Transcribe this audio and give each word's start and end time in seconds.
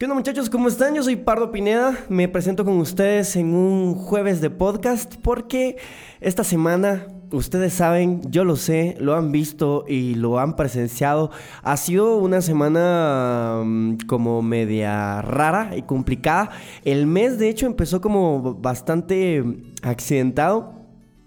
¿Qué 0.00 0.06
onda 0.06 0.14
muchachos? 0.14 0.48
¿Cómo 0.48 0.68
están? 0.68 0.94
Yo 0.94 1.02
soy 1.02 1.16
Pardo 1.16 1.52
Pineda. 1.52 1.94
Me 2.08 2.26
presento 2.26 2.64
con 2.64 2.78
ustedes 2.78 3.36
en 3.36 3.54
un 3.54 3.94
jueves 3.94 4.40
de 4.40 4.48
podcast 4.48 5.16
porque 5.16 5.76
esta 6.22 6.42
semana, 6.42 7.06
ustedes 7.30 7.74
saben, 7.74 8.22
yo 8.30 8.44
lo 8.44 8.56
sé, 8.56 8.96
lo 8.98 9.14
han 9.14 9.30
visto 9.30 9.84
y 9.86 10.14
lo 10.14 10.38
han 10.38 10.56
presenciado. 10.56 11.30
Ha 11.62 11.76
sido 11.76 12.16
una 12.16 12.40
semana 12.40 13.60
mm, 13.62 13.98
como 14.06 14.40
media 14.40 15.20
rara 15.20 15.76
y 15.76 15.82
complicada. 15.82 16.48
El 16.86 17.06
mes 17.06 17.38
de 17.38 17.50
hecho 17.50 17.66
empezó 17.66 18.00
como 18.00 18.54
bastante 18.54 19.44
accidentado. 19.82 20.76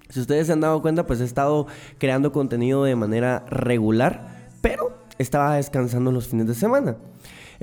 Si 0.09 0.19
ustedes 0.19 0.47
se 0.47 0.53
han 0.53 0.61
dado 0.61 0.81
cuenta, 0.81 1.05
pues 1.05 1.21
he 1.21 1.25
estado 1.25 1.67
creando 1.99 2.31
contenido 2.31 2.85
de 2.85 2.95
manera 2.95 3.45
regular, 3.51 4.49
pero 4.61 4.97
estaba 5.19 5.57
descansando 5.57 6.11
los 6.11 6.27
fines 6.27 6.47
de 6.47 6.55
semana. 6.55 6.97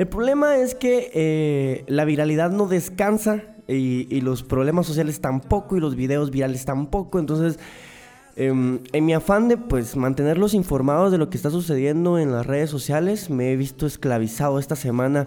El 0.00 0.08
problema 0.08 0.56
es 0.56 0.74
que 0.74 1.10
eh, 1.12 1.84
la 1.86 2.06
viralidad 2.06 2.50
no 2.50 2.66
descansa 2.66 3.42
y, 3.68 4.22
los 4.22 4.42
problemas 4.42 4.86
sociales 4.86 5.20
tampoco 5.20 5.76
y 5.76 5.80
los 5.80 5.94
videos 5.94 6.30
virales 6.30 6.64
tampoco. 6.64 7.18
Entonces, 7.18 7.58
em, 8.34 8.78
en 8.94 9.04
mi 9.04 9.12
afán 9.12 9.48
de 9.48 9.58
pues 9.58 9.96
mantenerlos 9.96 10.54
informados 10.54 11.12
de 11.12 11.18
lo 11.18 11.28
que 11.28 11.36
está 11.36 11.50
sucediendo 11.50 12.18
en 12.18 12.32
las 12.32 12.46
redes 12.46 12.70
sociales, 12.70 13.28
me 13.28 13.52
he 13.52 13.56
visto 13.56 13.84
esclavizado 13.84 14.58
esta 14.58 14.74
semana 14.74 15.26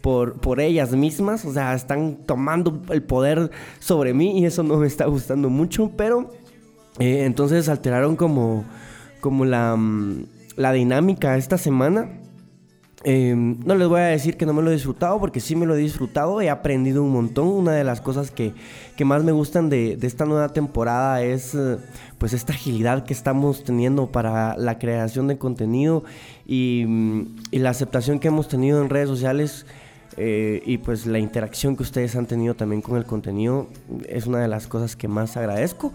por, 0.00 0.40
por 0.40 0.58
ellas 0.58 0.92
mismas. 0.92 1.44
O 1.44 1.52
sea, 1.52 1.74
están 1.74 2.16
tomando 2.24 2.80
el 2.88 3.02
poder 3.02 3.50
sobre 3.78 4.14
mí 4.14 4.38
y 4.40 4.46
eso 4.46 4.62
no 4.62 4.78
me 4.78 4.86
está 4.86 5.04
gustando 5.04 5.50
mucho. 5.50 5.92
Pero 5.98 6.30
eh, 6.98 7.26
entonces 7.26 7.68
alteraron 7.68 8.16
como, 8.16 8.64
como 9.20 9.44
la, 9.44 9.76
mm, 9.76 10.26
la 10.56 10.72
dinámica 10.72 11.36
esta 11.36 11.58
semana. 11.58 12.23
Em, 13.06 13.58
no 13.66 13.74
les 13.74 13.86
voy 13.86 14.00
a 14.00 14.04
decir 14.04 14.38
que 14.38 14.46
no 14.46 14.54
me 14.54 14.62
lo 14.62 14.70
he 14.70 14.72
disfrutado 14.72 15.20
porque 15.20 15.38
sí 15.38 15.54
me 15.54 15.66
lo 15.66 15.74
he 15.74 15.78
disfrutado, 15.78 16.40
he 16.40 16.48
aprendido 16.48 17.02
un 17.02 17.12
montón. 17.12 17.48
Una 17.48 17.72
de 17.72 17.84
las 17.84 18.00
cosas 18.00 18.30
que, 18.30 18.54
más 19.04 19.22
me 19.22 19.32
gustan 19.32 19.68
de, 19.68 19.98
esta 20.00 20.24
nueva 20.24 20.48
temporada 20.48 21.22
es 21.22 21.54
eh, 21.54 21.76
pues 22.16 22.32
esta 22.32 22.54
agilidad 22.54 23.04
que 23.04 23.12
estamos 23.12 23.62
teniendo 23.62 24.10
para 24.10 24.56
la 24.56 24.78
creación 24.78 25.28
de 25.28 25.36
contenido 25.36 26.04
y, 26.46 26.86
la 27.52 27.70
aceptación 27.70 28.18
que 28.18 28.28
hemos 28.28 28.48
tenido 28.48 28.80
en 28.82 28.88
redes 28.88 29.08
sociales 29.08 29.66
eh, 30.16 30.62
y 30.64 30.78
pues 30.78 31.06
la 31.06 31.18
interacción 31.18 31.76
que 31.76 31.82
ustedes 31.82 32.16
han 32.16 32.26
tenido 32.26 32.54
también 32.54 32.80
con 32.82 32.96
el 32.96 33.04
contenido 33.04 33.68
es 34.08 34.26
una 34.26 34.38
de 34.38 34.48
las 34.48 34.66
cosas 34.66 34.96
que 34.96 35.08
más 35.08 35.36
agradezco 35.36 35.92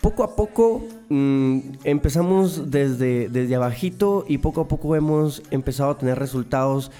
poco 0.00 0.22
a 0.22 0.36
poco 0.36 0.84
mm, 1.08 1.58
empezamos 1.84 2.70
desde, 2.70 3.28
desde 3.28 3.54
abajito 3.54 4.24
y 4.28 4.38
poco 4.38 4.62
a 4.62 4.68
poco 4.68 4.94
hemos 4.96 5.42
empezado 5.50 5.90
a 5.90 5.98
tener 5.98 6.18
resultados 6.18 6.90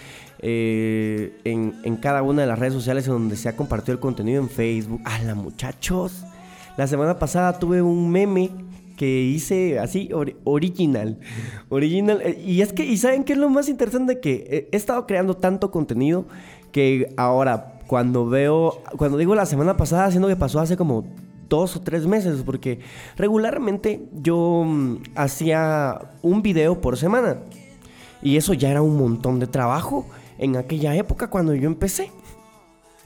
eh, 0.40 1.38
en, 1.44 1.96
cada 1.96 2.22
una 2.22 2.42
de 2.42 2.48
las 2.48 2.58
redes 2.58 2.74
sociales 2.74 3.06
en 3.06 3.14
donde 3.14 3.36
se 3.36 3.48
ha 3.48 3.56
compartido 3.56 3.94
el 3.94 4.00
contenido 4.00 4.42
en 4.42 4.48
Facebook. 4.48 5.00
¡Hala, 5.04 5.34
muchachos! 5.34 6.24
La 6.76 6.86
semana 6.86 7.18
pasada 7.18 7.58
tuve 7.58 7.80
un 7.80 8.10
meme 8.10 8.50
que 8.96 9.22
hice 9.22 9.78
así, 9.78 10.10
original. 10.44 11.18
Original. 11.68 12.20
Eh, 12.22 12.42
y 12.44 12.60
es 12.60 12.72
que, 12.72 12.84
¿y 12.84 12.96
saben 12.96 13.24
qué 13.24 13.32
es 13.32 13.38
lo 13.38 13.48
más 13.48 13.68
interesante? 13.68 14.20
Que 14.20 14.46
eh, 14.48 14.68
he 14.72 14.76
estado 14.76 15.06
creando 15.06 15.34
tanto 15.34 15.70
contenido 15.70 16.26
que 16.70 17.12
ahora, 17.16 17.78
cuando 17.86 18.26
veo, 18.26 18.82
cuando 18.98 19.16
digo 19.16 19.34
la 19.34 19.46
semana 19.46 19.76
pasada, 19.76 20.10
siendo 20.10 20.28
que 20.28 20.36
pasó 20.36 20.60
hace 20.60 20.76
como 20.76 21.06
dos 21.48 21.76
o 21.76 21.80
tres 21.80 22.06
meses, 22.06 22.42
porque 22.44 22.80
regularmente 23.16 24.02
yo 24.12 24.64
mm, 24.66 24.96
hacía 25.14 25.98
un 26.22 26.42
video 26.42 26.80
por 26.80 26.96
semana. 26.96 27.38
Y 28.22 28.36
eso 28.36 28.54
ya 28.54 28.70
era 28.70 28.82
un 28.82 28.96
montón 28.96 29.38
de 29.38 29.46
trabajo 29.46 30.06
en 30.38 30.56
aquella 30.56 30.94
época 30.94 31.28
cuando 31.28 31.54
yo 31.54 31.66
empecé. 31.66 32.10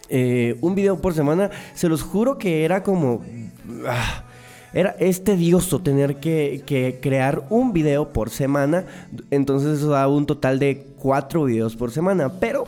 Eh, 0.09 0.57
un 0.61 0.75
video 0.75 1.01
por 1.01 1.15
semana, 1.15 1.51
se 1.75 1.89
los 1.89 2.03
juro 2.03 2.39
que 2.39 2.65
era 2.65 2.83
como... 2.83 3.23
Ah, 3.87 4.25
era, 4.73 4.91
es 5.01 5.25
tedioso 5.25 5.81
tener 5.81 6.17
que, 6.17 6.63
que, 6.65 7.01
crear 7.03 7.45
un 7.51 7.73
video 7.73 8.13
por 8.13 8.31
semana. 8.31 8.85
Entonces 9.31 9.79
eso 9.79 9.91
da 9.91 10.07
un 10.09 10.27
total 10.27 10.59
de 10.59 10.87
cuatro 10.99 11.45
videos 11.45 11.77
por 11.77 11.91
semana. 11.91 12.33
Pero 12.41 12.67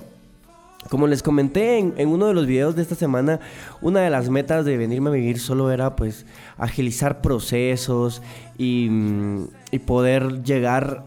como 0.88 1.06
les 1.06 1.22
comenté 1.22 1.78
en, 1.78 2.09
uno 2.09 2.26
de 2.26 2.34
los 2.34 2.47
videos 2.47 2.76
de 2.76 2.82
esta 2.82 2.94
semana, 2.94 3.41
una 3.81 4.00
de 4.00 4.10
las 4.10 4.28
metas 4.28 4.65
de 4.65 4.76
venirme 4.76 5.10
a 5.10 5.12
vivir 5.12 5.38
solo 5.38 5.70
era 5.70 5.97
pues 5.97 6.26
agilizar 6.59 7.20
procesos 7.20 8.22
y, 8.59 8.88
mm, 8.91 9.48
poder 9.87 10.42
llegar, 10.42 11.04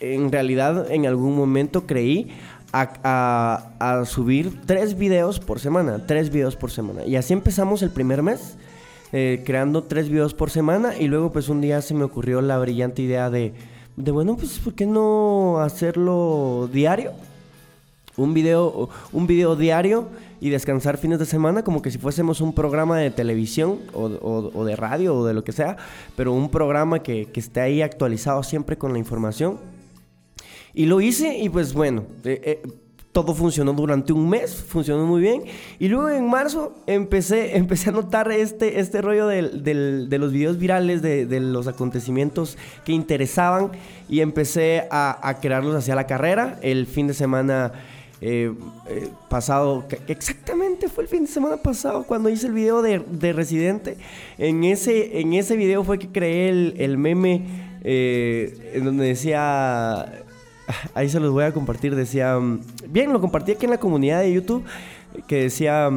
en 0.00 0.30
realidad 0.30 0.90
en 0.90 1.06
algún 1.06 1.36
momento 1.36 1.86
creí, 1.86 2.30
a, 2.72 4.02
subir 4.04 4.60
tres 4.66 4.98
videos 4.98 5.40
por 5.40 5.58
semana, 5.58 6.06
tres 6.06 6.30
videos 6.30 6.54
por 6.54 6.70
semana. 6.70 7.04
Y 7.06 7.16
así 7.16 7.32
empezamos 7.32 7.82
el 7.82 7.90
primer 7.90 8.22
mes, 8.22 8.56
eh, 9.12 9.42
creando 9.46 9.84
tres 9.84 10.10
videos 10.10 10.34
por 10.34 10.50
semana 10.50 10.96
y 10.98 11.08
luego 11.08 11.32
pues 11.32 11.48
un 11.48 11.62
día 11.62 11.80
se 11.80 11.94
me 11.94 12.04
ocurrió 12.04 12.42
la 12.42 12.58
brillante 12.58 13.00
idea 13.00 13.30
de, 13.30 13.54
de 13.96 14.10
bueno, 14.10 14.36
pues 14.36 14.58
¿por 14.58 14.74
qué 14.74 14.84
no 14.84 15.60
hacerlo 15.60 16.68
diario? 16.70 17.12
Un 18.18 18.34
video, 18.34 18.90
un 19.12 19.26
video 19.26 19.56
diario 19.56 20.08
y 20.40 20.50
descansar 20.50 20.98
fines 20.98 21.18
de 21.18 21.24
semana 21.24 21.62
como 21.62 21.82
que 21.82 21.90
si 21.90 21.98
fuésemos 21.98 22.40
un 22.40 22.52
programa 22.52 22.98
de 22.98 23.10
televisión 23.10 23.78
o, 23.94 24.64
de 24.64 24.76
radio 24.76 25.16
o 25.16 25.26
de 25.26 25.34
lo 25.34 25.44
que 25.44 25.52
sea, 25.52 25.76
pero 26.16 26.32
un 26.32 26.50
programa 26.50 27.02
que, 27.02 27.28
esté 27.34 27.60
ahí 27.60 27.82
actualizado 27.82 28.42
siempre 28.42 28.76
con 28.76 28.92
la 28.92 28.98
información. 28.98 29.58
Y 30.74 30.86
lo 30.86 31.00
hice 31.00 31.38
y 31.38 31.48
pues 31.48 31.72
bueno, 31.72 32.04
eh, 32.24 32.40
eh, 32.44 32.62
todo 33.12 33.34
funcionó 33.34 33.72
durante 33.72 34.12
un 34.12 34.28
mes, 34.28 34.54
funcionó 34.54 35.06
muy 35.06 35.20
bien. 35.20 35.42
Y 35.78 35.88
luego 35.88 36.08
en 36.08 36.28
marzo 36.28 36.74
empecé, 36.86 37.56
empecé 37.56 37.90
a 37.90 37.92
notar 37.92 38.30
este, 38.30 38.80
este 38.80 39.00
rollo 39.02 39.26
de 39.26 40.18
los 40.18 40.32
videos 40.32 40.58
virales, 40.58 41.02
de, 41.02 41.40
los 41.40 41.66
acontecimientos 41.66 42.58
que 42.84 42.92
interesaban 42.92 43.72
y 44.08 44.20
empecé 44.20 44.86
a, 44.90 45.28
a 45.28 45.40
crearlos 45.40 45.74
hacia 45.74 45.94
la 45.94 46.06
carrera. 46.06 46.58
El 46.62 46.86
fin 46.86 47.06
de 47.06 47.14
semana 47.14 47.72
eh, 48.20 48.52
eh, 48.88 49.08
pasado, 49.28 49.84
exactamente 50.08 50.88
fue 50.88 51.04
el 51.04 51.08
fin 51.08 51.22
de 51.22 51.30
semana 51.30 51.56
pasado 51.58 52.02
cuando 52.02 52.28
hice 52.28 52.48
el 52.48 52.52
video 52.52 52.82
de, 52.82 53.32
Residente. 53.32 53.96
En 54.38 54.64
ese, 54.64 55.20
en 55.20 55.34
ese 55.34 55.56
video 55.56 55.84
fue 55.84 55.98
que 55.98 56.08
creé 56.08 56.48
el, 56.48 56.98
meme 56.98 57.78
eh, 57.84 58.72
en 58.74 58.84
donde 58.84 59.06
decía, 59.06 60.24
ahí 60.94 61.08
se 61.08 61.20
los 61.20 61.32
voy 61.32 61.44
a 61.44 61.52
compartir, 61.52 61.94
decía, 61.94 62.38
bien, 62.88 63.12
lo 63.12 63.20
compartí 63.20 63.52
aquí 63.52 63.66
en 63.66 63.70
la 63.70 63.78
comunidad 63.78 64.20
de 64.20 64.32
YouTube 64.32 64.64
que 65.26 65.42
decía, 65.44 65.90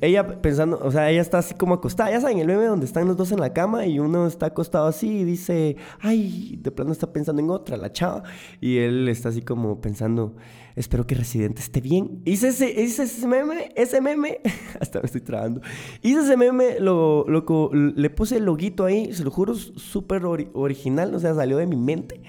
ella 0.00 0.40
pensando, 0.40 0.78
o 0.82 0.90
sea, 0.90 1.10
ella 1.10 1.20
está 1.20 1.38
así 1.38 1.54
como 1.54 1.74
acostada, 1.74 2.10
ya 2.10 2.20
saben, 2.20 2.38
el 2.38 2.46
meme 2.46 2.64
donde 2.64 2.86
están 2.86 3.06
los 3.06 3.16
dos 3.16 3.32
en 3.32 3.40
la 3.40 3.52
cama 3.52 3.86
y 3.86 3.98
uno 3.98 4.26
está 4.26 4.46
acostado 4.46 4.86
así 4.86 5.08
y 5.20 5.24
dice, 5.24 5.76
ay, 6.00 6.58
de 6.60 6.70
plano 6.70 6.92
está 6.92 7.12
pensando 7.12 7.40
en 7.40 7.50
otra, 7.50 7.76
la 7.76 7.92
chava, 7.92 8.24
y 8.60 8.78
él 8.78 9.08
está 9.08 9.28
así 9.28 9.42
como 9.42 9.80
pensando, 9.80 10.34
espero 10.76 11.06
que 11.06 11.14
Residente 11.14 11.62
esté 11.62 11.80
bien. 11.80 12.22
Hice 12.24 12.48
ese, 12.48 12.82
ese 12.82 13.26
meme, 13.26 13.72
ese 13.74 14.00
meme, 14.00 14.40
hasta 14.80 15.00
me 15.00 15.06
estoy 15.06 15.22
trabando, 15.22 15.62
hice 16.02 16.20
ese 16.20 16.36
meme, 16.36 16.78
lo, 16.78 17.24
lo, 17.26 17.70
le 17.72 18.10
puse 18.10 18.36
el 18.36 18.44
loguito 18.44 18.84
ahí, 18.84 19.12
se 19.12 19.24
lo 19.24 19.30
juro, 19.30 19.54
súper 19.54 20.24
original, 20.24 21.14
o 21.14 21.18
sea, 21.18 21.34
salió 21.34 21.56
de 21.56 21.66
mi 21.66 21.76
mente. 21.76 22.20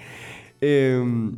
Em, 0.60 1.36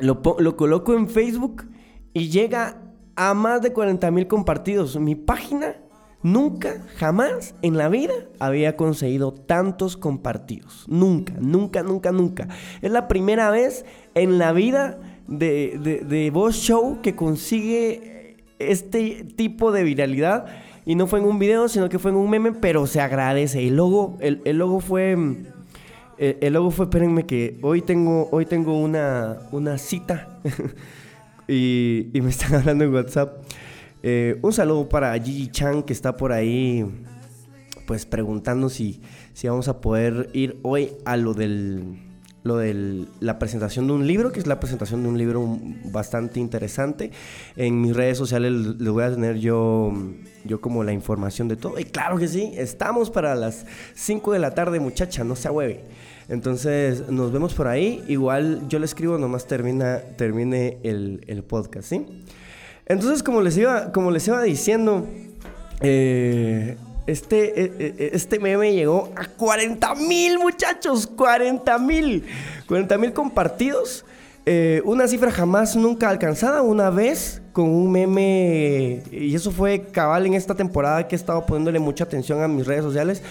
lo, 0.00 0.20
lo 0.38 0.56
coloco 0.56 0.94
en 0.94 1.08
Facebook 1.08 1.68
y 2.14 2.30
llega 2.30 2.82
a 3.14 3.34
más 3.34 3.62
de 3.62 3.72
40 3.72 4.10
mil 4.10 4.26
compartidos. 4.26 4.98
Mi 4.98 5.14
página 5.14 5.76
nunca, 6.22 6.84
jamás 6.96 7.54
en 7.62 7.76
la 7.76 7.88
vida 7.88 8.14
había 8.38 8.76
conseguido 8.76 9.32
tantos 9.32 9.96
compartidos. 9.96 10.84
Nunca, 10.88 11.34
nunca, 11.38 11.82
nunca, 11.82 12.12
nunca. 12.12 12.48
Es 12.80 12.90
la 12.90 13.08
primera 13.08 13.50
vez 13.50 13.84
en 14.14 14.38
la 14.38 14.52
vida 14.52 14.98
de, 15.28 16.02
de, 16.04 16.30
Voz 16.30 16.56
Show 16.56 17.00
que 17.02 17.14
consigue 17.14 18.36
este 18.58 19.24
tipo 19.36 19.70
de 19.70 19.84
viralidad. 19.84 20.46
Y 20.84 20.94
no 20.94 21.06
fue 21.06 21.20
en 21.20 21.26
un 21.26 21.38
video, 21.38 21.68
sino 21.68 21.88
que 21.90 21.98
fue 21.98 22.10
en 22.10 22.16
un 22.16 22.30
meme, 22.30 22.52
pero 22.52 22.86
se 22.86 23.00
agradece. 23.00 23.66
El 23.66 23.76
logo, 23.76 24.16
el, 24.20 24.40
logo 24.56 24.80
fue... 24.80 25.16
El, 26.16 26.52
logo 26.52 26.72
fue, 26.72 26.86
espérenme 26.86 27.26
que 27.26 27.58
hoy 27.62 27.80
tengo, 27.82 28.28
hoy 28.32 28.44
tengo 28.44 28.76
una, 28.80 29.38
una 29.52 29.78
cita 29.78 30.40
y, 31.46 32.08
me 32.14 32.30
están 32.30 32.54
hablando 32.54 32.84
en 32.84 32.92
WhatsApp. 32.92 33.44
Eh, 34.02 34.38
un 34.42 34.52
saludo 34.52 34.88
para 34.88 35.12
Gigi 35.20 35.48
Chan 35.48 35.84
que 35.84 35.92
está 35.92 36.16
por 36.16 36.32
ahí, 36.32 36.84
pues 37.86 38.04
preguntando 38.04 38.68
si, 38.68 39.00
si 39.32 39.46
vamos 39.46 39.68
a 39.68 39.80
poder 39.80 40.30
ir 40.32 40.58
hoy 40.62 40.90
a 41.04 41.16
lo 41.16 41.34
del 41.34 42.07
lo 42.42 42.56
de 42.56 43.06
la 43.20 43.38
presentación 43.38 43.86
de 43.86 43.92
un 43.92 44.06
libro, 44.06 44.32
que 44.32 44.40
es 44.40 44.46
la 44.46 44.60
presentación 44.60 45.02
de 45.02 45.08
un 45.08 45.18
libro 45.18 45.58
bastante 45.86 46.40
interesante. 46.40 47.10
En 47.56 47.80
mis 47.80 47.94
redes 47.94 48.18
sociales 48.18 48.52
les 48.52 48.90
voy 48.90 49.04
a 49.04 49.10
tener 49.10 49.38
yo, 49.38 49.92
yo 50.44 50.60
como 50.60 50.84
la 50.84 50.92
información 50.92 51.48
de 51.48 51.56
todo. 51.56 51.78
Y 51.78 51.84
claro 51.84 52.18
que 52.18 52.28
sí, 52.28 52.52
estamos 52.56 53.10
para 53.10 53.34
las 53.34 53.66
5 53.94 54.32
de 54.32 54.38
la 54.38 54.54
tarde, 54.54 54.80
muchacha, 54.80 55.24
no 55.24 55.36
se 55.36 55.50
hueve. 55.50 55.84
Entonces, 56.28 57.08
nos 57.08 57.32
vemos 57.32 57.54
por 57.54 57.68
ahí. 57.68 58.04
Igual 58.06 58.68
yo 58.68 58.78
le 58.78 58.84
escribo, 58.84 59.18
nomás 59.18 59.46
termina, 59.46 60.00
termine 60.16 60.78
el, 60.82 61.24
el 61.26 61.42
podcast, 61.42 61.88
¿sí? 61.88 62.06
Entonces, 62.86 63.22
como 63.22 63.40
les 63.42 63.56
iba, 63.56 63.92
como 63.92 64.10
les 64.10 64.26
iba 64.28 64.42
diciendo, 64.42 65.06
eh, 65.80 66.76
este, 67.10 67.64
eh, 67.64 67.72
eh, 67.78 68.10
este 68.12 68.38
meme 68.38 68.72
llegó 68.72 69.12
a 69.16 69.26
40 69.26 69.94
mil 69.94 70.38
muchachos, 70.38 71.06
40 71.06 71.78
mil, 71.78 72.24
40 72.66 72.98
mil 72.98 73.12
compartidos. 73.12 74.04
una 74.84 75.06
cifra 75.06 75.30
jamás 75.30 75.76
nunca 75.76 76.08
alcanzada, 76.08 76.62
una 76.62 76.88
vez 76.90 77.42
con 77.52 77.68
un 77.68 77.90
meme, 77.90 79.02
y 79.10 79.34
eso 79.34 79.50
fue 79.50 79.82
cabal 79.92 80.24
en 80.26 80.34
esta 80.34 80.54
temporada 80.54 81.06
que 81.06 81.14
he 81.14 81.18
estado 81.18 81.44
poniéndole 81.44 81.78
mucha 81.78 82.04
atención 82.04 82.42
a 82.42 82.48
mis 82.48 82.66
redes 82.66 82.82
sociales 82.82 83.22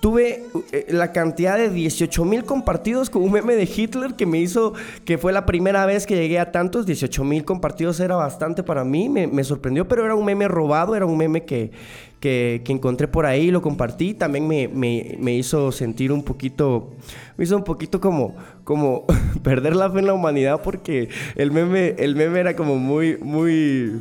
tuve 0.00 0.44
eh, 0.72 0.86
la 0.90 1.12
cantidad 1.12 1.56
de 1.56 1.70
18 1.70 2.24
mil 2.24 2.44
compartidos 2.44 3.10
con 3.10 3.22
un 3.22 3.32
meme 3.32 3.56
de 3.56 3.64
Hitler 3.64 4.14
que 4.14 4.26
me 4.26 4.38
hizo, 4.38 4.74
que 5.04 5.18
fue 5.18 5.32
la 5.32 5.46
primera 5.46 5.84
vez 5.86 6.06
que 6.06 6.14
llegué 6.14 6.38
a 6.38 6.52
tantos, 6.52 6.86
18 6.86 7.24
mil 7.24 7.44
compartidos 7.44 7.98
era 8.00 8.16
bastante 8.16 8.62
para 8.62 8.84
mí, 8.84 9.08
me, 9.08 9.42
sorprendió, 9.44 9.88
pero 9.88 10.04
era 10.04 10.14
un 10.14 10.24
meme 10.24 10.48
robado, 10.48 10.94
era 10.94 11.06
un 11.06 11.16
meme 11.16 11.44
que, 11.44 11.72
que, 12.20 12.62
encontré 12.68 13.08
por 13.08 13.26
ahí, 13.26 13.50
lo 13.50 13.62
compartí, 13.62 14.14
también 14.14 14.46
me, 14.48 14.68
me, 14.68 15.34
hizo 15.34 15.72
sentir 15.72 16.12
un 16.12 16.22
poquito, 16.22 16.92
me 17.36 17.44
hizo 17.44 17.56
un 17.56 17.64
poquito 17.64 18.00
como, 18.00 18.34
como 18.64 19.04
perder 19.42 19.76
la 19.76 19.90
fe 19.90 20.00
en 20.00 20.06
la 20.06 20.14
humanidad 20.14 20.60
porque 20.62 21.08
el 21.36 21.50
meme, 21.52 21.94
el 21.98 22.16
meme 22.16 22.40
era 22.40 22.56
como 22.56 22.76
muy, 22.76 23.16
muy 23.18 24.00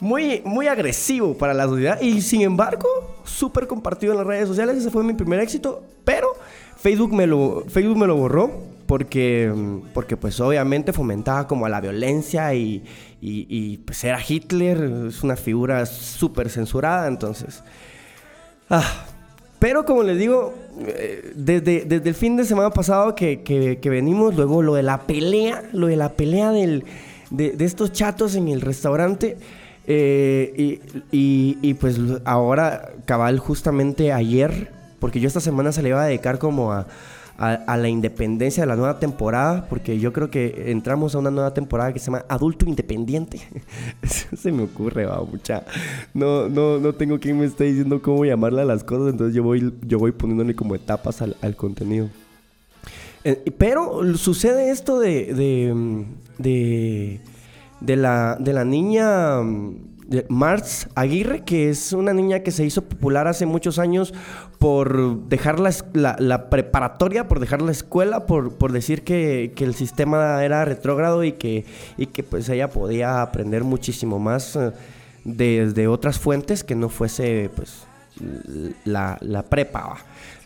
muy, 0.00 0.42
muy 0.44 0.66
agresivo 0.66 1.38
para 1.38 1.54
la 1.54 1.66
sociedad 1.66 2.00
y 2.00 2.22
sin 2.22 2.42
embargo, 2.42 2.88
súper 3.24 3.68
compartido 3.68 4.12
en 4.12 4.18
las 4.18 4.26
redes 4.26 4.48
sociales. 4.48 4.76
Ese 4.76 4.90
fue 4.90 5.04
mi 5.04 5.14
primer 5.14 5.38
éxito, 5.38 5.84
pero 6.04 6.26
Facebook 6.76 7.12
me 7.12 7.28
lo, 7.28 7.64
Facebook 7.68 7.96
me 7.96 8.08
lo 8.08 8.16
borró 8.16 8.50
porque, 8.92 9.50
porque 9.94 10.18
pues 10.18 10.38
obviamente 10.38 10.92
fomentaba 10.92 11.48
como 11.48 11.64
a 11.64 11.70
la 11.70 11.80
violencia 11.80 12.52
y, 12.52 12.84
y, 13.22 13.78
pues 13.78 14.04
era 14.04 14.18
Hitler, 14.20 15.06
es 15.08 15.22
una 15.22 15.34
figura 15.36 15.86
súper 15.86 16.50
censurada, 16.50 17.08
entonces... 17.08 17.64
Ah, 18.68 18.84
pero 19.58 19.86
como 19.86 20.02
les 20.02 20.18
digo, 20.18 20.52
eh, 20.86 21.32
desde, 21.34 21.86
desde 21.86 22.06
el 22.06 22.14
fin 22.14 22.36
de 22.36 22.44
semana 22.44 22.68
pasado 22.68 23.14
que, 23.14 23.42
que, 23.42 23.88
venimos, 23.88 24.36
luego 24.36 24.60
lo 24.60 24.74
de 24.74 24.82
la 24.82 25.06
pelea, 25.06 25.62
lo 25.72 25.86
de 25.86 25.96
la 25.96 26.10
pelea 26.10 26.50
del, 26.50 26.84
de, 27.30 27.56
estos 27.64 27.92
chatos 27.92 28.34
en 28.34 28.48
el 28.48 28.60
restaurante, 28.60 29.38
eh, 29.86 30.80
y, 31.10 31.74
pues 31.80 31.98
ahora, 32.26 32.90
cabal, 33.06 33.38
justamente 33.38 34.12
ayer, 34.12 34.70
porque 34.98 35.18
yo 35.18 35.28
esta 35.28 35.40
semana 35.40 35.72
se 35.72 35.82
le 35.82 35.88
iba 35.88 36.02
a 36.02 36.06
dedicar 36.06 36.38
como 36.38 36.74
a, 36.74 36.88
la 37.38 37.88
independencia 37.88 38.62
de 38.62 38.66
la 38.66 38.76
nueva 38.76 38.98
temporada, 38.98 39.66
porque 39.68 39.98
yo 39.98 40.12
creo 40.12 40.30
que 40.30 40.70
entramos 40.70 41.14
a 41.14 41.18
una 41.18 41.30
nueva 41.30 41.52
temporada 41.54 41.92
que 41.92 41.98
se 41.98 42.06
llama 42.06 42.24
Adulto 42.28 42.66
Independiente. 42.66 43.40
se 44.36 44.52
me 44.52 44.64
ocurre, 44.64 45.06
va, 45.06 45.22
mucha. 45.24 45.64
No, 46.14 46.48
no, 46.48 46.78
no 46.78 46.92
tengo 46.92 47.18
quien 47.18 47.38
me 47.38 47.46
esté 47.46 47.64
diciendo 47.64 48.00
cómo 48.02 48.24
llamarle 48.24 48.62
a 48.62 48.66
las 48.66 48.84
cosas, 48.84 49.12
entonces 49.12 49.34
yo 49.34 49.42
voy, 49.42 49.72
yo 49.86 49.98
voy 49.98 50.12
poniéndole 50.12 50.54
como 50.54 50.74
etapas 50.74 51.22
al, 51.22 51.56
contenido. 51.56 52.08
Eh, 53.24 53.52
pero 53.56 54.16
sucede 54.16 54.70
esto 54.70 54.98
de, 54.98 55.34
de 56.38 57.20
de 57.84 57.96
la, 57.96 58.36
de 58.38 58.52
la 58.52 58.64
niña 58.64 59.40
Marx 60.28 60.88
Aguirre, 60.94 61.44
que 61.44 61.70
es 61.70 61.92
una 61.92 62.12
niña 62.12 62.40
que 62.40 62.50
se 62.50 62.64
hizo 62.64 62.82
popular 62.82 63.28
hace 63.28 63.46
muchos 63.46 63.78
años 63.78 64.14
por 64.58 65.28
dejar 65.28 65.58
la, 65.60 66.50
preparatoria, 66.50 67.28
por 67.28 67.40
dejar 67.40 67.62
la 67.62 67.72
escuela, 67.72 68.26
por, 68.26 68.72
decir 68.72 69.02
que, 69.02 69.52
el 69.56 69.74
sistema 69.74 70.44
era 70.44 70.64
retrógrado 70.64 71.24
y 71.24 71.32
que, 71.32 71.64
y 71.96 72.06
que 72.06 72.22
pues 72.22 72.48
ella 72.48 72.70
podía 72.70 73.22
aprender 73.22 73.64
muchísimo 73.64 74.18
más 74.18 74.56
eh, 74.56 74.72
desde 75.24 75.88
otras 75.88 76.18
fuentes 76.18 76.64
que 76.64 76.74
no 76.74 76.88
fuese 76.88 77.50
pues 77.54 77.84
la, 78.84 79.18
la 79.20 79.42
prepa. 79.44 79.96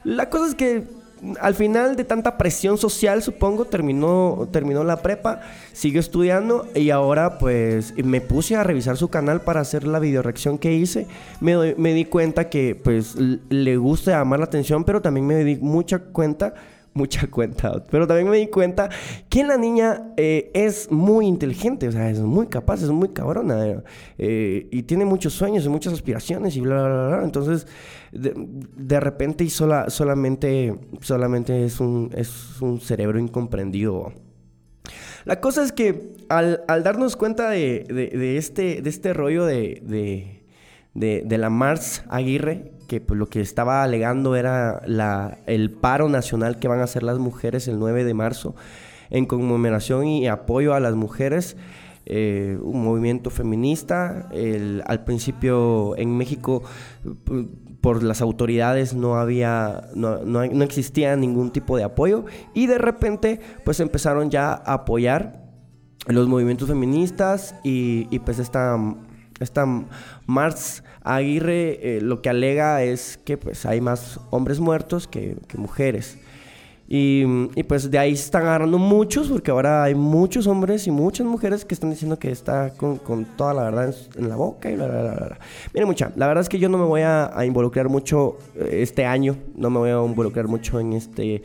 La 0.05 0.31
cosa 0.31 0.49
es 0.49 0.55
que 0.55 0.85
al 1.41 1.55
final 1.55 1.97
de 1.97 2.05
tanta 2.05 2.37
presión 2.37 2.77
social, 2.77 3.23
supongo, 3.23 3.65
terminó, 3.65 4.49
terminó 4.53 4.85
la 4.85 4.99
prepa, 4.99 5.41
siguió 5.73 6.01
estudiando 6.01 6.69
y 6.75 6.91
ahora 6.91 7.39
pues 7.39 7.95
me 7.97 8.21
puse 8.21 8.57
a 8.57 8.63
revisar 8.63 8.97
su 8.97 9.09
canal 9.09 9.41
para 9.41 9.61
hacer 9.61 9.87
la 9.87 9.99
videoreacción 9.99 10.59
que 10.59 10.75
hice. 10.75 11.07
Me, 11.41 11.75
me 11.77 11.95
di 11.95 12.05
cuenta 12.05 12.51
que 12.51 12.75
pues 12.75 13.17
le 13.17 13.77
gusta 13.77 14.13
llamar 14.13 14.41
la 14.41 14.47
atención, 14.47 14.85
pero 14.85 15.01
también 15.01 15.27
me 15.27 15.43
di 15.45 15.57
mucha 15.57 15.99
cuenta 15.99 16.55
mucha 16.97 17.29
cuenta. 17.31 17.85
Pero 17.91 18.07
también 18.07 18.29
me 18.29 18.39
di 18.39 18.49
cuenta 18.49 18.89
que 19.29 19.45
la 19.45 19.57
niña 19.57 20.13
eh, 20.17 20.51
es 20.55 20.91
muy 20.91 21.27
inteligente, 21.27 21.89
o 21.89 21.93
sea, 21.93 22.11
es 22.11 22.21
muy 22.21 22.47
capaz, 22.49 22.83
es 22.83 22.91
muy 22.91 23.11
cabrona. 23.11 23.83
Eh, 24.19 24.69
y 24.71 24.83
tiene 24.83 25.05
muchos 25.05 25.35
sueños 25.35 25.65
y 25.65 25.69
muchas 25.69 25.93
aspiraciones 25.93 26.57
y 26.57 26.61
bla, 26.61 26.83
bla, 26.83 27.09
bla. 27.09 27.25
Entonces, 27.25 27.67
de, 28.13 29.01
repente 29.01 29.45
y 29.45 29.51
sola, 29.51 29.91
solamente, 29.91 30.75
solamente 31.01 31.65
es 31.65 31.81
un, 31.81 32.11
es 32.15 32.61
un 32.61 32.81
cerebro 32.81 33.19
incomprendido. 33.19 34.13
La 35.25 35.41
cosa 35.41 35.63
es 35.63 35.73
que 35.73 36.15
al, 36.29 36.65
darnos 36.67 37.17
cuenta 37.17 37.51
de, 37.51 38.37
este, 38.39 38.81
de 38.81 38.91
este 38.91 39.13
rollo 39.13 39.45
de, 39.45 40.43
de 40.95 41.39
la 41.39 41.51
Mars 41.51 42.05
Aguirre, 42.09 42.76
que 42.87 43.01
pues, 43.01 43.19
lo 43.19 43.27
que 43.27 43.41
estaba 43.41 43.83
alegando 43.83 44.37
era 44.37 44.83
la, 44.87 45.39
el 45.47 45.71
paro 45.71 46.09
nacional 46.09 46.59
que 46.59 46.69
van 46.69 46.81
a 46.81 46.85
hacer 46.85 47.03
las 47.03 47.19
mujeres 47.19 47.69
el 47.69 47.79
9 47.79 48.05
de 48.05 48.15
marzo 48.15 48.55
en 49.11 49.27
conmemoración 49.27 50.07
y 50.07 50.29
apoyo 50.29 50.75
a 50.75 50.81
las 50.81 50.95
mujeres. 50.95 51.57
Eh, 52.09 52.57
un 52.63 52.85
movimiento 52.85 53.31
feminista. 53.31 54.29
al 54.85 55.05
principio 55.05 55.97
en 55.97 56.17
México 56.17 56.63
por 57.81 58.03
las 58.03 58.21
autoridades 58.21 58.95
no 58.95 59.17
había, 59.17 59.89
no, 59.95 60.25
no, 60.25 60.43
existía 60.65 61.17
ningún 61.17 61.51
tipo 61.51 61.77
de 61.77 61.85
apoyo 61.85 62.25
y 62.53 62.67
de 62.67 62.79
repente 62.79 63.41
pues 63.65 63.81
empezaron 63.81 64.31
ya 64.31 64.51
a 64.51 64.75
apoyar 64.75 65.45
los 66.09 66.29
movimientos 66.29 66.69
feministas 66.69 67.55
y, 67.63 68.19
pues 68.21 68.39
esta 68.39 68.77
esta 69.39 69.67
Aguirre 71.07 71.79
eh, 71.81 72.01
lo 72.01 72.21
que 72.21 72.29
alega 72.29 72.83
es 72.83 73.17
que 73.25 73.39
pues 73.39 73.65
hay 73.65 73.81
más 73.81 74.19
hombres 74.31 74.59
muertos 74.59 75.07
que, 75.07 75.37
mujeres. 75.57 76.19
Y, 76.89 77.25
pues 77.65 77.91
de 77.91 77.99
ahí 77.99 78.17
se 78.17 78.25
están 78.25 78.43
agarrando 78.43 78.79
muchos, 78.79 79.29
porque 79.29 79.53
ahora 79.53 79.85
hay 79.85 79.95
muchos 79.95 80.49
hombres 80.49 80.87
y 80.89 80.91
muchas 80.91 81.27
mujeres 81.27 81.65
que 81.65 81.75
están 81.75 81.91
diciendo 81.91 82.19
que 82.19 82.31
está 82.33 82.71
con, 82.75 83.25
toda 83.37 83.55
la 83.55 83.63
verdad 83.65 83.95
en, 84.17 84.29
la 84.29 84.35
boca 84.35 84.69
y 84.69 84.75
bla, 84.75 84.87
bla, 84.87 85.03
bla, 85.03 85.39
Miren, 85.75 85.89
mucha, 85.89 86.13
la 86.17 86.27
verdad 86.27 86.43
es 86.43 86.49
que 86.49 86.59
yo 86.59 86.69
no 86.69 86.79
me 86.79 86.85
voy 86.85 87.03
a, 87.03 87.33
involucrar 87.45 87.89
mucho 87.89 88.39
eh, 88.57 88.81
este 88.83 89.05
año, 89.05 89.37
no 89.57 89.71
me 89.71 89.79
voy 89.79 89.91
a 89.91 90.05
involucrar 90.05 90.49
mucho 90.49 90.81
en 90.81 90.93
este, 90.93 91.43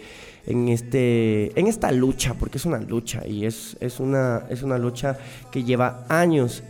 en 0.47 0.69
este, 0.69 1.59
en 1.59 1.67
esta 1.67 1.91
lucha, 1.91 2.33
porque 2.33 2.57
es 2.57 2.65
una 2.65 2.79
lucha 2.79 3.25
y 3.27 3.45
es, 3.45 3.77
es, 3.79 4.00
una, 4.00 4.43
es 4.50 4.63
una 4.63 4.79
lucha 4.79 5.17
que 5.51 5.63
lleva 5.63 6.05
años 6.09 6.63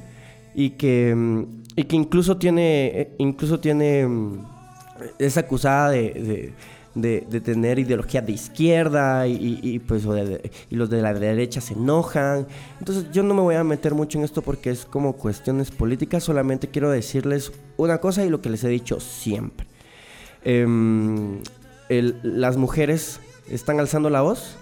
y 0.54 0.72
que, 0.72 1.14
mm, 1.16 1.61
y 1.76 1.84
que 1.84 1.96
incluso 1.96 2.38
tiene, 2.38 2.88
eh, 2.88 3.16
incluso 3.18 3.60
tiene, 3.60 4.06
mm, 4.06 4.46
es 5.20 5.38
acusada 5.38 5.90
de, 5.92 6.54
tener 7.44 7.80
ideología 7.80 8.22
de 8.22 8.34
izquierda 8.34 9.26
y, 9.26 9.80
pues 9.80 10.04
y 10.70 10.76
los 10.76 10.90
de 10.90 11.02
la 11.02 11.14
derecha 11.14 11.62
se 11.62 11.74
enojan. 11.74 12.48
Entonces 12.80 13.06
yo 13.12 13.24
no 13.24 13.34
me 13.34 13.42
voy 13.42 13.56
a 13.56 13.64
meter 13.64 13.94
mucho 13.94 14.18
en 14.18 14.26
esto 14.26 14.42
porque 14.42 14.72
es 14.72 14.86
como 14.86 15.14
cuestiones 15.14 15.72
políticas, 15.72 16.24
solamente 16.24 16.68
quiero 16.68 16.92
decirles 16.92 17.54
una 17.78 18.00
cosa 18.00 18.26
y 18.26 18.30
lo 18.30 18.42
que 18.42 18.50
les 18.50 18.64
he 18.66 18.70
dicho 18.70 19.00
siempre. 19.00 19.66
Em, 20.44 21.40
las 21.90 22.58
mujeres 22.58 23.22
están 23.50 23.80
alzando 23.80 24.10
la 24.10 24.22
voz, 24.22 24.58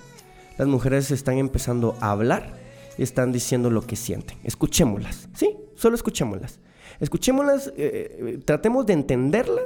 las 0.58 0.68
mujeres 0.68 1.10
están 1.10 1.38
empezando 1.38 1.96
a 2.00 2.12
hablar 2.12 2.60
están 3.04 3.32
diciendo 3.32 3.70
lo 3.70 3.86
que 3.86 3.96
sienten. 3.96 4.38
Escuchémoslas, 4.44 5.30
¿sí? 5.34 5.58
Solo 5.75 5.96
escuchémoslas. 5.96 6.60
Escuchémoslas, 7.00 7.68
eh, 7.68 7.72
eh, 7.77 8.39
tratemos 8.44 8.86
de 8.86 8.94
entenderla, 8.94 9.62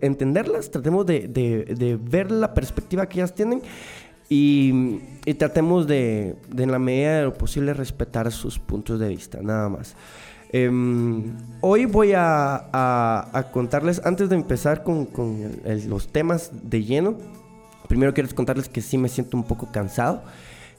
entenderlas, 0.00 0.70
tratemos 0.70 1.04
de, 1.04 1.98
ver 2.02 2.30
la 2.30 2.54
perspectiva 2.54 3.06
que 3.06 3.18
ellas 3.18 3.34
tienen 3.34 3.62
y, 4.30 4.98
tratemos 5.38 5.86
de, 5.86 6.36
en 6.56 6.72
la 6.72 6.78
medida 6.78 7.18
de 7.18 7.24
lo 7.24 7.34
posible, 7.34 7.74
respetar 7.74 8.32
sus 8.32 8.58
puntos 8.58 8.98
de 8.98 9.08
vista, 9.08 9.40
nada 9.42 9.68
más. 9.68 9.94
Em, 10.50 11.36
hoy 11.60 11.84
voy 11.84 12.12
a, 12.16 13.44
contarles, 13.52 14.00
antes 14.04 14.30
de 14.30 14.36
empezar 14.36 14.82
con, 14.82 15.08
los 15.86 16.08
temas 16.08 16.50
de 16.70 16.84
lleno, 16.84 17.16
primero 17.86 18.14
quiero 18.14 18.34
contarles 18.34 18.68
que 18.70 18.80
sí 18.80 18.96
me 18.96 19.10
siento 19.10 19.36
un 19.36 19.44
poco 19.44 19.70
cansado. 19.70 20.22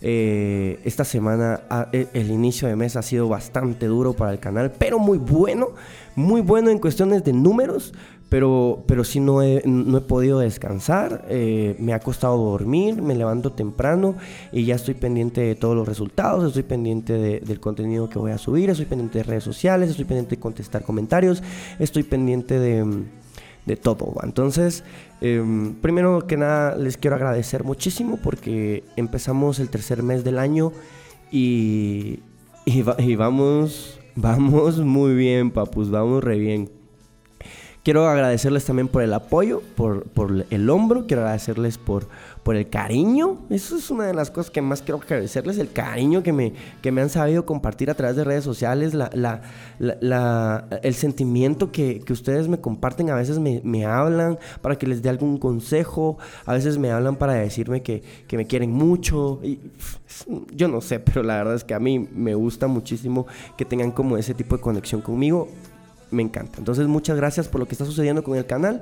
Eh, 0.01 0.79
esta 0.85 1.03
semana, 1.03 1.61
e, 1.91 2.07
el 2.13 2.31
inicio 2.31 2.67
de 2.67 2.75
mes 2.75 2.95
ha 2.95 3.01
sido 3.01 3.27
bastante 3.27 3.87
duro 3.87 4.13
para 4.13 4.31
el 4.31 4.39
canal, 4.39 4.71
pero 4.77 4.97
muy 4.97 5.17
bueno, 5.17 5.69
muy 6.15 6.41
bueno 6.41 6.69
en 6.69 6.79
cuestiones 6.79 7.23
de 7.23 7.33
números, 7.33 7.93
pero, 8.29 8.83
pero 8.85 9.03
sí 9.03 9.19
no 9.19 9.41
he, 9.41 9.61
no 9.65 9.97
he 9.97 10.01
podido 10.01 10.39
descansar, 10.39 11.25
eh, 11.29 11.75
me 11.79 11.93
ha 11.93 11.99
costado 11.99 12.37
dormir, 12.37 13.01
me 13.01 13.15
levanto 13.15 13.51
temprano 13.51 14.15
y 14.51 14.65
ya 14.65 14.75
estoy 14.75 14.93
pendiente 14.93 15.41
de 15.41 15.55
todos 15.55 15.75
los 15.75 15.87
resultados, 15.87 16.45
estoy 16.45 16.63
pendiente 16.63 17.41
del 17.41 17.59
contenido 17.59 18.07
que 18.07 18.19
voy 18.19 18.31
a 18.31 18.37
subir, 18.37 18.69
estoy 18.69 18.85
pendiente 18.85 19.17
de 19.17 19.23
redes 19.23 19.43
sociales, 19.43 19.89
estoy 19.89 20.05
pendiente 20.05 20.35
de 20.35 20.39
contestar 20.39 20.83
comentarios, 20.83 21.43
estoy 21.79 22.03
pendiente 22.03 22.59
de, 22.59 22.85
de 23.69 23.77
todo. 23.77 24.15
Entonces, 24.23 24.83
em, 25.21 25.75
primero 25.75 26.25
que 26.27 26.37
nada 26.37 26.75
les 26.75 26.97
quiero 26.97 27.15
agradecer 27.15 27.63
muchísimo 27.63 28.17
porque 28.17 28.83
empezamos 28.95 29.59
el 29.59 29.69
tercer 29.69 30.01
mes 30.01 30.23
del 30.23 30.39
año 30.39 30.73
y, 31.31 32.19
y, 32.65 32.83
y 32.97 33.15
vamos, 33.15 33.99
vamos 34.15 34.79
muy 34.79 35.13
bien, 35.13 35.51
papus, 35.51 35.91
vamos 35.91 36.23
re 36.23 36.39
bien. 36.39 36.71
Quiero 37.83 38.07
agradecerles 38.07 38.65
también 38.65 38.87
por 38.87 39.03
el 39.03 39.13
apoyo, 39.13 39.61
por, 39.75 40.03
por 40.03 40.45
el 40.49 40.69
hombro, 40.69 41.05
quiero 41.07 41.21
agradecerles 41.21 41.77
por, 41.77 42.09
por 42.43 42.55
el 42.55 42.69
cariño. 42.69 43.39
Eso 43.49 43.77
es 43.77 43.89
una 43.89 44.05
de 44.05 44.13
las 44.13 44.31
cosas 44.31 44.51
que 44.51 44.61
más 44.61 44.81
quiero 44.81 44.99
agradecerles, 44.99 45.57
el 45.57 45.71
cariño 45.71 46.23
que 46.23 46.33
me, 46.33 46.53
que 46.81 46.91
me 46.91 47.01
han 47.01 47.09
sabido 47.09 47.45
compartir 47.45 47.89
a 47.89 47.93
través 47.93 48.15
de 48.15 48.23
redes 48.23 48.43
sociales, 48.43 48.93
la, 48.93 49.09
la, 49.13 49.41
la, 49.79 50.67
el 50.81 50.93
sentimiento 50.93 51.71
que, 51.71 52.01
que, 52.01 52.13
ustedes 52.13 52.47
me 52.47 52.59
comparten. 52.59 53.09
A 53.09 53.15
veces 53.15 53.39
me, 53.39 53.61
me, 53.63 53.85
hablan 53.85 54.39
para 54.61 54.77
que 54.77 54.87
les 54.87 55.01
dé 55.01 55.09
algún 55.09 55.37
consejo, 55.37 56.17
a 56.45 56.53
veces 56.53 56.77
me 56.77 56.91
hablan 56.91 57.15
para 57.15 57.33
decirme 57.33 57.81
que, 57.81 58.03
que 58.27 58.37
me 58.37 58.45
quieren 58.45 58.71
mucho. 58.71 59.39
Y, 59.43 59.59
yo 60.51 60.67
no 60.67 60.81
sé, 60.81 60.99
pero 60.99 61.23
la 61.23 61.37
verdad 61.37 61.55
es 61.55 61.63
que 61.63 61.73
a 61.73 61.79
mí 61.79 61.99
me 61.99 62.35
gusta 62.35 62.67
muchísimo 62.67 63.27
que 63.57 63.65
tengan 63.65 63.91
como 63.91 64.17
ese 64.17 64.33
tipo 64.33 64.55
de 64.55 64.61
conexión 64.61 65.01
conmigo 65.01 65.47
me 66.11 66.23
encanta. 66.23 66.57
Entonces, 66.57 66.87
muchas 66.87 67.17
gracias 67.17 67.47
por 67.47 67.59
lo 67.59 67.67
que 67.67 67.75
está 67.75 67.85
sucediendo 67.85 68.23
con 68.23 68.37
el 68.37 68.45
canal. 68.45 68.81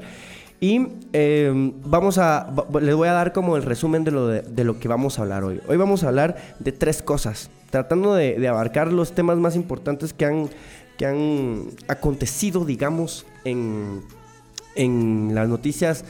Y 0.60 0.88
eh, 1.14 1.72
vamos 1.86 2.18
a, 2.18 2.52
les 2.82 2.96
voy 2.96 3.08
a 3.08 3.14
dar 3.14 3.32
como 3.32 3.58
el 3.58 3.64
resumen 3.64 4.04
de 4.04 4.12
lo, 4.12 4.28
de, 4.28 4.64
lo, 4.64 4.80
que 4.80 4.88
vamos 4.88 5.20
a 5.20 5.22
hablar 5.22 5.44
hoy. 5.44 5.62
Hoy 5.68 5.78
vamos 5.78 6.04
a 6.04 6.08
hablar 6.08 6.36
de 6.60 6.72
tres 6.72 7.04
cosas, 7.04 7.52
tratando 7.70 8.16
de, 8.16 8.48
abarcar 8.48 8.92
los 8.92 9.14
temas 9.14 9.38
más 9.38 9.56
importantes 9.56 10.14
que 10.14 10.26
han, 10.26 10.50
que 10.98 11.06
han 11.06 11.66
acontecido, 11.88 12.66
digamos, 12.66 13.28
en, 13.46 14.02
en 14.76 15.36
las 15.36 15.48
noticias 15.48 16.06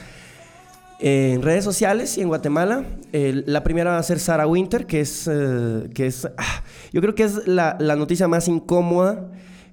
en 1.00 1.42
redes 1.42 1.62
sociales 1.62 2.18
y 2.18 2.22
en 2.22 2.28
Guatemala. 2.28 2.84
la 3.12 3.62
primera 3.62 3.92
va 3.92 3.98
a 3.98 4.02
ser 4.02 4.18
Sarah 4.18 4.46
Winter, 4.46 4.86
que 4.86 5.00
es, 5.00 5.28
eh, 5.30 5.90
que 5.94 6.06
es 6.06 6.24
ah, 6.24 6.62
yo 6.92 7.02
creo 7.02 7.14
que 7.14 7.24
es 7.24 7.46
la, 7.46 7.76
la 7.78 7.96
noticia 7.96 8.28
más 8.28 8.48
incómoda 8.48 9.28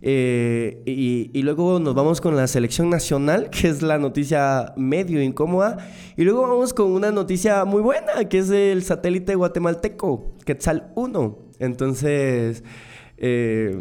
eh, 0.08 0.84
y, 0.86 1.42
luego 1.42 1.80
nos 1.80 1.96
vamos 1.96 2.22
con 2.22 2.36
la 2.36 2.46
selección 2.46 2.92
nacional, 2.92 3.50
que 3.52 3.68
es 3.70 3.82
la 3.82 3.98
noticia 3.98 4.72
medio 4.78 5.20
incómoda. 5.20 5.78
Y 6.16 6.24
luego 6.24 6.44
vamos 6.44 6.76
con 6.76 6.92
una 6.92 7.12
noticia 7.12 7.66
muy 7.66 7.82
buena, 7.82 8.24
que 8.30 8.38
es 8.38 8.52
el 8.52 8.84
satélite 8.84 9.34
guatemalteco, 9.34 10.36
Quetzal 10.46 10.92
1. 10.94 11.40
Entonces, 11.58 12.64
eh, 13.18 13.76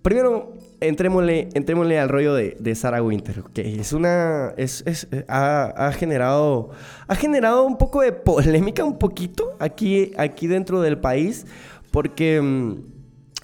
primero 0.00 0.54
entrémosle, 0.80 1.50
entrémosle 1.52 1.98
al 1.98 2.08
rollo 2.08 2.32
de, 2.32 2.56
de 2.58 2.74
Sarah 2.74 3.02
Winter, 3.02 3.42
que 3.52 3.80
es 3.80 3.92
una, 3.92 4.54
es, 4.56 4.82
es, 4.86 5.08
ha, 5.28 5.64
ha, 5.76 5.92
generado, 5.92 6.70
ha 7.06 7.16
generado 7.16 7.64
un 7.64 7.76
poco 7.76 8.00
de 8.00 8.12
polémica, 8.12 8.82
un 8.82 8.98
poquito, 8.98 9.54
aquí, 9.58 10.12
aquí 10.16 10.46
dentro 10.46 10.80
del 10.80 10.98
país, 10.98 11.44
porque... 11.90 12.82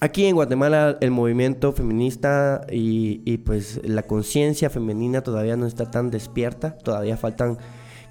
Aquí 0.02 0.25
en 0.25 0.35
Guatemala 0.35 0.97
el 1.02 1.11
movimiento 1.11 1.75
feminista 1.75 2.62
y, 2.73 3.37
pues 3.45 3.83
la 3.85 4.04
conciencia 4.04 4.71
femenina 4.71 5.21
todavía 5.21 5.59
no 5.59 5.66
está 5.66 5.90
tan 5.90 6.11
despierta, 6.11 6.78
todavía 6.78 7.19
faltan 7.19 7.59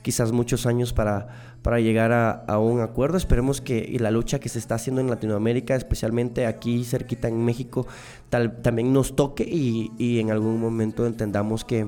quizás 0.03 0.31
muchos 0.31 0.67
años 0.67 0.93
para, 0.93 1.29
para 1.63 1.79
llegar 1.79 2.11
a, 2.11 2.59
un 2.59 2.81
acuerdo. 2.81 3.17
Esperemos 3.17 3.59
que 3.59 3.97
la 3.99 4.11
lucha 4.11 4.39
que 4.39 4.49
se 4.49 4.59
está 4.59 4.75
haciendo 4.75 5.01
en 5.01 5.09
Latinoamérica, 5.09 5.75
especialmente 5.75 6.45
aquí 6.45 6.83
cerquita 6.83 7.27
en 7.27 7.43
México, 7.43 7.87
tal, 8.29 8.61
también 8.61 8.93
nos 8.93 9.15
toque 9.15 9.43
y, 9.43 9.91
y 9.97 10.19
en 10.19 10.29
algún 10.29 10.61
momento 10.61 11.07
entendamos 11.07 11.65
que, 11.65 11.87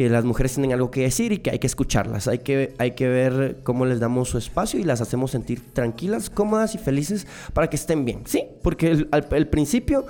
que 0.00 0.08
las 0.08 0.24
mujeres 0.24 0.54
tienen 0.54 0.72
algo 0.72 0.90
que 0.90 1.02
decir 1.02 1.30
y 1.30 1.40
que 1.40 1.50
hay 1.50 1.58
que 1.58 1.66
escucharlas. 1.66 2.26
Hay 2.26 2.38
que, 2.38 2.72
hay 2.78 2.92
que 2.92 3.06
ver 3.06 3.58
cómo 3.62 3.84
les 3.84 4.00
damos 4.00 4.30
su 4.30 4.38
espacio 4.38 4.80
y 4.80 4.82
las 4.82 5.02
hacemos 5.02 5.30
sentir 5.30 5.60
tranquilas, 5.74 6.30
cómodas 6.30 6.74
y 6.74 6.78
felices 6.78 7.26
para 7.52 7.68
que 7.68 7.76
estén 7.76 8.06
bien. 8.06 8.22
Sí, 8.24 8.44
porque 8.62 8.92
el, 8.92 9.48
principio, 9.48 10.06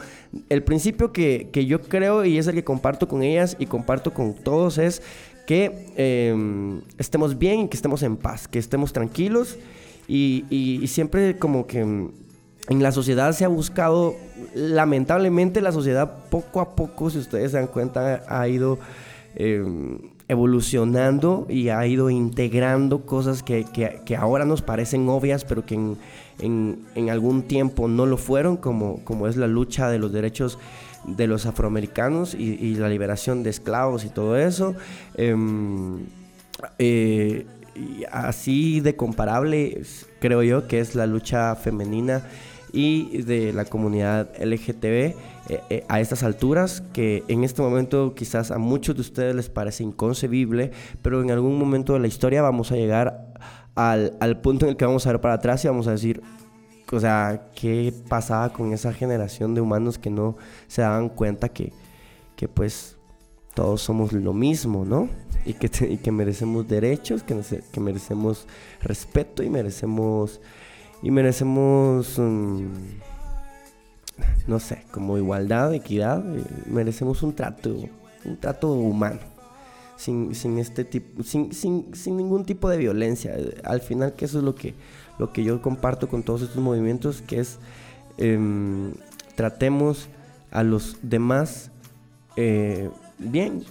el 0.49 0.63
principio 0.63 1.13
que, 1.13 1.49
que, 1.53 1.67
yo 1.67 1.81
creo 1.81 2.25
y 2.25 2.39
es 2.39 2.47
el 2.47 2.55
que 2.55 2.63
comparto 2.63 3.09
con 3.09 3.25
ellas 3.25 3.57
y 3.59 3.67
comparto 3.67 4.15
con 4.15 4.35
todos 4.35 4.79
es 4.79 5.03
que 5.45 5.89
em, 5.97 6.83
estemos 6.97 7.37
bien 7.37 7.63
y 7.63 7.69
que 7.69 7.77
estemos 7.77 8.05
en 8.05 8.17
paz, 8.17 8.47
que 8.47 8.61
estemos 8.61 8.93
tranquilos 8.93 9.59
y, 10.07 10.45
y, 10.51 10.79
y 10.81 10.87
siempre 10.87 11.37
como 11.37 11.67
que 11.67 11.81
en 11.81 12.13
la 12.69 12.93
sociedad 12.93 13.33
se 13.33 13.45
ha 13.45 13.49
buscado, 13.49 14.15
lamentablemente 14.55 15.61
la 15.61 15.73
sociedad 15.73 16.29
poco 16.31 16.61
a 16.61 16.77
poco, 16.77 17.11
si 17.11 17.19
ustedes 17.19 17.51
se 17.51 17.57
dan 17.57 17.67
cuenta, 17.67 18.23
ha 18.29 18.47
ido 18.47 18.79
Em, 19.37 19.99
evolucionando 20.27 21.47
y 21.49 21.71
ha 21.71 21.85
ido 21.87 22.11
integrando 22.11 23.05
cosas 23.05 23.43
que, 23.43 23.65
que, 23.65 24.17
ahora 24.17 24.45
nos 24.45 24.63
parecen 24.63 25.09
obvias, 25.09 25.45
pero 25.45 25.67
que 25.67 25.75
en, 25.75 25.99
en, 26.95 27.11
algún 27.11 27.43
tiempo 27.43 27.89
no 27.89 28.07
lo 28.07 28.17
fueron, 28.17 28.57
como, 28.57 29.05
como 29.05 29.27
es 29.27 29.37
la 29.37 29.49
lucha 29.49 29.89
de 29.89 29.99
los 29.99 30.13
derechos 30.13 30.59
de 31.05 31.27
los 31.27 31.47
afroamericanos 31.47 32.35
y, 32.35 32.75
la 32.75 32.89
liberación 32.89 33.43
de 33.43 33.51
esclavos 33.51 34.05
y 34.05 34.09
todo 34.09 34.37
eso. 34.37 34.75
Em, 35.17 36.07
eh, 36.79 37.47
así 38.13 38.81
de 38.81 38.95
comparable, 38.95 39.83
creo 40.21 40.43
yo, 40.43 40.69
que 40.69 40.81
es 40.81 40.95
la 40.95 41.07
lucha 41.07 41.57
femenina 41.57 42.23
y 42.73 43.23
de 43.23 43.53
la 43.53 43.65
comunidad 43.65 44.31
LGTB 44.39 44.85
eh, 44.85 45.15
eh, 45.49 45.85
a 45.89 46.01
estas 46.01 46.23
alturas, 46.23 46.83
que 46.93 47.25
en 47.29 47.45
este 47.45 47.63
momento 47.63 48.15
quizás 48.15 48.51
a 48.51 48.59
muchos 48.59 48.95
de 48.95 49.01
ustedes 49.01 49.35
les 49.35 49.49
parece 49.49 49.83
inconcebible, 49.83 50.71
pero 51.03 51.23
en 51.23 51.31
algún 51.31 51.59
momento 51.59 51.95
de 51.95 52.01
la 52.01 52.07
historia 52.07 52.43
vamos 52.43 52.73
a 52.73 52.77
llegar 52.77 53.35
al, 53.75 54.17
al 54.21 54.41
punto 54.41 54.67
en 54.67 54.71
el 54.71 54.77
que 54.77 54.85
vamos 54.85 55.07
a 55.07 55.13
ver 55.13 55.21
para 55.21 55.35
atrás 55.35 55.65
y 55.65 55.69
vamos 55.69 55.87
a 55.87 55.93
decir, 55.93 56.23
o 56.93 57.01
sea, 57.01 57.49
¿qué 57.55 57.95
pasaba 58.09 58.53
con 58.53 58.73
esa 58.73 58.93
generación 58.93 59.55
de 59.55 59.61
humanos 59.61 59.99
que 59.99 60.11
no 60.11 60.37
se 60.67 60.83
daban 60.83 61.09
cuenta 61.09 61.49
que, 61.49 61.73
que 62.37 62.49
pues 62.49 62.97
todos 63.55 63.83
somos 63.83 64.13
lo 64.13 64.33
mismo, 64.33 64.85
¿no? 64.85 65.09
Y 65.45 65.55
que, 65.55 65.71
y 65.87 65.97
que 65.99 66.13
merecemos 66.13 66.69
derechos, 66.69 67.23
que, 67.23 67.41
que 67.73 67.81
merecemos 67.81 68.47
respeto 68.81 69.43
y 69.43 69.51
merecemos 69.51 70.41
y 71.03 71.11
merecemos, 71.11 72.19
mm, 72.19 72.67
no 74.47 74.59
sé, 74.59 74.85
como 74.91 75.17
igualdad, 75.17 75.75
equidad, 75.75 76.23
eh, 76.37 76.45
merecemos 76.67 77.23
un 77.23 77.35
trato, 77.35 77.77
un 78.25 78.37
trato 78.39 78.73
humano, 78.73 79.21
sin, 79.97 80.35
sin 80.35 80.59
este 80.59 80.85
tipo, 80.85 81.23
sin, 81.23 81.53
sin, 81.53 81.95
sin, 81.95 82.17
ningún 82.17 82.45
tipo 82.45 82.69
de 82.69 82.77
violencia. 82.77 83.35
Al 83.65 83.81
final, 83.81 84.15
que 84.15 84.27
eso 84.27 84.39
es 84.39 84.45
lo 84.45 84.55
que, 84.55 84.75
lo 85.19 85.33
que 85.33 85.45
yo 85.45 85.61
comparto 85.63 86.09
con 86.09 86.23
todos 86.23 86.43
estos 86.43 86.63
movimientos, 86.63 87.23
que 87.23 87.41
es 87.41 87.59
em, 88.19 88.93
tratemos 89.37 90.09
a 90.51 90.63
los 90.63 90.97
demás 91.03 91.71
eh, 92.37 92.91
bien, 93.19 93.65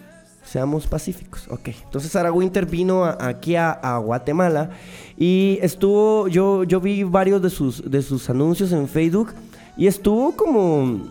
seamos 0.50 0.88
pacíficos. 0.88 1.48
Ok, 1.50 1.70
entonces 1.84 2.12
Sara 2.12 2.32
Winter 2.32 2.66
vino 2.66 3.06
aquí 3.06 3.56
a, 3.56 3.98
Guatemala 4.04 4.72
y 5.18 5.60
estuvo, 5.62 6.28
yo, 6.28 6.64
yo 6.64 6.82
vi 6.82 7.04
varios 7.04 7.42
de 7.42 7.50
sus, 7.52 7.90
de 7.90 8.02
sus 8.02 8.30
anuncios 8.30 8.72
en 8.72 8.88
Facebook 8.88 9.34
y 9.78 9.86
estuvo 9.86 10.36
como, 10.36 11.02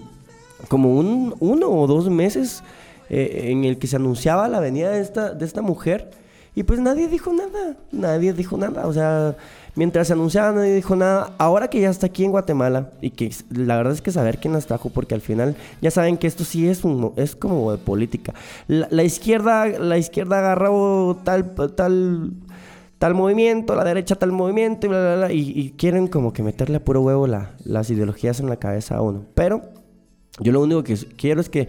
como 0.66 0.96
un, 0.98 1.34
uno 1.38 1.70
o 1.70 1.86
dos 1.86 2.10
meses 2.10 2.64
eh, 3.10 3.50
en 3.50 3.64
el 3.64 3.78
que 3.78 3.86
se 3.86 3.96
anunciaba 3.96 4.48
la 4.48 4.58
venida 4.58 4.90
de 4.90 5.00
esta, 5.00 5.32
de 5.32 5.44
esta 5.44 5.62
mujer 5.62 6.10
y 6.56 6.64
pues 6.64 6.80
nadie 6.80 7.06
dijo 7.06 7.32
nada, 7.32 7.76
nadie 7.92 8.32
dijo 8.32 8.56
nada, 8.56 8.88
o 8.88 8.92
sea, 8.92 9.36
mientras 9.78 10.08
se 10.08 10.12
anunciaba 10.12 10.50
nadie 10.50 10.74
dijo 10.74 10.96
nada. 10.96 11.34
Ahora 11.38 11.68
que 11.68 11.80
ya 11.80 11.88
está 11.88 12.06
aquí 12.06 12.24
en 12.24 12.32
Guatemala 12.32 12.90
y 13.00 13.10
que 13.10 13.32
la 13.50 13.76
verdad 13.76 13.92
es 13.92 14.02
que 14.02 14.10
saber 14.10 14.38
quién 14.38 14.52
las 14.52 14.66
trajo 14.66 14.90
porque 14.90 15.14
al 15.14 15.20
final 15.20 15.54
ya 15.80 15.92
saben 15.92 16.18
que 16.18 16.26
esto 16.26 16.42
sí 16.42 16.68
es 16.68 16.82
un 16.82 17.12
es 17.14 17.36
como 17.36 17.70
de 17.70 17.78
política. 17.78 18.34
La, 18.66 19.04
izquierda 19.04 19.66
la 19.66 19.96
izquierda 19.96 20.40
agarró 20.40 21.20
tal 21.22 21.54
tal 21.76 22.32
tal 22.98 23.14
movimiento, 23.14 23.76
la 23.76 23.84
derecha 23.84 24.16
tal 24.16 24.32
movimiento 24.32 24.88
y 24.88 24.90
bla, 24.90 25.00
bla, 25.00 25.16
bla, 25.16 25.32
y, 25.32 25.72
quieren 25.78 26.08
como 26.08 26.32
que 26.32 26.42
meterle 26.42 26.78
a 26.78 26.84
puro 26.84 27.02
huevo 27.02 27.28
las 27.28 27.90
ideologías 27.90 28.40
en 28.40 28.48
la 28.48 28.56
cabeza 28.56 28.96
a 28.96 29.02
uno. 29.02 29.26
Pero 29.34 29.62
yo 30.40 30.52
lo 30.52 30.60
único 30.60 30.84
que 30.84 30.94
quiero 31.16 31.40
es 31.40 31.48
que 31.48 31.68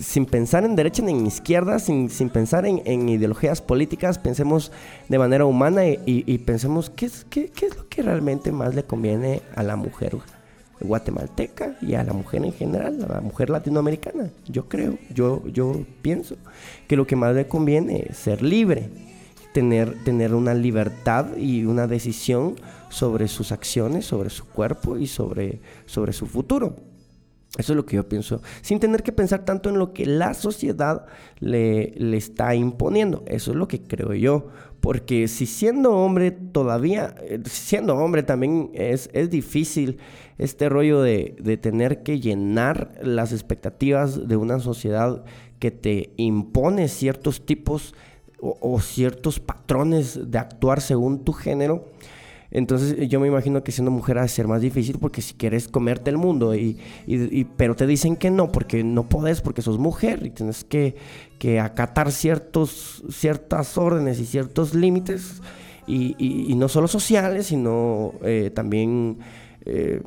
sin 0.00 0.26
pensar 0.26 0.64
en 0.64 0.74
derecha 0.74 1.02
ni 1.02 1.12
en 1.12 1.26
izquierda, 1.26 1.78
sin, 1.78 2.10
sin 2.10 2.30
pensar 2.30 2.66
en, 2.66 3.08
ideologías 3.08 3.62
políticas, 3.62 4.18
pensemos 4.18 4.72
de 5.08 5.18
manera 5.18 5.44
humana 5.44 5.82
y, 5.86 6.38
pensemos 6.38 6.90
qué 6.90 7.06
es, 7.06 7.24
qué, 7.30 7.48
qué, 7.50 7.66
es 7.66 7.76
lo 7.76 7.88
que 7.88 8.02
realmente 8.02 8.50
más 8.50 8.74
le 8.74 8.82
conviene 8.82 9.42
a 9.54 9.62
la 9.62 9.76
mujer. 9.76 10.16
guatemalteca 10.80 11.76
y 11.80 11.94
a 11.94 12.04
la 12.04 12.12
mujer 12.12 12.44
en 12.44 12.52
general, 12.52 13.04
a 13.04 13.14
la 13.14 13.20
mujer 13.20 13.50
latinoamericana. 13.50 14.30
Yo 14.46 14.68
creo, 14.68 14.98
yo, 15.14 15.46
yo 15.48 15.84
pienso 16.02 16.36
que 16.86 16.96
lo 16.96 17.06
que 17.06 17.16
más 17.16 17.34
le 17.34 17.46
conviene 17.46 18.06
es 18.08 18.16
ser 18.16 18.42
libre, 18.42 18.90
tener, 19.52 20.02
tener 20.04 20.34
una 20.34 20.54
libertad 20.54 21.36
y 21.36 21.64
una 21.64 21.86
decisión 21.86 22.56
sobre 22.90 23.28
sus 23.28 23.52
acciones, 23.52 24.06
sobre 24.06 24.30
su 24.30 24.44
cuerpo 24.46 24.98
y 24.98 25.06
sobre, 25.06 25.60
sobre 25.86 26.12
su 26.12 26.26
futuro. 26.26 26.76
Eso 27.56 27.72
es 27.72 27.76
lo 27.76 27.86
que 27.86 27.96
yo 27.96 28.08
pienso, 28.08 28.42
sin 28.60 28.78
tener 28.78 29.02
que 29.02 29.10
pensar 29.10 29.44
tanto 29.44 29.70
en 29.70 29.78
lo 29.78 29.94
que 29.94 30.04
la 30.04 30.34
sociedad 30.34 31.06
le, 31.40 31.92
le 31.96 32.16
está 32.18 32.54
imponiendo. 32.54 33.24
Eso 33.26 33.52
es 33.52 33.56
lo 33.56 33.66
que 33.66 33.82
creo 33.82 34.12
yo. 34.12 34.48
Porque 34.80 35.26
si 35.28 35.46
siendo 35.46 35.96
hombre 35.96 36.30
todavía, 36.30 37.14
eh, 37.22 37.40
siendo 37.46 37.96
hombre 37.96 38.22
también 38.22 38.70
es, 38.74 39.10
es 39.12 39.30
difícil 39.30 39.98
este 40.36 40.68
rollo 40.68 41.02
de, 41.02 41.36
de, 41.40 41.56
tener 41.56 42.04
que 42.04 42.20
llenar 42.20 42.92
las 43.02 43.32
expectativas 43.32 44.28
de 44.28 44.36
una 44.36 44.60
sociedad 44.60 45.24
que 45.58 45.72
te 45.72 46.12
impone 46.16 46.86
ciertos 46.86 47.44
tipos 47.44 47.92
o, 48.40 48.56
o 48.60 48.78
ciertos 48.78 49.40
patrones 49.40 50.30
de 50.30 50.38
actuar 50.38 50.80
según 50.80 51.24
tu 51.24 51.32
género. 51.32 51.86
Entonces 52.50 53.08
yo 53.08 53.20
me 53.20 53.28
imagino 53.28 53.62
que 53.62 53.72
siendo 53.72 53.90
mujer 53.90 54.18
ha 54.18 54.22
de 54.22 54.28
ser 54.28 54.48
más 54.48 54.62
difícil 54.62 54.98
porque 54.98 55.20
si 55.20 55.34
quieres 55.34 55.68
comerte 55.68 56.08
el 56.10 56.16
mundo 56.16 56.54
y, 56.54 56.78
pero 57.56 57.76
te 57.76 57.86
dicen 57.86 58.16
que 58.16 58.30
no 58.30 58.50
porque 58.50 58.82
no 58.82 59.08
podés 59.08 59.42
porque 59.42 59.60
sos 59.60 59.78
mujer 59.78 60.24
y 60.24 60.30
tienes 60.30 60.64
que, 60.64 60.96
acatar 61.60 62.10
ciertos, 62.10 63.04
ciertas 63.10 63.76
órdenes 63.76 64.18
y 64.18 64.24
ciertos 64.24 64.74
límites 64.74 65.42
y, 65.86 66.16
y, 66.18 66.54
no 66.54 66.68
solo 66.68 66.88
sociales 66.88 67.46
sino 67.46 68.14
eh, 68.22 68.50
también 68.54 69.18
eh, 69.64 70.00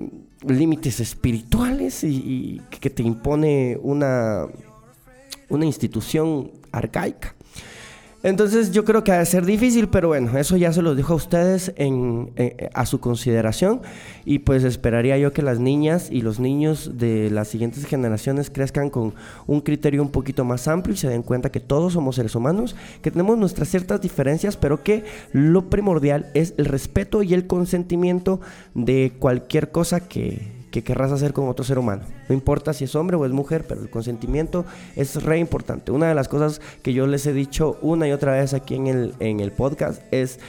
límites 0.48 1.00
espirituales 1.00 2.04
y, 2.04 2.60
que 2.80 2.90
te 2.90 3.04
impone 3.04 3.78
una, 3.82 4.48
una 5.50 5.66
institución 5.66 6.52
arcaica. 6.72 7.36
Entonces 8.24 8.72
yo 8.72 8.86
creo 8.86 9.04
que 9.04 9.12
ha 9.12 9.18
de 9.18 9.26
ser 9.26 9.46
difícil, 9.46 9.90
pero 9.90 10.10
bueno, 10.10 10.38
eso 10.38 10.56
ya 10.56 10.72
se 10.72 10.84
los 10.84 10.96
dejo 10.96 11.14
a 11.14 11.16
ustedes 11.16 11.74
en, 11.76 12.32
eh, 12.36 12.70
a 12.74 12.86
su 12.86 13.00
consideración. 13.00 13.82
Y 14.26 14.40
pues 14.40 14.64
esperaría 14.64 15.18
yo 15.18 15.34
que 15.34 15.42
las 15.42 15.60
niñas 15.60 16.10
y 16.12 16.22
los 16.22 16.40
niños 16.40 17.00
de 17.00 17.32
las 17.32 17.48
siguientes 17.48 17.86
generaciones 17.86 18.52
crezcan 18.52 18.92
con 18.92 19.16
un 19.48 19.62
criterio 19.62 20.04
un 20.04 20.12
poquito 20.12 20.46
más 20.46 20.68
amplio 20.68 20.94
y 20.94 20.98
se 20.98 21.10
den 21.10 21.24
cuenta 21.24 21.52
que 21.52 21.60
todos 21.60 21.94
somos 21.94 22.16
seres 22.16 22.36
humanos, 22.36 22.76
que 23.02 23.10
tenemos 23.10 23.40
nuestras 23.40 23.70
ciertas 23.70 24.02
diferencias, 24.02 24.56
pero 24.56 24.84
que 24.84 25.04
lo 25.34 25.70
primordial 25.70 26.30
es 26.36 26.54
el 26.58 26.66
respeto 26.66 27.24
y 27.24 27.34
el 27.34 27.48
consentimiento 27.48 28.40
de 28.76 29.14
cualquier 29.18 29.72
cosa 29.72 30.00
que, 30.00 30.61
que 30.72 30.84
querrás 30.84 31.12
hacer 31.12 31.34
con 31.34 31.48
otro 31.48 31.64
ser 31.64 31.78
humano. 31.78 32.04
No 32.28 32.34
importa 32.34 32.74
si 32.74 32.86
es 32.86 32.96
hombre 32.96 33.18
o 33.18 33.26
es 33.26 33.32
mujer, 33.32 33.66
pero 33.68 33.82
el 33.82 33.90
consentimiento 33.90 34.66
es 34.96 35.22
re 35.22 35.38
importante. 35.38 35.92
Una 35.92 36.08
de 36.08 36.16
las 36.16 36.28
cosas 36.28 36.62
que 36.82 36.94
yo 36.94 37.06
les 37.08 37.26
he 37.26 37.34
dicho 37.34 37.78
una 37.82 38.08
y 38.08 38.12
otra 38.12 38.32
vez 38.34 38.54
aquí 38.54 38.76
en 38.76 38.88
el, 38.88 39.14
en 39.20 39.40
el 39.40 39.52
podcast 39.52 40.02
es 40.12 40.40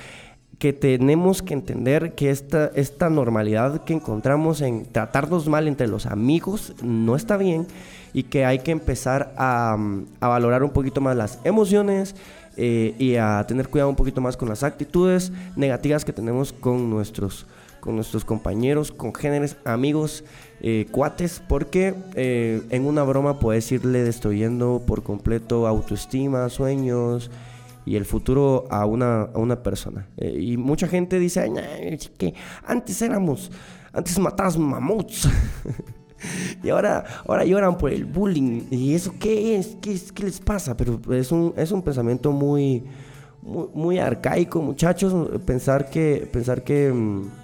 que 0.59 0.73
tenemos 0.73 1.43
que 1.43 1.55
entender 1.55 2.15
que 2.15 2.31
esta, 2.31 2.71
esta 2.77 3.11
normalidad 3.11 3.83
que 3.83 3.95
encontramos 3.95 4.61
en 4.61 4.87
tratarnos 4.87 5.49
mal 5.49 5.67
entre 5.67 5.89
los 5.89 6.07
amigos 6.07 6.75
no 6.83 7.17
está 7.17 7.37
bien 7.37 7.67
y 8.13 8.23
que 8.25 8.45
hay 8.45 8.61
que 8.61 8.71
empezar 8.71 9.35
a, 9.37 9.77
a 10.21 10.29
valorar 10.29 10.63
un 10.63 10.71
poquito 10.71 11.01
más 11.01 11.17
las 11.17 11.41
emociones 11.43 12.15
eh, 12.57 12.95
y 12.99 13.17
a 13.17 13.45
tener 13.49 13.69
cuidado 13.69 13.89
un 13.89 13.97
poquito 13.97 14.21
más 14.21 14.37
con 14.37 14.49
las 14.49 14.63
actitudes 14.63 15.33
negativas 15.57 16.05
que 16.05 16.13
tenemos 16.13 16.53
con 16.53 16.91
nuestros 16.91 17.47
con 17.83 17.97
nuestros 17.97 18.25
compañeros, 18.25 18.93
congéneres, 18.93 19.57
amigos, 19.65 20.23
eh, 20.61 20.87
cuates, 20.93 21.43
porque 21.49 21.95
eh, 22.15 22.63
en 22.71 22.87
una 22.87 23.03
broma 23.03 23.41
puedes 23.41 23.73
irle 23.73 24.05
destruyendo 24.05 24.85
por 24.87 25.03
completo 25.03 25.67
autoestima, 25.67 26.49
sueños 26.49 27.29
y 27.85 27.97
el 27.97 28.05
futuro 28.05 28.67
a 28.71 28.87
una, 28.87 29.23
a 29.23 29.39
una 29.39 29.65
persona. 29.65 30.07
Eh, 30.17 30.39
y 30.41 30.57
mucha 30.59 30.87
gente 30.87 31.19
dice, 31.19 31.53
que 32.17 32.35
antes 32.65 33.03
éramos, 33.03 33.51
antes 33.93 34.17
matabas 34.17 34.57
mamuts. 34.57 35.29
y 36.63 36.69
ahora, 36.69 37.05
ahora 37.27 37.45
lloran 37.45 37.77
por 37.79 37.91
el 37.91 38.05
bullying. 38.05 38.63
¿Y 38.71 38.95
eso 38.95 39.13
qué 39.19 39.57
es? 39.57 39.77
¿Qué, 39.83 40.01
qué 40.15 40.23
les 40.23 40.39
pasa? 40.39 40.77
Pero 40.77 41.01
es 41.13 41.33
un, 41.33 41.53
es 41.57 41.73
un 41.73 41.83
pensamiento 41.83 42.31
muy, 42.31 42.85
muy, 43.43 43.67
muy 43.75 43.99
arcaico, 43.99 44.63
muchachos. 44.63 45.41
Pensar 45.45 45.91
que, 45.91 46.29
pensar 46.31 46.63
que 46.63 46.93
mm, 46.93 47.42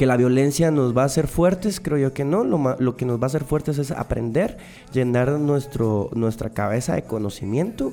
que 0.00 0.06
la 0.06 0.16
violencia 0.16 0.70
nos 0.70 0.96
va 0.96 1.02
a 1.02 1.04
hacer 1.04 1.26
fuertes, 1.26 1.78
creo 1.78 1.98
yo 1.98 2.14
que 2.14 2.24
no. 2.24 2.42
Lo, 2.42 2.74
lo, 2.78 2.96
que 2.96 3.04
nos 3.04 3.20
va 3.20 3.24
a 3.24 3.26
hacer 3.26 3.44
fuertes 3.44 3.76
es 3.76 3.90
aprender, 3.90 4.56
llenar 4.94 5.30
nuestro, 5.32 6.08
nuestra 6.14 6.48
cabeza 6.48 6.94
de 6.94 7.02
conocimiento 7.02 7.92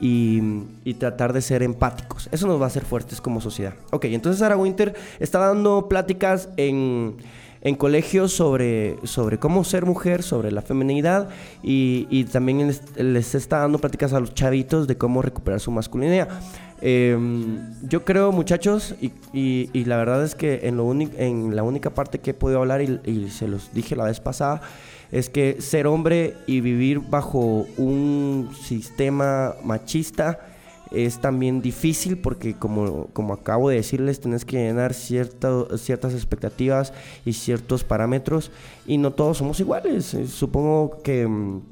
y, 0.00 0.40
y, 0.84 0.94
tratar 0.94 1.32
de 1.32 1.42
ser 1.42 1.64
empáticos. 1.64 2.28
Eso 2.30 2.46
nos 2.46 2.60
va 2.60 2.66
a 2.66 2.68
hacer 2.68 2.84
fuertes 2.84 3.20
como 3.20 3.40
sociedad. 3.40 3.74
Ok, 3.90 4.04
entonces 4.04 4.38
Sara 4.38 4.56
Winter 4.56 4.94
está 5.18 5.40
dando 5.40 5.88
pláticas 5.88 6.48
en, 6.56 7.16
en 7.60 7.74
colegios 7.74 8.32
sobre, 8.32 8.96
sobre 9.02 9.38
cómo 9.38 9.64
ser 9.64 9.84
mujer, 9.84 10.22
sobre 10.22 10.52
la 10.52 10.62
feminidad 10.62 11.28
y, 11.64 12.06
y 12.08 12.22
también 12.22 12.72
les, 12.94 13.34
está 13.34 13.58
dando 13.58 13.78
pláticas 13.78 14.12
a 14.12 14.20
los 14.20 14.32
chavitos 14.32 14.86
de 14.86 14.96
cómo 14.96 15.22
recuperar 15.22 15.58
su 15.58 15.72
masculinidad. 15.72 16.28
Eh, 16.80 17.18
yo 17.82 18.04
creo, 18.04 18.30
muchachos, 18.32 18.94
y, 19.00 19.12
y, 19.32 19.70
y, 19.72 19.84
la 19.84 19.96
verdad 19.96 20.24
es 20.24 20.34
que 20.34 20.60
en, 20.64 20.76
lo 20.76 20.92
en 20.92 21.56
la 21.56 21.62
única 21.62 21.90
parte 21.90 22.20
que 22.20 22.30
he 22.30 22.34
podido 22.34 22.60
hablar, 22.60 22.82
y, 22.82 23.00
y, 23.04 23.30
se 23.30 23.48
los 23.48 23.72
dije 23.72 23.96
la 23.96 24.04
vez 24.04 24.20
pasada, 24.20 24.62
es 25.10 25.28
que 25.28 25.60
ser 25.60 25.86
hombre 25.86 26.34
y 26.46 26.60
vivir 26.60 27.00
bajo 27.00 27.66
un 27.78 28.50
sistema 28.60 29.54
machista 29.64 30.38
es 30.90 31.18
también 31.18 31.60
difícil 31.60 32.18
porque 32.18 32.54
como, 32.54 33.08
como 33.12 33.34
acabo 33.34 33.68
de 33.68 33.76
decirles, 33.76 34.20
tenés 34.20 34.44
que 34.44 34.56
llenar 34.56 34.94
cierta, 34.94 35.50
ciertas 35.76 36.14
expectativas 36.14 36.92
y 37.24 37.34
ciertos 37.34 37.84
parámetros 37.84 38.50
y 38.86 38.98
no 38.98 39.12
todos 39.12 39.38
somos 39.38 39.60
iguales. 39.60 40.16
Supongo 40.28 41.02
que 41.02 41.26
mm, 41.26 41.62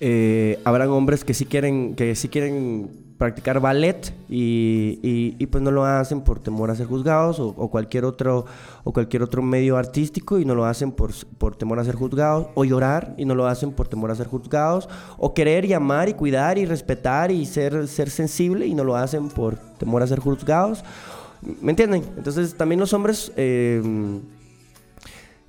eh, 0.00 0.60
habrán 0.64 0.90
hombres 0.90 1.24
que 1.24 1.34
sí 1.34 1.46
quieren, 1.46 1.94
que 1.94 2.14
sí 2.14 2.28
quieren 2.28 2.90
practicar 3.22 3.60
ballet 3.60 4.12
y, 4.28 4.98
y, 5.38 5.46
pues 5.46 5.62
no 5.62 5.70
lo 5.70 5.84
hacen 5.84 6.22
por 6.22 6.40
temor 6.40 6.72
a 6.72 6.74
ser 6.74 6.88
juzgados 6.88 7.38
o, 7.38 7.52
cualquier 7.68 8.04
otro 8.04 8.46
o 8.82 8.92
cualquier 8.92 9.22
otro 9.22 9.42
medio 9.42 9.76
artístico 9.76 10.40
y 10.40 10.44
no 10.44 10.56
lo 10.56 10.64
hacen 10.64 10.90
por, 10.90 11.12
por 11.38 11.54
temor 11.54 11.78
a 11.78 11.84
ser 11.84 11.94
juzgados 11.94 12.48
o 12.56 12.64
llorar 12.64 13.14
y 13.16 13.24
no 13.24 13.36
lo 13.36 13.46
hacen 13.46 13.70
por 13.70 13.86
temor 13.86 14.10
a 14.10 14.16
ser 14.16 14.26
juzgados 14.26 14.88
o 15.18 15.34
querer 15.34 15.64
y 15.66 15.72
amar 15.72 16.08
y 16.08 16.14
cuidar 16.14 16.58
y 16.58 16.66
respetar 16.66 17.30
y 17.30 17.46
ser, 17.46 17.86
ser 17.86 18.10
sensible 18.10 18.66
y 18.66 18.74
no 18.74 18.82
lo 18.82 18.96
hacen 18.96 19.28
por 19.28 19.56
temor 19.78 20.02
a 20.02 20.08
ser 20.08 20.18
juzgados 20.18 20.82
¿me 21.60 21.70
entienden? 21.70 22.02
entonces 22.16 22.56
también 22.56 22.80
los 22.80 22.92
hombres 22.92 23.30
eh, 23.36 24.20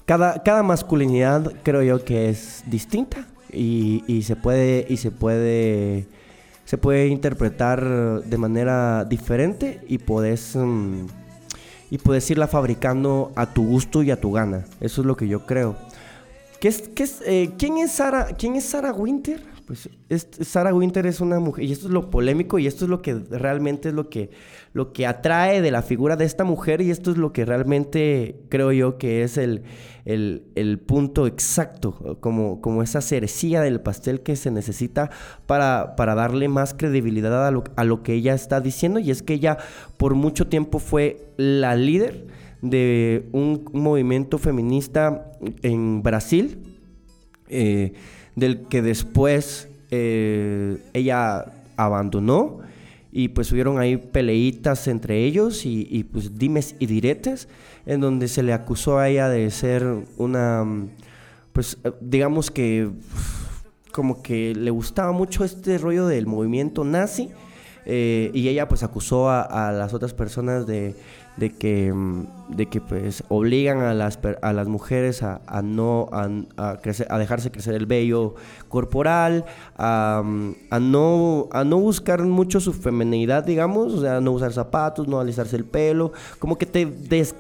cada, 0.05 0.43
cada 0.43 0.61
masculinidad 0.61 1.51
creo 1.63 1.81
yo 1.81 2.05
que 2.05 2.29
es 2.29 2.63
distinta 2.67 3.25
y, 3.51 4.03
y 4.05 4.21
se 4.21 4.35
puede 4.35 4.85
y 4.87 4.97
se 4.97 5.09
puede 5.09 6.07
se 6.73 6.79
puede 6.79 7.05
interpretar 7.05 8.23
de 8.23 8.37
manera 8.39 9.05
diferente 9.05 9.81
y 9.87 9.99
puedes 9.99 10.55
um, 10.55 11.05
y 11.91 11.99
puedes 11.99 12.27
irla 12.31 12.47
fabricando 12.47 13.31
a 13.35 13.45
tu 13.45 13.63
gusto 13.63 14.01
y 14.01 14.09
a 14.09 14.19
tu 14.19 14.31
gana. 14.31 14.65
Eso 14.81 15.01
es 15.01 15.05
lo 15.05 15.15
que 15.15 15.27
yo 15.27 15.45
creo. 15.45 15.75
¿Qué 16.59 16.69
es, 16.69 16.89
qué 16.95 17.03
es, 17.03 17.21
eh, 17.27 17.51
¿Quién 17.59 17.77
es 17.77 17.91
Sara? 17.91 18.29
¿Quién 18.35 18.55
es 18.55 18.65
Sara 18.65 18.91
Winter? 18.91 19.52
Pues 19.65 19.89
Sarah 20.41 20.73
Winter 20.73 21.05
es 21.05 21.21
una 21.21 21.39
mujer, 21.39 21.63
y 21.63 21.71
esto 21.71 21.87
es 21.87 21.93
lo 21.93 22.09
polémico, 22.09 22.59
y 22.59 22.67
esto 22.67 22.83
es 22.85 22.89
lo 22.89 23.01
que 23.01 23.13
realmente 23.13 23.89
es 23.89 23.95
lo 23.95 24.09
que, 24.09 24.29
lo 24.73 24.91
que 24.91 25.07
atrae 25.07 25.61
de 25.61 25.71
la 25.71 25.81
figura 25.81 26.17
de 26.17 26.25
esta 26.25 26.43
mujer, 26.43 26.81
y 26.81 26.91
esto 26.91 27.11
es 27.11 27.17
lo 27.17 27.31
que 27.31 27.45
realmente 27.45 28.41
creo 28.49 28.73
yo 28.73 28.97
que 28.97 29.23
es 29.23 29.37
el, 29.37 29.63
el, 30.03 30.47
el 30.55 30.79
punto 30.79 31.27
exacto, 31.27 32.17
como, 32.19 32.59
como 32.59 32.83
esa 32.83 32.99
cerecilla 32.99 33.61
del 33.61 33.79
pastel 33.79 34.21
que 34.21 34.35
se 34.35 34.51
necesita 34.51 35.09
para, 35.45 35.95
para 35.95 36.13
darle 36.13 36.49
más 36.49 36.73
credibilidad 36.73 37.47
a 37.47 37.51
lo, 37.51 37.63
a 37.77 37.85
lo 37.85 38.03
que 38.03 38.13
ella 38.13 38.33
está 38.33 38.59
diciendo, 38.59 38.99
y 38.99 39.11
es 39.11 39.23
que 39.23 39.35
ella 39.35 39.57
por 39.95 40.13
mucho 40.13 40.47
tiempo 40.47 40.79
fue 40.79 41.33
la 41.37 41.75
líder 41.75 42.27
de 42.61 43.29
un 43.31 43.65
movimiento 43.73 44.37
feminista 44.37 45.31
en 45.61 46.01
Brasil. 46.01 46.79
Eh, 47.49 47.93
del 48.35 48.67
que 48.67 48.81
después 48.81 49.69
eh, 49.91 50.77
ella 50.93 51.53
abandonó 51.77 52.59
y 53.11 53.27
pues 53.29 53.51
hubieron 53.51 53.79
ahí 53.79 53.97
peleitas 53.97 54.87
entre 54.87 55.23
ellos 55.23 55.65
y, 55.65 56.03
pues 56.11 56.37
dimes 56.37 56.75
y 56.79 56.87
diretes 56.87 57.47
en 57.85 58.01
donde 58.01 58.27
se 58.27 58.41
le 58.41 58.53
acusó 58.53 58.97
a 58.97 59.09
ella 59.09 59.29
de 59.29 59.51
ser 59.51 59.85
una 60.17 60.65
pues 61.51 61.77
digamos 62.01 62.49
que 62.49 62.89
como 63.91 64.23
que 64.23 64.55
le 64.55 64.71
gustaba 64.71 65.11
mucho 65.11 65.43
este 65.43 65.77
rollo 65.77 66.07
del 66.07 66.25
movimiento 66.25 66.83
nazi 66.83 67.29
eh, 67.85 68.31
y 68.33 68.47
ella 68.47 68.67
pues 68.67 68.81
acusó 68.81 69.29
a, 69.29 69.71
las 69.71 69.93
otras 69.93 70.13
personas 70.13 70.65
de, 70.65 70.95
de, 71.37 71.51
que, 71.51 71.91
mm, 71.93 72.55
de 72.55 72.67
que 72.67 72.81
pues 72.81 73.23
obligan 73.29 73.81
a 73.81 73.93
las, 73.93 74.19
a 74.41 74.53
las 74.53 74.67
mujeres 74.67 75.23
a, 75.23 75.39
no 75.63 76.09
a, 76.11 76.77
crecer, 76.81 77.07
a 77.09 77.17
dejarse 77.17 77.51
crecer 77.51 77.73
el 77.75 77.85
vello 77.85 78.35
corporal, 78.69 79.45
a, 79.77 80.23
a, 80.69 80.79
no, 80.79 81.47
a 81.51 81.63
no 81.63 81.79
buscar 81.79 82.21
mucho 82.23 82.59
su 82.59 82.73
feminidad, 82.73 83.43
digamos, 83.43 83.93
o 83.93 84.01
sea, 84.01 84.21
no 84.21 84.31
usar 84.31 84.53
zapatos, 84.53 85.07
no 85.07 85.19
alisarse 85.19 85.55
el 85.55 85.65
pelo, 85.65 86.13
como 86.39 86.57
que 86.57 86.65
te 86.65 86.85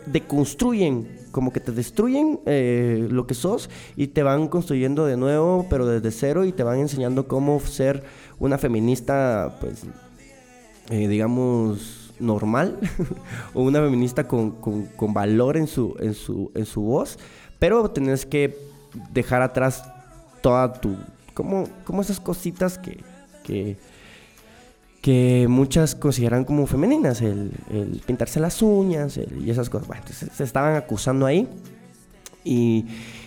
deconstruyen 0.07 1.23
como 1.33 1.51
que 1.51 1.59
te 1.59 1.71
destruyen 1.71 2.39
eh, 2.45 3.07
lo 3.09 3.25
que 3.25 3.33
sos 3.33 3.69
y 3.97 4.07
te 4.07 4.21
van 4.21 4.47
construyendo 4.47 5.05
de 5.07 5.17
nuevo, 5.17 5.65
pero 5.67 5.87
desde 5.87 6.11
cero 6.11 6.45
y 6.45 6.51
te 6.51 6.61
van 6.61 6.79
enseñando 6.79 7.27
cómo 7.27 7.59
ser 7.59 8.03
una 8.39 8.59
feminista, 8.59 9.57
pues, 9.59 9.83
eh, 10.91 11.07
digamos, 11.07 12.02
normal 12.19 12.79
o 13.53 13.61
una 13.61 13.79
feminista 13.81 14.27
con, 14.27 14.55
valor 15.13 15.57
en 15.57 15.67
su, 15.67 15.95
en, 15.99 16.13
su, 16.13 16.51
en 16.55 16.65
su 16.65 16.81
voz, 16.81 17.17
pero 17.59 17.89
tenés 17.91 18.25
que 18.25 18.57
dejar 19.11 19.41
atrás 19.41 19.83
toda 20.41 20.73
tu, 20.73 20.95
como, 21.33 21.67
como 21.83 22.01
esas 22.01 22.19
cositas 22.19 22.77
que, 22.77 23.03
que 23.43 23.77
que 25.03 25.47
muchas 25.49 25.95
consideran 25.95 26.45
como 26.45 26.65
femeninas, 26.65 27.21
el, 27.21 27.51
pintarse 28.05 28.39
las 28.39 28.61
uñas 28.61 29.17
y 29.17 29.49
esas 29.49 29.69
cosas. 29.69 29.85
Bueno, 29.85 30.01
se 30.07 30.43
estaban 30.45 30.77
acusando 30.77 31.25
ahí. 31.25 31.45
Y, 32.45 32.85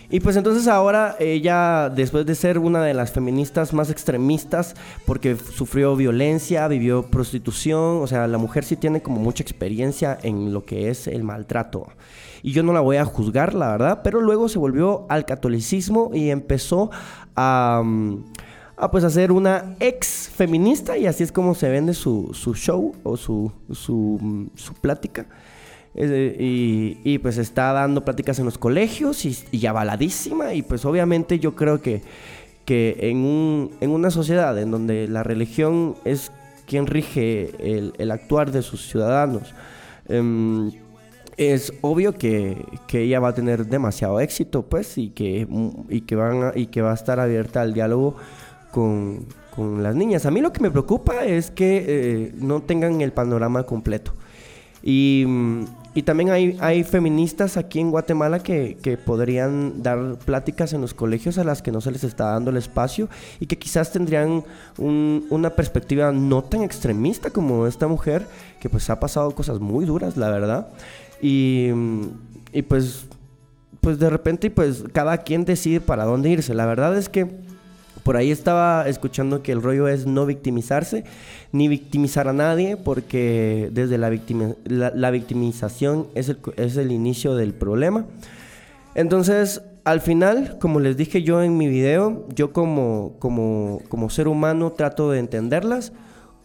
y, 0.09 0.19
pues 0.19 0.35
entonces 0.35 0.67
ahora 0.67 1.15
ella, 1.19 1.89
después 1.89 2.25
de 2.25 2.35
ser 2.35 2.59
una 2.59 2.83
de 2.83 2.93
las 2.93 3.11
feministas 3.11 3.73
más 3.73 3.89
extremistas, 3.89 4.75
porque 5.05 5.35
sufrió 5.35 5.95
violencia, 5.95 6.67
vivió 6.67 7.03
prostitución, 7.03 8.01
o 8.01 8.07
sea, 8.07 8.27
la 8.27 8.37
mujer 8.37 8.63
sí 8.63 8.75
tiene 8.75 9.01
como 9.01 9.19
mucha 9.19 9.43
experiencia 9.43 10.17
en 10.23 10.53
lo 10.53 10.65
que 10.65 10.89
es 10.89 11.07
el 11.07 11.23
maltrato. 11.23 11.87
Y 12.43 12.51
yo 12.51 12.63
no 12.63 12.73
la 12.73 12.81
voy 12.81 12.97
a 12.97 13.05
juzgar, 13.05 13.53
la 13.53 13.71
verdad, 13.71 14.01
pero 14.03 14.21
luego 14.21 14.47
se 14.47 14.59
volvió 14.59 15.05
al 15.09 15.25
catolicismo 15.25 16.11
y 16.13 16.29
empezó 16.29 16.91
a... 17.35 17.81
Mm, 17.83 18.23
a 18.77 18.91
pues 18.91 19.03
hacer 19.03 19.31
una 19.31 19.75
ex 19.79 20.29
feminista 20.33 20.97
y 20.97 21.07
así 21.07 21.23
es 21.23 21.31
como 21.31 21.55
se 21.55 21.67
vende 21.67 21.95
su, 21.95 22.31
show 22.55 22.95
o 23.03 23.17
su, 23.17 23.51
su, 23.71 24.43
plática. 24.79 25.25
Y, 25.97 27.17
pues 27.19 27.37
está 27.37 27.73
dando 27.73 28.05
pláticas 28.05 28.37
en 28.39 28.45
los 28.45 28.57
colegios 28.57 29.25
y, 29.25 29.37
y, 29.51 29.65
avaladísima 29.65 30.53
y 30.53 30.61
pues 30.61 30.85
obviamente 30.85 31.39
yo 31.39 31.55
creo 31.55 31.81
que, 31.81 32.03
que 32.65 32.97
en, 32.99 33.17
un, 33.17 33.71
en 33.81 33.89
una 33.89 34.11
sociedad 34.11 34.57
en 34.59 34.69
donde 34.69 35.07
la 35.07 35.23
religión 35.23 35.95
es 36.05 36.31
quien 36.67 36.85
rige 36.85 37.51
el, 37.59 38.11
actuar 38.11 38.51
de 38.51 38.61
sus 38.61 38.87
ciudadanos, 38.87 39.55
em, 40.07 40.71
es 41.37 41.73
obvio 41.81 42.13
que, 42.13 42.57
que, 42.87 43.03
ella 43.03 43.19
va 43.19 43.29
a 43.29 43.33
tener 43.33 43.67
demasiado 43.67 44.19
éxito 44.19 44.63
pues 44.63 44.97
y 44.97 45.09
que, 45.09 45.47
y 45.89 46.01
que, 46.01 46.15
van 46.15 46.51
y 46.55 46.67
que 46.67 46.81
va 46.81 46.91
a 46.91 46.95
estar 46.95 47.19
abierta 47.19 47.61
al 47.61 47.73
diálogo 47.73 48.15
con, 48.71 49.25
las 49.81 49.95
niñas. 49.95 50.27
A 50.27 50.31
mí 50.31 50.39
lo 50.39 50.53
que 50.53 50.61
me 50.61 50.69
preocupa 50.69 51.25
es 51.25 51.49
que 51.49 51.83
eh, 51.87 52.31
no 52.35 52.61
tengan 52.61 53.01
el 53.01 53.11
panorama 53.11 53.63
completo. 53.63 54.13
Y, 54.83 55.25
también 56.03 56.29
hay, 56.29 56.57
hay, 56.59 56.83
feministas 56.83 57.57
aquí 57.57 57.79
en 57.79 57.91
Guatemala 57.91 58.39
que, 58.39 58.99
podrían 59.05 59.81
dar 59.81 60.17
pláticas 60.19 60.73
en 60.73 60.81
los 60.81 60.93
colegios 60.93 61.37
a 61.37 61.43
las 61.43 61.61
que 61.61 61.71
no 61.71 61.81
se 61.81 61.91
les 61.91 62.03
está 62.03 62.31
dando 62.31 62.51
el 62.51 62.57
espacio 62.57 63.09
y 63.39 63.45
que 63.45 63.57
quizás 63.57 63.91
tendrían 63.91 64.43
una 64.77 65.49
perspectiva 65.51 66.11
no 66.11 66.43
tan 66.43 66.63
extremista 66.63 67.29
como 67.29 67.67
esta 67.67 67.87
mujer, 67.87 68.27
que 68.59 68.69
pues 68.69 68.89
ha 68.89 68.99
pasado 68.99 69.31
cosas 69.31 69.59
muy 69.59 69.85
duras, 69.85 70.17
la 70.17 70.29
verdad. 70.29 70.67
Y, 71.21 71.69
y 72.53 72.61
pues, 72.63 73.05
pues 73.81 73.97
de 73.99 74.09
repente 74.09 74.51
pues 74.51 74.83
cada 74.93 75.17
quien 75.19 75.45
decide 75.45 75.81
para 75.81 76.05
dónde 76.05 76.29
irse. 76.29 76.53
La 76.53 76.65
verdad 76.65 76.97
es 76.97 77.09
que 77.09 77.27
por 78.07 78.15
ahí 78.15 78.31
estaba 78.31 78.87
escuchando 78.87 79.43
que 79.43 79.51
el 79.51 79.61
rollo 79.61 79.89
es 79.89 80.05
no 80.05 80.25
victimizarse, 80.25 81.03
ni 81.51 81.67
victimizar 81.67 82.29
a 82.29 82.31
nadie, 82.31 82.77
porque 82.77 83.69
desde 83.73 83.97
la, 83.97 84.09
la, 84.95 85.11
victimización 85.11 86.07
es 86.15 86.29
el, 86.29 86.37
es 86.55 86.77
el 86.77 86.93
inicio 86.93 87.35
del 87.35 87.53
problema. 87.53 88.05
Entonces, 88.95 89.61
al 89.83 89.99
final, 89.99 90.57
como 90.57 90.79
les 90.79 90.95
dije 90.95 91.21
yo 91.21 91.43
en 91.43 91.57
mi 91.57 91.67
video, 91.67 92.25
yo 92.33 92.53
como, 92.53 93.15
como, 93.19 93.81
como 93.89 94.09
ser 94.09 94.29
humano 94.29 94.71
trato 94.71 95.11
de 95.11 95.19
entenderlas. 95.19 95.91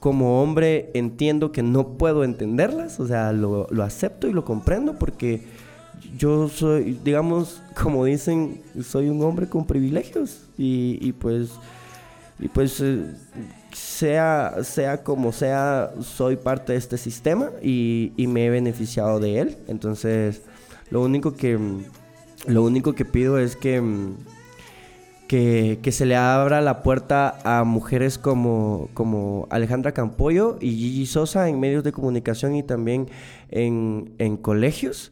Como 0.00 0.42
hombre 0.42 0.90
entiendo 0.94 1.52
que 1.52 1.62
no 1.62 1.90
puedo 1.96 2.24
entenderlas, 2.24 2.98
o 2.98 3.06
sea, 3.06 3.32
lo, 3.32 3.68
lo 3.70 3.84
acepto 3.84 4.26
y 4.26 4.32
lo 4.32 4.44
comprendo 4.44 4.98
porque 4.98 5.44
yo 6.16 6.48
soy, 6.48 6.98
digamos, 7.04 7.62
como 7.80 8.04
dicen, 8.04 8.60
soy 8.82 9.08
un 9.08 9.22
hombre 9.22 9.48
con 9.48 9.66
privilegios 9.66 10.44
y, 10.58 11.12
pues, 11.12 11.50
y 12.38 12.48
pues 12.48 12.80
eh, 12.80 13.04
sea, 13.72 14.56
sea 14.62 15.02
como 15.02 15.32
sea, 15.32 15.92
soy 16.02 16.36
parte 16.36 16.72
de 16.72 16.78
este 16.78 16.98
sistema 16.98 17.50
y, 17.62 18.12
me 18.16 18.46
he 18.46 18.50
beneficiado 18.50 19.20
de 19.20 19.40
él. 19.40 19.56
Entonces, 19.68 20.42
lo 20.90 21.02
único 21.02 21.34
que, 21.34 21.58
lo 22.46 22.62
único 22.62 22.94
que 22.94 23.04
pido 23.04 23.38
es 23.38 23.56
que, 23.56 23.82
que, 25.28 25.78
que 25.82 25.92
se 25.92 26.04
le 26.04 26.16
abra 26.16 26.60
la 26.60 26.82
puerta 26.82 27.38
a 27.44 27.64
mujeres 27.64 28.18
como, 28.18 28.88
como 28.94 29.46
Alejandra 29.50 29.92
Campoyo 29.92 30.58
y 30.60 30.70
Gigi 30.72 31.06
Sosa 31.06 31.48
en 31.48 31.60
medios 31.60 31.84
de 31.84 31.92
comunicación 31.92 32.54
y 32.54 32.62
también 32.62 33.08
en, 33.50 34.12
en 34.18 34.36
colegios 34.36 35.11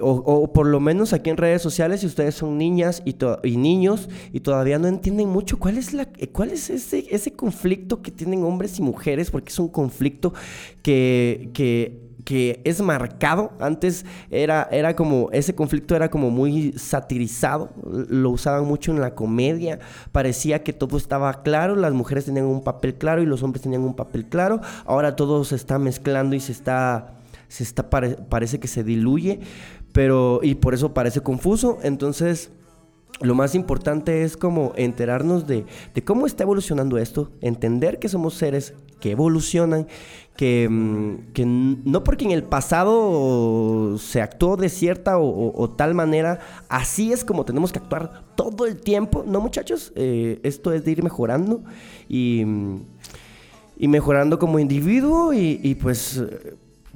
o, 0.00 0.52
por 0.52 0.66
lo 0.66 0.80
menos 0.80 1.12
aquí 1.12 1.30
en 1.30 1.36
redes 1.36 1.62
sociales, 1.62 2.00
si 2.00 2.06
ustedes 2.06 2.34
son 2.34 2.58
niñas 2.58 3.02
y, 3.04 3.16
y, 3.44 3.56
niños 3.56 4.08
y 4.32 4.40
todavía 4.40 4.78
no 4.78 4.88
entienden 4.88 5.28
mucho 5.28 5.58
cuál 5.58 5.78
es, 5.78 5.92
la, 5.92 6.08
cuál 6.32 6.50
es 6.50 6.68
ese, 6.68 7.06
ese 7.10 7.32
conflicto 7.32 8.02
que 8.02 8.10
tienen 8.10 8.42
hombres 8.42 8.78
y 8.78 8.82
mujeres, 8.82 9.30
porque 9.30 9.50
es 9.50 9.58
un 9.58 9.68
conflicto 9.68 10.34
que, 10.82 11.50
que, 11.54 12.00
que 12.24 12.60
es 12.64 12.80
marcado. 12.80 13.52
Antes 13.60 14.04
era, 14.30 14.68
era 14.72 14.96
como, 14.96 15.28
ese 15.30 15.54
conflicto 15.54 15.94
era 15.94 16.10
como 16.10 16.30
muy 16.30 16.72
satirizado, 16.72 17.70
lo 17.84 18.30
usaban 18.30 18.64
mucho 18.64 18.90
en 18.90 19.00
la 19.00 19.14
comedia, 19.14 19.78
parecía 20.10 20.64
que 20.64 20.72
todo 20.72 20.96
estaba 20.96 21.44
claro, 21.44 21.76
las 21.76 21.92
mujeres 21.92 22.24
tenían 22.24 22.46
un 22.46 22.64
papel 22.64 22.96
claro 22.96 23.22
y 23.22 23.26
los 23.26 23.44
hombres 23.44 23.62
tenían 23.62 23.82
un 23.82 23.94
papel 23.94 24.26
claro, 24.26 24.60
ahora 24.86 25.14
todo 25.14 25.44
se 25.44 25.54
está 25.54 25.78
mezclando 25.78 26.34
y 26.34 26.40
se 26.40 26.50
está... 26.50 27.14
Se 27.46 27.62
está, 27.62 27.88
parece 27.88 28.58
que 28.58 28.66
se 28.66 28.82
diluye, 28.82 29.38
pero, 29.94 30.40
y 30.42 30.56
por 30.56 30.74
eso 30.74 30.92
parece 30.92 31.20
confuso. 31.20 31.78
Entonces, 31.84 32.50
lo 33.20 33.36
más 33.36 33.54
importante 33.54 34.24
es 34.24 34.36
como 34.36 34.72
enterarnos 34.74 35.46
de, 35.46 35.64
cómo 36.04 36.26
está 36.26 36.42
evolucionando 36.42 36.98
esto, 36.98 37.30
entender 37.40 38.00
que 38.00 38.08
somos 38.08 38.34
seres 38.34 38.74
que 39.00 39.12
evolucionan, 39.12 39.86
que, 40.36 40.68
mm, 40.68 41.82
no 41.84 42.02
porque 42.02 42.24
en 42.24 42.32
el 42.32 42.42
pasado 42.42 43.96
se 43.98 44.20
actuó 44.20 44.56
de 44.56 44.68
cierta 44.68 45.16
o, 45.16 45.70
tal 45.70 45.94
manera, 45.94 46.40
así 46.68 47.12
es 47.12 47.24
como 47.24 47.44
tenemos 47.44 47.70
que 47.70 47.78
actuar 47.78 48.24
todo 48.34 48.66
el 48.66 48.80
tiempo. 48.80 49.22
No, 49.24 49.40
muchachos, 49.40 49.92
eh, 49.94 50.40
esto 50.42 50.72
es 50.72 50.84
de 50.84 50.90
ir 50.90 51.04
mejorando 51.04 51.62
y, 52.08 52.42
y 53.78 53.86
mejorando 53.86 54.40
como 54.40 54.58
individuo 54.58 55.32
y, 55.32 55.60
y 55.62 55.76
pues 55.76 56.20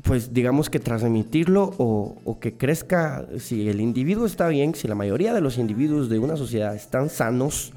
pues 0.02 0.32
digamos 0.32 0.70
que 0.70 0.78
transmitirlo 0.78 1.74
o, 1.78 2.38
que 2.40 2.54
crezca, 2.54 3.26
si 3.38 3.68
el 3.68 3.80
individuo 3.80 4.26
está 4.26 4.48
bien, 4.48 4.74
si 4.74 4.88
la 4.88 4.94
mayoría 4.94 5.34
de 5.34 5.40
los 5.40 5.58
individuos 5.58 6.08
de 6.08 6.18
una 6.18 6.36
sociedad 6.36 6.74
están 6.74 7.10
sanos, 7.10 7.72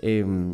em, 0.00 0.52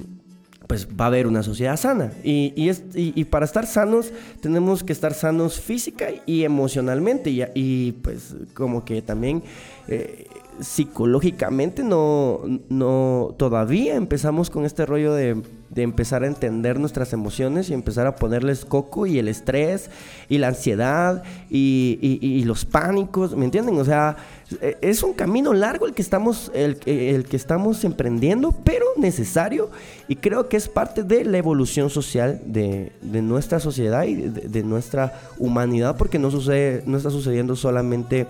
pues 0.66 0.86
va 0.88 1.04
a 1.04 1.08
haber 1.08 1.26
una 1.26 1.42
sociedad 1.42 1.76
sana. 1.76 2.12
Y, 2.22 2.52
y, 2.94 3.24
para 3.24 3.46
estar 3.46 3.66
sanos 3.66 4.12
tenemos 4.42 4.84
que 4.84 4.92
estar 4.92 5.14
sanos 5.14 5.60
física 5.60 6.08
y 6.26 6.44
emocionalmente. 6.44 7.30
Y, 7.54 7.92
pues 8.02 8.36
como 8.52 8.84
que 8.84 9.00
también 9.00 9.42
eh, 9.86 10.26
psicológicamente 10.60 11.82
no, 11.82 12.42
no, 12.68 13.34
todavía 13.38 13.94
empezamos 13.94 14.50
con 14.50 14.66
este 14.66 14.84
rollo 14.84 15.14
de, 15.14 15.42
empezar 15.76 16.22
a 16.22 16.26
entender 16.26 16.78
nuestras 16.78 17.12
emociones 17.12 17.70
y 17.70 17.74
empezar 17.74 18.06
a 18.06 18.16
ponerles 18.16 18.64
coco 18.64 19.06
y 19.06 19.18
el 19.18 19.28
estrés 19.28 19.90
y 20.28 20.38
la 20.38 20.48
ansiedad 20.48 21.22
y, 21.50 22.42
los 22.44 22.64
pánicos, 22.64 23.36
¿me 23.36 23.44
entienden? 23.44 23.78
O 23.78 23.84
sea, 23.84 24.16
e, 24.60 24.78
es 24.80 25.02
un 25.02 25.12
camino 25.12 25.52
largo 25.52 25.86
el 25.86 25.94
que 25.94 26.02
estamos, 26.02 26.50
el, 26.54 26.78
el 26.86 27.24
que 27.24 27.36
estamos 27.36 27.84
emprendiendo, 27.84 28.52
pero 28.64 28.86
necesario 28.96 29.70
y 30.08 30.16
creo 30.16 30.48
que 30.48 30.56
es 30.56 30.68
parte 30.68 31.02
de 31.02 31.24
la 31.24 31.38
evolución 31.38 31.90
social 31.90 32.40
de, 32.46 32.92
nuestra 33.02 33.60
sociedad 33.60 34.04
y 34.04 34.14
de, 34.14 34.48
de, 34.48 34.62
nuestra 34.62 35.20
humanidad 35.38 35.96
porque 35.96 36.18
no, 36.18 36.30
sucede, 36.30 36.82
no 36.86 36.96
está 36.96 37.10
sucediendo 37.10 37.56
solamente 37.56 38.26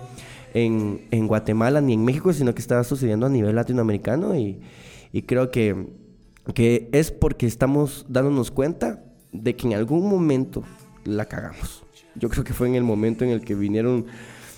en, 0.53 1.01
en, 1.11 1.27
Guatemala 1.27 1.81
ni 1.81 1.93
en 1.93 2.03
México, 2.03 2.33
sino 2.33 2.53
que 2.53 2.61
está 2.61 2.83
sucediendo 2.83 3.25
a 3.25 3.29
nivel 3.29 3.55
latinoamericano 3.55 4.35
y, 4.35 4.59
y 5.11 5.23
creo 5.23 5.51
que, 5.51 5.87
que, 6.53 6.89
es 6.91 7.11
porque 7.11 7.45
estamos 7.45 8.05
dándonos 8.09 8.51
cuenta 8.51 9.03
de 9.31 9.55
que 9.55 9.67
en 9.67 9.73
algún 9.73 10.09
momento 10.09 10.63
la 11.05 11.25
cagamos. 11.25 11.83
Yo 12.15 12.29
creo 12.29 12.43
que 12.43 12.53
fue 12.53 12.67
en 12.67 12.75
el 12.75 12.83
momento 12.83 13.23
en 13.23 13.31
el 13.31 13.41
que 13.41 13.55
vinieron 13.55 14.05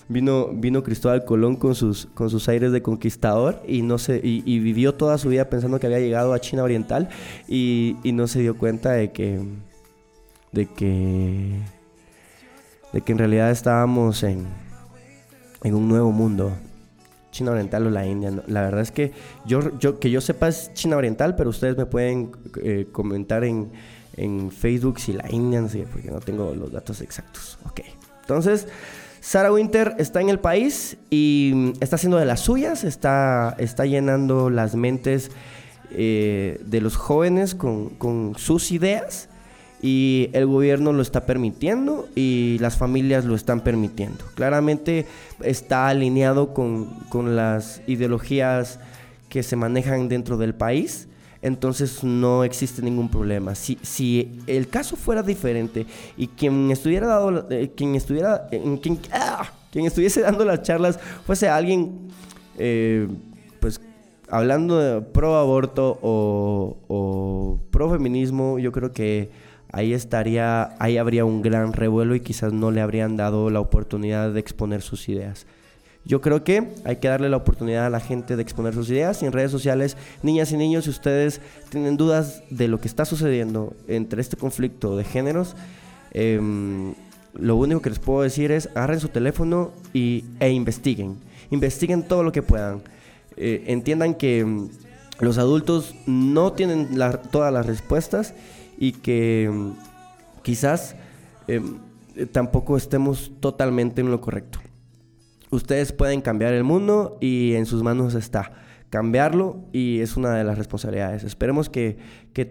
vino, 0.08 0.50
vino 0.54 0.84
Cristóbal 0.84 1.26
Colón 1.26 1.56
con 1.56 1.76
sus, 1.76 2.08
con 2.14 2.30
sus 2.30 2.48
aires 2.50 2.72
de 2.72 2.82
conquistador 2.82 3.62
y, 3.68 3.82
no 3.82 3.98
se, 3.98 4.20
y, 4.24 4.60
vivió 4.60 4.94
toda 4.96 5.18
su 5.18 5.30
vida 5.30 5.50
pensando 5.50 5.80
que 5.80 5.88
había 5.88 6.00
llegado 6.00 6.34
a 6.34 6.40
China 6.40 6.64
Oriental 6.64 7.10
y, 7.48 7.98
y, 8.04 8.12
no 8.12 8.28
se 8.28 8.40
dio 8.40 8.58
cuenta 8.58 8.92
de 8.92 9.12
que, 9.12 9.40
de 10.52 10.66
que, 10.68 11.60
de 12.94 13.02
que 13.02 13.12
en 13.12 13.18
realidad 13.18 13.52
estábamos 13.52 14.24
en, 14.24 14.46
en 15.64 15.76
un 15.76 15.88
nuevo 15.88 16.12
mundo. 16.12 16.52
China 17.32 17.52
Oriental 17.52 17.88
o 17.88 17.90
la 17.90 18.06
India. 18.06 18.32
La 18.48 18.62
verdad 18.62 18.82
es 18.82 18.92
que 18.92 19.12
yo, 19.46 19.80
que 20.00 20.12
yo 20.12 20.22
sepa 20.22 20.50
es 20.50 20.74
China 20.74 20.98
Oriental, 20.98 21.36
pero 21.36 21.50
ustedes 21.50 21.78
me 21.78 21.86
pueden 21.86 22.32
eh, 22.62 22.88
comentar 22.92 23.44
en, 23.44 23.72
en, 24.18 24.52
Facebook 24.52 25.00
si 25.00 25.14
la 25.14 25.26
India, 25.32 25.62
no 25.62 25.70
porque 25.92 26.12
no 26.12 26.20
tengo 26.20 26.54
los 26.54 26.72
datos 26.72 27.02
exactos. 27.02 27.58
Ok. 27.66 27.82
Entonces, 28.22 28.68
Sarah 29.22 29.54
Winter 29.54 29.96
está 30.00 30.20
en 30.20 30.30
el 30.30 30.40
país 30.40 30.98
y 31.10 31.74
está 31.80 31.96
haciendo 31.96 32.18
de 32.18 32.26
las 32.26 32.40
suyas, 32.42 32.84
está, 32.84 33.56
está 33.60 33.86
llenando 33.86 34.50
las 34.50 34.76
mentes 34.76 35.32
eh, 35.92 36.60
de 36.66 36.82
los 36.82 36.96
jóvenes 36.96 37.54
con, 37.54 38.34
sus 38.38 38.72
ideas 38.72 39.30
y 39.82 40.30
el 40.34 40.46
gobierno 40.46 40.94
lo 40.94 41.02
está 41.02 41.26
permitiendo 41.26 42.08
y 42.16 42.58
las 42.60 42.78
familias 42.78 43.26
lo 43.26 43.36
están 43.36 43.62
permitiendo. 43.62 44.24
Claramente 44.36 45.08
está 45.44 45.88
alineado 45.88 46.54
con, 46.54 46.86
con 47.10 47.36
las 47.36 47.82
ideologías 47.88 48.80
que 49.30 49.44
se 49.44 49.56
manejan 49.56 50.10
dentro 50.10 50.38
del 50.38 50.54
país 50.54 51.08
entonces 51.42 52.04
no 52.04 52.44
existe 52.44 52.82
ningún 52.82 53.10
problema. 53.10 53.56
Si, 53.56 53.78
si 53.82 54.40
el 54.48 54.68
caso 54.68 54.96
fuera 54.96 55.24
diferente 55.24 55.86
y 56.18 56.28
quien 56.28 56.70
estuviera 56.72 57.08
dado, 57.08 57.48
eh, 57.50 57.72
quien 57.76 57.96
estuviera, 57.96 58.48
quien, 58.50 59.00
ah, 59.12 59.52
quien, 59.72 59.86
estuviese 59.86 60.22
dando 60.22 60.46
las 60.46 60.62
charlas 60.62 61.00
fuese 61.26 61.50
alguien, 61.50 62.10
eh, 62.58 63.08
pues 63.60 63.82
hablando 64.30 64.78
de 64.78 65.02
pro 65.02 65.36
aborto 65.36 65.98
o, 66.02 66.78
o 66.88 67.60
pro 67.72 67.90
feminismo, 67.90 68.60
yo 68.60 68.72
creo 68.72 68.92
que 68.92 69.32
ahí 69.72 69.94
estaría, 69.94 70.76
ahí 70.80 70.98
habría 70.98 71.26
un 71.26 71.42
gran 71.42 71.74
revuelo 71.74 72.16
y 72.16 72.20
quizás 72.20 72.54
no 72.54 72.72
le 72.72 72.82
habrían 72.82 73.18
dado 73.18 73.50
la 73.50 73.60
oportunidad 73.60 74.32
de 74.32 74.40
exponer 74.40 74.82
sus 74.82 75.08
ideas. 75.10 75.46
Yo 76.04 76.20
creo 76.20 76.44
que 76.44 76.68
hay 76.84 76.96
que 76.98 77.08
darle 77.08 77.30
la 77.30 77.38
oportunidad 77.38 77.86
a 77.86 77.90
la 77.90 78.00
gente 78.00 78.36
de 78.36 78.42
exponer 78.42 78.74
sus 78.74 78.90
ideas 78.90 79.22
y 79.22 79.28
en 79.28 79.32
redes 79.32 79.52
sociales, 79.52 79.98
niñas 80.24 80.52
y 80.52 80.58
niños, 80.58 80.86
si 80.86 80.90
ustedes 80.90 81.42
tienen 81.70 81.96
dudas 81.96 82.44
de 82.50 82.68
lo 82.68 82.82
que 82.82 82.88
está 82.88 83.06
sucediendo 83.06 83.74
entre 83.88 84.22
este 84.22 84.36
conflicto 84.36 84.98
de 84.98 85.04
géneros, 85.04 85.56
em, 86.12 86.96
lo 87.36 87.56
único 87.56 87.82
que 87.82 87.92
les 87.92 88.00
puedo 88.00 88.24
decir 88.24 88.52
es 88.52 88.68
agarren 88.76 89.00
su 89.00 89.10
teléfono 89.10 89.72
y, 89.94 90.26
e 90.40 90.50
investiguen. 90.50 91.18
Investiguen 91.52 92.04
todo 92.04 92.24
lo 92.24 92.32
que 92.32 92.42
puedan. 92.42 92.82
Eh, 93.38 93.66
entiendan 93.68 94.16
que 94.16 94.40
em, 94.40 94.70
los 95.20 95.38
adultos 95.38 95.94
no 96.08 96.54
tienen 96.54 96.98
todas 97.32 97.54
las 97.54 97.68
respuestas 97.68 98.34
y 98.82 98.94
que 98.94 99.44
em, 99.44 99.74
quizás 100.42 100.96
tampoco 102.32 102.78
estemos 102.78 103.32
totalmente 103.40 104.02
en 104.02 104.10
lo 104.10 104.20
correcto. 104.20 104.60
Ustedes 105.52 105.92
pueden 105.94 106.22
cambiar 106.22 106.54
el 106.54 106.64
mundo 106.64 107.18
y 107.22 107.54
en 107.54 107.66
sus 107.66 107.84
manos 107.84 108.16
está 108.16 108.54
cambiarlo 108.90 109.66
y 109.72 110.02
es 110.02 110.18
una 110.18 110.36
de 110.36 110.44
las 110.44 110.58
responsabilidades. 110.58 111.24
Esperemos 111.24 111.70
que, 111.70 111.98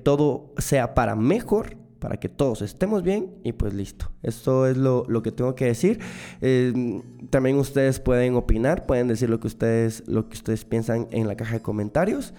todo 0.02 0.52
sea 0.58 0.94
para 0.94 1.16
mejor, 1.16 1.76
para 1.98 2.18
que 2.18 2.28
todos 2.28 2.62
estemos 2.62 3.02
bien 3.02 3.30
y 3.44 3.52
pues 3.52 3.74
listo. 3.74 4.10
Esto 4.22 4.66
es 4.66 4.76
lo, 4.76 5.04
que 5.22 5.32
tengo 5.32 5.54
que 5.54 5.66
decir. 5.66 6.00
Eh, 6.40 7.02
también 7.28 7.56
ustedes 7.56 8.00
pueden 8.00 8.34
opinar, 8.36 8.86
pueden 8.86 9.08
decir 9.08 9.28
lo 9.28 9.40
que 9.40 9.48
ustedes, 9.48 10.02
lo 10.06 10.28
que 10.28 10.34
ustedes 10.34 10.64
piensan 10.64 11.08
en 11.10 11.26
la 11.26 11.36
caja 11.36 11.54
de 11.54 11.62
comentarios. 11.62 12.32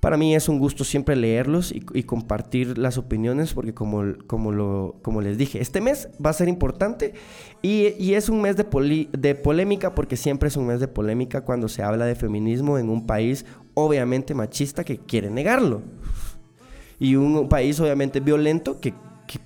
Para 0.00 0.16
mí 0.16 0.34
es 0.34 0.48
un 0.48 0.60
gusto 0.60 0.84
siempre 0.84 1.16
leerlos 1.16 1.72
y, 1.72 2.02
compartir 2.04 2.78
las 2.78 2.98
opiniones 2.98 3.52
porque 3.52 3.74
como, 3.74 4.14
como, 4.28 4.52
lo, 4.52 4.96
como 5.02 5.20
les 5.20 5.36
dije, 5.38 5.60
este 5.60 5.80
mes 5.80 6.08
va 6.24 6.30
a 6.30 6.34
ser 6.34 6.48
importante 6.48 7.14
y, 7.62 8.12
es 8.14 8.28
un 8.28 8.40
mes 8.40 8.56
de, 8.56 9.08
de 9.12 9.34
polémica 9.34 9.94
porque 9.96 10.16
siempre 10.16 10.48
es 10.48 10.56
un 10.56 10.68
mes 10.68 10.78
de 10.78 10.86
polémica 10.86 11.40
cuando 11.40 11.68
se 11.68 11.82
habla 11.82 12.04
de 12.04 12.14
feminismo 12.14 12.78
en 12.78 12.90
un 12.90 13.06
país 13.06 13.44
obviamente 13.74 14.34
machista 14.34 14.84
que 14.84 14.98
quiere 14.98 15.30
negarlo 15.30 15.82
y 16.98 17.16
un, 17.16 17.48
país 17.48 17.78
obviamente 17.80 18.20
violento 18.20 18.80
que, 18.80 18.94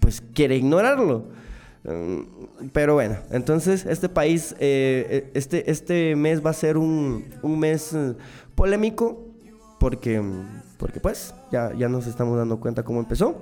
pues 0.01 0.23
quiere 0.35 0.57
ignorarlo. 0.57 1.27
Mm, 1.85 2.69
pero 2.73 2.95
bueno, 2.95 3.17
entonces 3.31 3.85
este 3.87 4.09
país, 4.09 4.55
eh, 4.61 5.31
este, 5.35 5.71
este 5.71 6.15
mes 6.17 6.45
va 6.45 6.51
a 6.51 6.55
ser 6.55 6.77
un, 6.77 7.25
un 7.43 7.59
mes 7.59 7.93
eh, 7.93 8.15
polémico 8.55 9.32
porque, 9.83 10.23
porque 10.79 11.01
pues 11.01 11.35
ya, 11.51 11.73
ya 11.77 11.89
nos 11.89 12.07
estamos 12.07 12.39
dando 12.39 12.61
cuenta 12.61 12.85
cómo 12.85 13.01
empezó. 13.01 13.35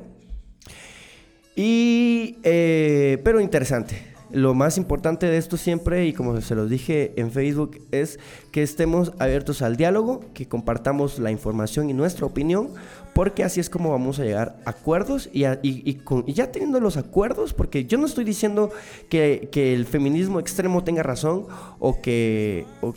Y, 1.54 2.38
eh, 2.44 3.20
pero 3.22 3.42
interesante. 3.42 4.14
Lo 4.30 4.54
más 4.54 4.78
importante 4.78 5.26
de 5.26 5.36
esto 5.36 5.58
siempre, 5.58 6.06
y 6.06 6.14
como 6.14 6.40
se 6.40 6.54
los 6.54 6.70
dije 6.70 7.12
en 7.16 7.30
Facebook, 7.30 7.86
es 7.90 8.18
que 8.52 8.62
estemos 8.62 9.12
abiertos 9.18 9.60
al 9.60 9.76
diálogo, 9.76 10.20
que 10.32 10.48
compartamos 10.48 11.18
la 11.18 11.30
información 11.30 11.90
y 11.90 11.92
nuestra 11.92 12.24
opinión, 12.24 12.70
porque 13.12 13.44
así 13.44 13.60
es 13.60 13.68
como 13.68 13.90
vamos 13.90 14.18
a 14.18 14.24
llegar 14.24 14.56
a 14.64 14.70
acuerdos 14.70 15.28
y, 15.34 15.44
y, 15.44 16.32
ya 16.32 16.52
teniendo 16.52 16.80
los 16.80 16.96
acuerdos, 16.96 17.52
porque 17.52 17.84
yo 17.84 17.98
no 17.98 18.06
estoy 18.06 18.24
diciendo 18.24 18.70
que, 19.10 19.50
que 19.52 19.74
el 19.74 19.84
feminismo 19.84 20.40
extremo 20.40 20.84
tenga 20.84 21.02
razón 21.02 21.48
o 21.80 22.00
que, 22.00 22.64
o 22.80 22.94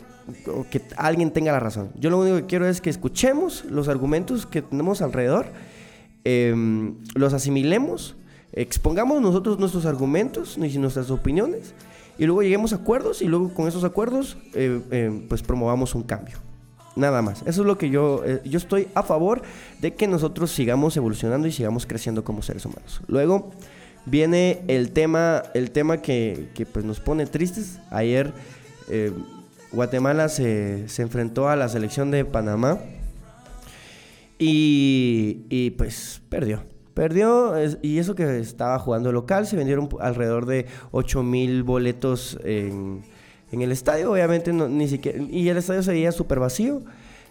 que 0.70 0.82
alguien 0.96 1.30
tenga 1.30 1.52
la 1.52 1.60
razón. 1.60 1.90
Yo 1.98 2.10
lo 2.10 2.20
único 2.20 2.36
que 2.36 2.46
quiero 2.46 2.66
es 2.66 2.80
que 2.80 2.90
escuchemos 2.90 3.64
los 3.64 3.88
argumentos 3.88 4.46
que 4.46 4.62
tenemos 4.62 5.02
alrededor, 5.02 5.46
em, 6.24 6.96
los 7.14 7.32
asimilemos, 7.32 8.16
expongamos 8.52 9.20
nosotros 9.20 9.58
nuestros 9.58 9.84
argumentos 9.86 10.56
y 10.56 10.78
nuestras 10.78 11.10
opiniones 11.10 11.74
y 12.18 12.26
luego 12.26 12.42
lleguemos 12.42 12.72
a 12.72 12.76
acuerdos 12.76 13.22
y 13.22 13.26
luego 13.26 13.52
con 13.52 13.66
esos 13.68 13.84
acuerdos 13.84 14.38
eh, 14.54 14.80
em, 14.90 15.28
pues 15.28 15.42
promovamos 15.42 15.94
un 15.94 16.02
cambio. 16.02 16.38
Nada 16.96 17.22
más. 17.22 17.42
Eso 17.42 17.62
es 17.62 17.66
lo 17.66 17.76
que 17.76 17.90
yo, 17.90 18.22
eh, 18.24 18.40
yo 18.44 18.56
estoy 18.56 18.86
a 18.94 19.02
favor 19.02 19.42
de 19.80 19.94
que 19.94 20.06
nosotros 20.06 20.52
sigamos 20.52 20.96
evolucionando 20.96 21.48
y 21.48 21.52
sigamos 21.52 21.86
creciendo 21.86 22.22
como 22.22 22.40
seres 22.40 22.64
humanos. 22.64 23.00
Luego 23.08 23.50
viene 24.06 24.62
el 24.68 24.92
tema, 24.92 25.42
el 25.54 25.72
tema 25.72 26.00
que, 26.00 26.50
que 26.54 26.66
pues 26.66 26.84
nos 26.84 27.00
pone 27.00 27.26
tristes. 27.26 27.80
Ayer 27.90 28.32
eh, 28.88 29.12
Guatemala 29.74 30.28
se, 30.28 30.86
enfrentó 30.98 31.48
a 31.48 31.56
la 31.56 31.68
selección 31.68 32.10
de 32.10 32.24
Panamá 32.24 32.78
y, 34.38 35.70
pues 35.76 36.22
perdió. 36.28 36.62
Perdió 36.94 37.54
y 37.82 37.98
eso 37.98 38.14
que 38.14 38.38
estaba 38.38 38.78
jugando 38.78 39.10
local, 39.10 39.46
se 39.46 39.56
vendieron 39.56 39.88
alrededor 40.00 40.46
de 40.46 40.66
8 40.92 41.22
mil 41.24 41.64
boletos 41.64 42.38
en, 42.44 43.02
el 43.50 43.72
estadio, 43.72 44.12
obviamente 44.12 44.52
ni 44.52 44.88
siquiera, 44.88 45.18
y 45.30 45.48
el 45.48 45.56
estadio 45.56 45.82
seguía 45.82 46.12
súper 46.12 46.38
vacío. 46.38 46.82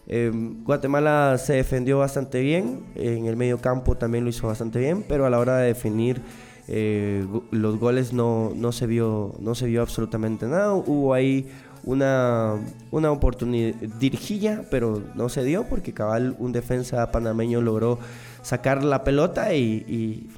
Em, 0.05 0.63
Guatemala 0.65 1.37
se 1.37 1.53
defendió 1.53 1.99
bastante 1.99 2.41
bien, 2.41 2.83
en 2.95 3.25
el 3.25 3.37
medio 3.37 3.59
campo 3.59 3.95
también 3.95 4.25
lo 4.25 4.29
hizo 4.29 4.47
bastante 4.47 4.79
bien, 4.79 5.05
pero 5.07 5.25
a 5.25 5.29
la 5.29 5.39
hora 5.39 5.57
de 5.57 5.67
definir 5.67 6.21
eh, 6.67 7.25
los 7.51 7.79
goles 7.79 8.13
no, 8.13 8.51
no, 8.55 8.71
se 8.71 8.87
vio, 8.87 9.33
no 9.39 9.55
se 9.55 9.65
vio 9.65 9.81
absolutamente 9.81 10.45
nada. 10.45 10.73
Hubo 10.73 11.13
ahí 11.13 11.47
una, 11.83 12.55
una 12.91 13.11
oportunidad 13.11 13.75
dirigilla, 13.99 14.63
pero 14.69 15.01
no 15.15 15.29
se 15.29 15.43
dio 15.43 15.65
porque 15.65 15.93
cabal 15.93 16.35
un 16.39 16.51
defensa 16.51 17.11
panameño 17.11 17.61
logró 17.61 17.99
sacar 18.41 18.83
la 18.83 19.03
pelota 19.03 19.53
y, 19.53 20.29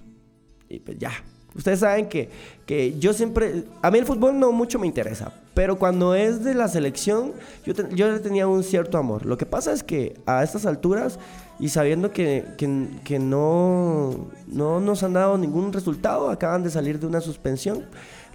y, 0.69 0.79
pues 0.79 0.97
ya. 0.97 1.11
Ustedes 1.55 1.79
saben 1.79 2.09
que, 2.09 2.29
que, 2.65 2.99
yo 2.99 3.13
siempre, 3.13 3.63
a 3.81 3.89
mí 3.89 3.99
el 3.99 4.05
fútbol 4.05 4.37
no 4.37 4.51
mucho 4.51 4.77
me 4.77 4.87
interesa, 4.87 5.31
pero 5.53 5.79
cuando 5.79 6.13
es 6.13 6.43
de 6.43 6.53
la 6.53 6.67
selección, 6.67 7.31
yo, 7.65 7.73
yo 7.91 8.11
le 8.11 8.19
tenía 8.19 8.45
un 8.45 8.61
cierto 8.61 8.97
amor. 8.97 9.25
Lo 9.25 9.37
que 9.37 9.45
pasa 9.45 9.71
es 9.71 9.81
que 9.81 10.19
a 10.25 10.43
estas 10.43 10.65
alturas 10.65 11.17
y 11.57 11.69
sabiendo 11.69 12.11
que, 12.11 12.43
que, 12.57 12.89
que 13.05 13.19
no, 13.19 14.27
no 14.47 14.81
nos 14.81 15.03
han 15.03 15.13
dado 15.13 15.37
ningún 15.37 15.71
resultado, 15.71 16.29
acaban 16.29 16.63
de 16.63 16.69
salir 16.69 16.99
de 16.99 17.07
una 17.07 17.21
suspensión 17.21 17.85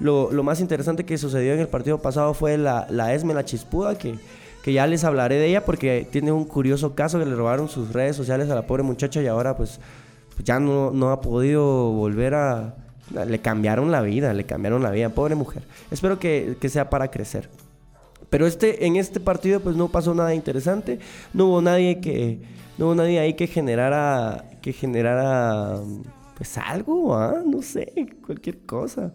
lo, 0.00 0.42
más 0.42 0.60
interesante 0.60 1.04
que 1.04 1.18
sucedió 1.18 1.52
en 1.52 1.60
el 1.60 1.68
partido 1.68 1.98
pasado 1.98 2.34
fue 2.34 2.56
la, 2.56 2.86
la 2.90 3.14
Esme, 3.14 3.34
la 3.34 3.44
Chispuda, 3.44 3.96
que, 3.96 4.18
que 4.62 4.72
ya 4.72 4.86
les 4.86 5.04
hablaré 5.04 5.36
de 5.36 5.46
ella 5.46 5.64
porque 5.64 6.06
tiene 6.10 6.32
un 6.32 6.44
curioso 6.44 6.94
caso 6.94 7.18
que 7.18 7.26
le 7.26 7.34
robaron 7.34 7.68
sus 7.68 7.92
redes 7.92 8.16
sociales 8.16 8.50
a 8.50 8.54
la 8.54 8.66
pobre 8.66 8.82
muchacha 8.82 9.22
y 9.22 9.26
ahora 9.26 9.56
pues, 9.56 9.78
ya 10.42 10.58
no, 10.58 10.90
no 10.90 11.10
ha 11.10 11.20
podido 11.20 11.92
volver 11.92 12.34
a... 12.34 12.74
Le 13.26 13.40
cambiaron 13.40 13.90
la 13.90 14.02
vida, 14.02 14.32
le 14.32 14.44
cambiaron 14.44 14.84
la 14.84 14.90
vida, 14.90 15.08
pobre 15.08 15.34
mujer. 15.34 15.64
Espero 15.90 16.20
que, 16.20 16.56
que 16.60 16.68
sea 16.68 16.88
para 16.88 17.10
crecer. 17.10 17.50
Pero 18.30 18.46
este, 18.46 18.86
en 18.86 18.94
este 18.94 19.18
partido 19.18 19.58
pues 19.60 19.74
no 19.74 19.88
pasó 19.88 20.14
nada 20.14 20.32
interesante, 20.32 21.00
no 21.34 21.46
hubo 21.46 21.60
nadie 21.60 22.00
que, 22.00 22.40
no 22.78 22.86
hubo 22.86 22.94
nadie 22.94 23.18
ahí 23.18 23.34
que 23.34 23.48
generara, 23.48 24.44
que 24.62 24.72
generara 24.72 25.80
pues 26.36 26.56
algo, 26.56 27.16
¿ah? 27.16 27.42
no 27.44 27.60
sé, 27.60 27.92
cualquier 28.24 28.60
cosa. 28.60 29.12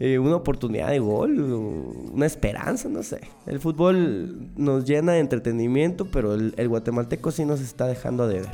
Eh, 0.00 0.18
una 0.18 0.34
oportunidad 0.34 0.90
de 0.90 0.98
gol, 0.98 1.40
una 2.12 2.26
esperanza, 2.26 2.88
no 2.88 3.02
sé. 3.04 3.20
El 3.46 3.60
fútbol 3.60 4.48
nos 4.56 4.84
llena 4.84 5.12
de 5.12 5.20
entretenimiento, 5.20 6.06
pero 6.06 6.34
el, 6.34 6.68
guatemalteco 6.68 7.30
sí 7.30 7.44
nos 7.44 7.60
está 7.60 7.86
dejando 7.86 8.26
de 8.26 8.40
ver. 8.40 8.50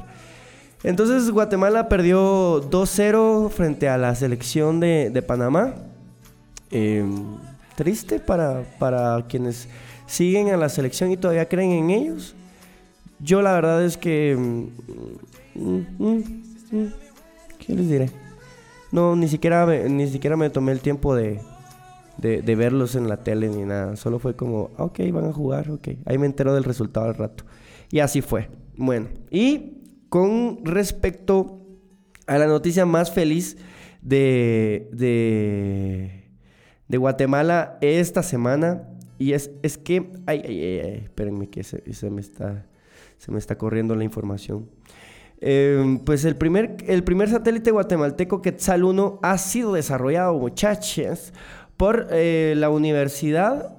Entonces 0.82 1.30
Guatemala 1.30 1.88
perdió 1.88 2.62
2-0 2.70 3.50
frente 3.50 3.88
a 3.88 3.96
la 3.96 4.14
selección 4.14 4.80
de, 4.80 5.24
Panamá. 5.26 5.74
Em, 6.70 7.38
triste 7.74 8.20
para, 8.20 8.62
para 8.78 9.24
quienes 9.26 9.68
siguen 10.06 10.50
a 10.50 10.56
la 10.58 10.68
selección 10.68 11.10
y 11.10 11.16
todavía 11.16 11.48
creen 11.48 11.72
en 11.72 11.90
ellos. 11.90 12.34
Yo 13.18 13.40
la 13.40 13.52
verdad 13.54 13.82
es 13.84 13.96
que... 13.96 14.36
Mm, 14.36 14.68
mm, 15.54 16.24
mm, 16.70 16.92
¿Qué 17.58 17.74
les 17.74 17.88
diré? 17.88 18.29
No, 18.92 19.14
ni 19.16 19.28
siquiera, 19.28 19.66
me, 19.66 19.88
ni 19.88 20.08
siquiera 20.08 20.36
me 20.36 20.50
tomé 20.50 20.72
el 20.72 20.80
tiempo 20.80 21.14
de, 21.14 21.40
de, 22.18 22.54
verlos 22.54 22.94
en 22.94 23.08
la 23.08 23.18
tele 23.18 23.48
ni 23.48 23.64
nada. 23.64 23.96
Solo 23.96 24.18
fue 24.18 24.34
como, 24.34 24.70
ok, 24.76 25.00
van 25.12 25.26
a 25.26 25.32
jugar, 25.32 25.70
ok. 25.70 25.88
Ahí 26.06 26.18
me 26.18 26.26
entero 26.26 26.54
del 26.54 26.64
resultado 26.64 27.06
al 27.06 27.14
rato. 27.14 27.44
Y 27.90 28.00
así 28.00 28.20
fue. 28.20 28.48
Bueno, 28.76 29.08
y 29.30 29.78
con 30.08 30.64
respecto 30.64 31.66
a 32.26 32.38
la 32.38 32.46
noticia 32.46 32.84
más 32.86 33.12
feliz 33.12 33.56
de, 34.02 34.88
de, 34.92 36.30
de 36.88 36.96
Guatemala 36.98 37.78
esta 37.80 38.22
semana, 38.22 38.88
y 39.18 39.32
es, 39.32 39.50
es 39.62 39.76
que, 39.76 40.12
ay, 40.26 40.42
ay, 40.44 40.62
ay, 40.62 41.00
espérenme 41.04 41.48
que 41.48 41.62
se, 41.62 41.92
se, 41.92 42.10
me 42.10 42.20
está, 42.20 42.66
se 43.18 43.30
me 43.30 43.38
está 43.38 43.56
corriendo 43.58 43.94
la 43.94 44.04
información. 44.04 44.68
Em, 45.40 45.98
pues 45.98 46.24
el 46.26 46.36
primer, 46.36 46.76
el 46.86 47.02
primer 47.02 47.30
satélite 47.30 47.70
guatemalteco 47.70 48.42
Quetzal 48.42 48.84
1 48.84 49.20
ha 49.22 49.38
sido 49.38 49.72
desarrollado, 49.72 50.34
muchachos, 50.34 51.32
por 51.78 52.08
eh, 52.10 52.54
la 52.58 52.68
universidad, 52.68 53.78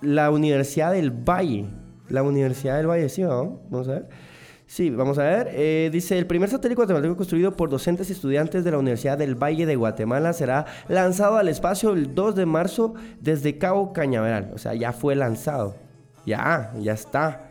la 0.00 0.30
Universidad 0.30 0.92
del 0.92 1.12
Valle. 1.12 1.66
La 2.08 2.22
Universidad 2.22 2.76
del 2.76 2.88
Valle, 2.88 3.08
sí, 3.08 3.22
vamos, 3.22 3.88
a 3.88 3.92
ver. 3.92 4.08
Sí, 4.66 4.90
vamos 4.90 5.18
a 5.18 5.22
ver. 5.22 5.50
Eh, 5.52 5.88
dice, 5.92 6.18
el 6.18 6.26
primer 6.26 6.48
satélite 6.48 6.74
guatemalteco 6.74 7.16
construido 7.16 7.52
por 7.52 7.70
docentes 7.70 8.08
y 8.10 8.12
estudiantes 8.12 8.64
de 8.64 8.72
la 8.72 8.78
Universidad 8.78 9.16
del 9.16 9.36
Valle 9.40 9.66
de 9.66 9.76
Guatemala 9.76 10.32
será 10.32 10.66
lanzado 10.88 11.36
al 11.36 11.48
espacio 11.48 11.92
el 11.92 12.12
2 12.16 12.34
de 12.34 12.46
marzo 12.46 12.94
desde 13.20 13.56
Cabo 13.58 13.92
Cañaveral. 13.92 14.50
O 14.52 14.58
sea, 14.58 14.74
ya 14.74 14.92
fue 14.92 15.14
lanzado. 15.14 15.76
Ya, 16.26 16.72
ya 16.80 16.92
está. 16.92 17.45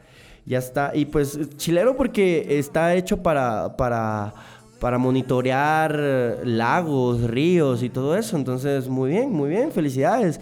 Ya 0.46 0.60
está. 0.60 0.92
Y 0.94 1.06
pues 1.06 1.40
chilero 1.58 1.96
porque 1.96 2.60
está 2.60 2.94
hecho 2.94 3.22
para, 3.24 3.76
para, 3.78 4.34
para 4.80 4.98
monitorear 4.98 6.40
lagos, 6.44 7.22
ríos 7.24 7.82
y 7.84 7.90
todo 7.90 8.16
eso. 8.16 8.38
Entonces, 8.38 8.88
muy 8.88 9.10
bien, 9.10 9.32
muy 9.32 9.50
bien, 9.50 9.72
felicidades. 9.72 10.40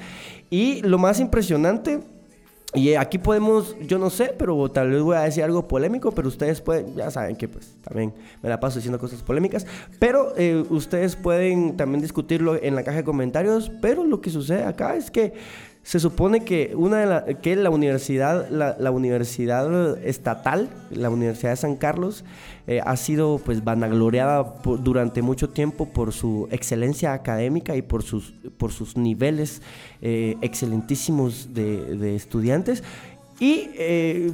Y 0.50 0.82
lo 0.82 0.98
más 0.98 1.20
impresionante, 1.20 2.02
y 2.76 2.96
aquí 2.96 3.20
podemos, 3.20 3.76
yo 3.82 4.00
no 4.00 4.10
sé, 4.10 4.34
pero 4.38 4.70
tal 4.70 4.90
vez 4.90 5.02
voy 5.02 5.16
a 5.16 5.22
decir 5.22 5.44
algo 5.44 5.68
polémico, 5.68 6.12
pero 6.12 6.28
ustedes 6.28 6.60
pueden, 6.60 6.96
ya 6.96 7.12
saben 7.12 7.36
que 7.36 7.48
pues 7.48 7.78
también 7.84 8.14
me 8.42 8.50
la 8.50 8.60
paso 8.60 8.80
diciendo 8.80 8.98
cosas 8.98 9.22
polémicas, 9.22 9.68
pero 10.00 10.34
eh, 10.38 10.64
ustedes 10.70 11.16
pueden 11.16 11.78
también 11.78 12.02
discutirlo 12.02 12.56
en 12.62 12.74
la 12.74 12.84
caja 12.84 12.98
de 12.98 13.04
comentarios, 13.04 13.72
pero 13.80 14.04
lo 14.04 14.22
que 14.22 14.32
sucede 14.32 14.64
acá 14.64 14.96
es 14.96 15.12
que 15.12 15.34
se 15.84 16.00
supone 16.00 16.46
que 16.46 16.74
una 16.76 16.98
de 16.98 17.06
la, 17.06 17.26
que 17.26 17.58
la 17.58 17.70
universidad, 17.70 18.50
la, 18.50 18.92
universidad 18.92 19.98
estatal, 19.98 20.70
la 20.90 21.10
Universidad 21.10 21.52
de 21.52 21.58
San 21.58 21.76
Carlos, 21.76 22.24
eh, 22.68 22.80
ha 22.84 22.96
sido 22.96 23.42
pues 23.44 23.66
vanagloriada 23.66 24.56
durante 24.64 25.22
mucho 25.22 25.50
tiempo 25.50 25.90
por 25.90 26.14
su 26.14 26.48
excelencia 26.52 27.12
académica 27.12 27.76
y 27.76 27.82
por 27.82 28.02
sus, 28.02 28.34
por 28.58 28.72
sus 28.72 28.96
niveles 28.96 29.62
eh, 30.02 30.38
excelentísimos 30.42 31.54
de, 31.54 32.16
estudiantes. 32.16 32.82
Y 33.42 33.70
eh, 33.74 34.32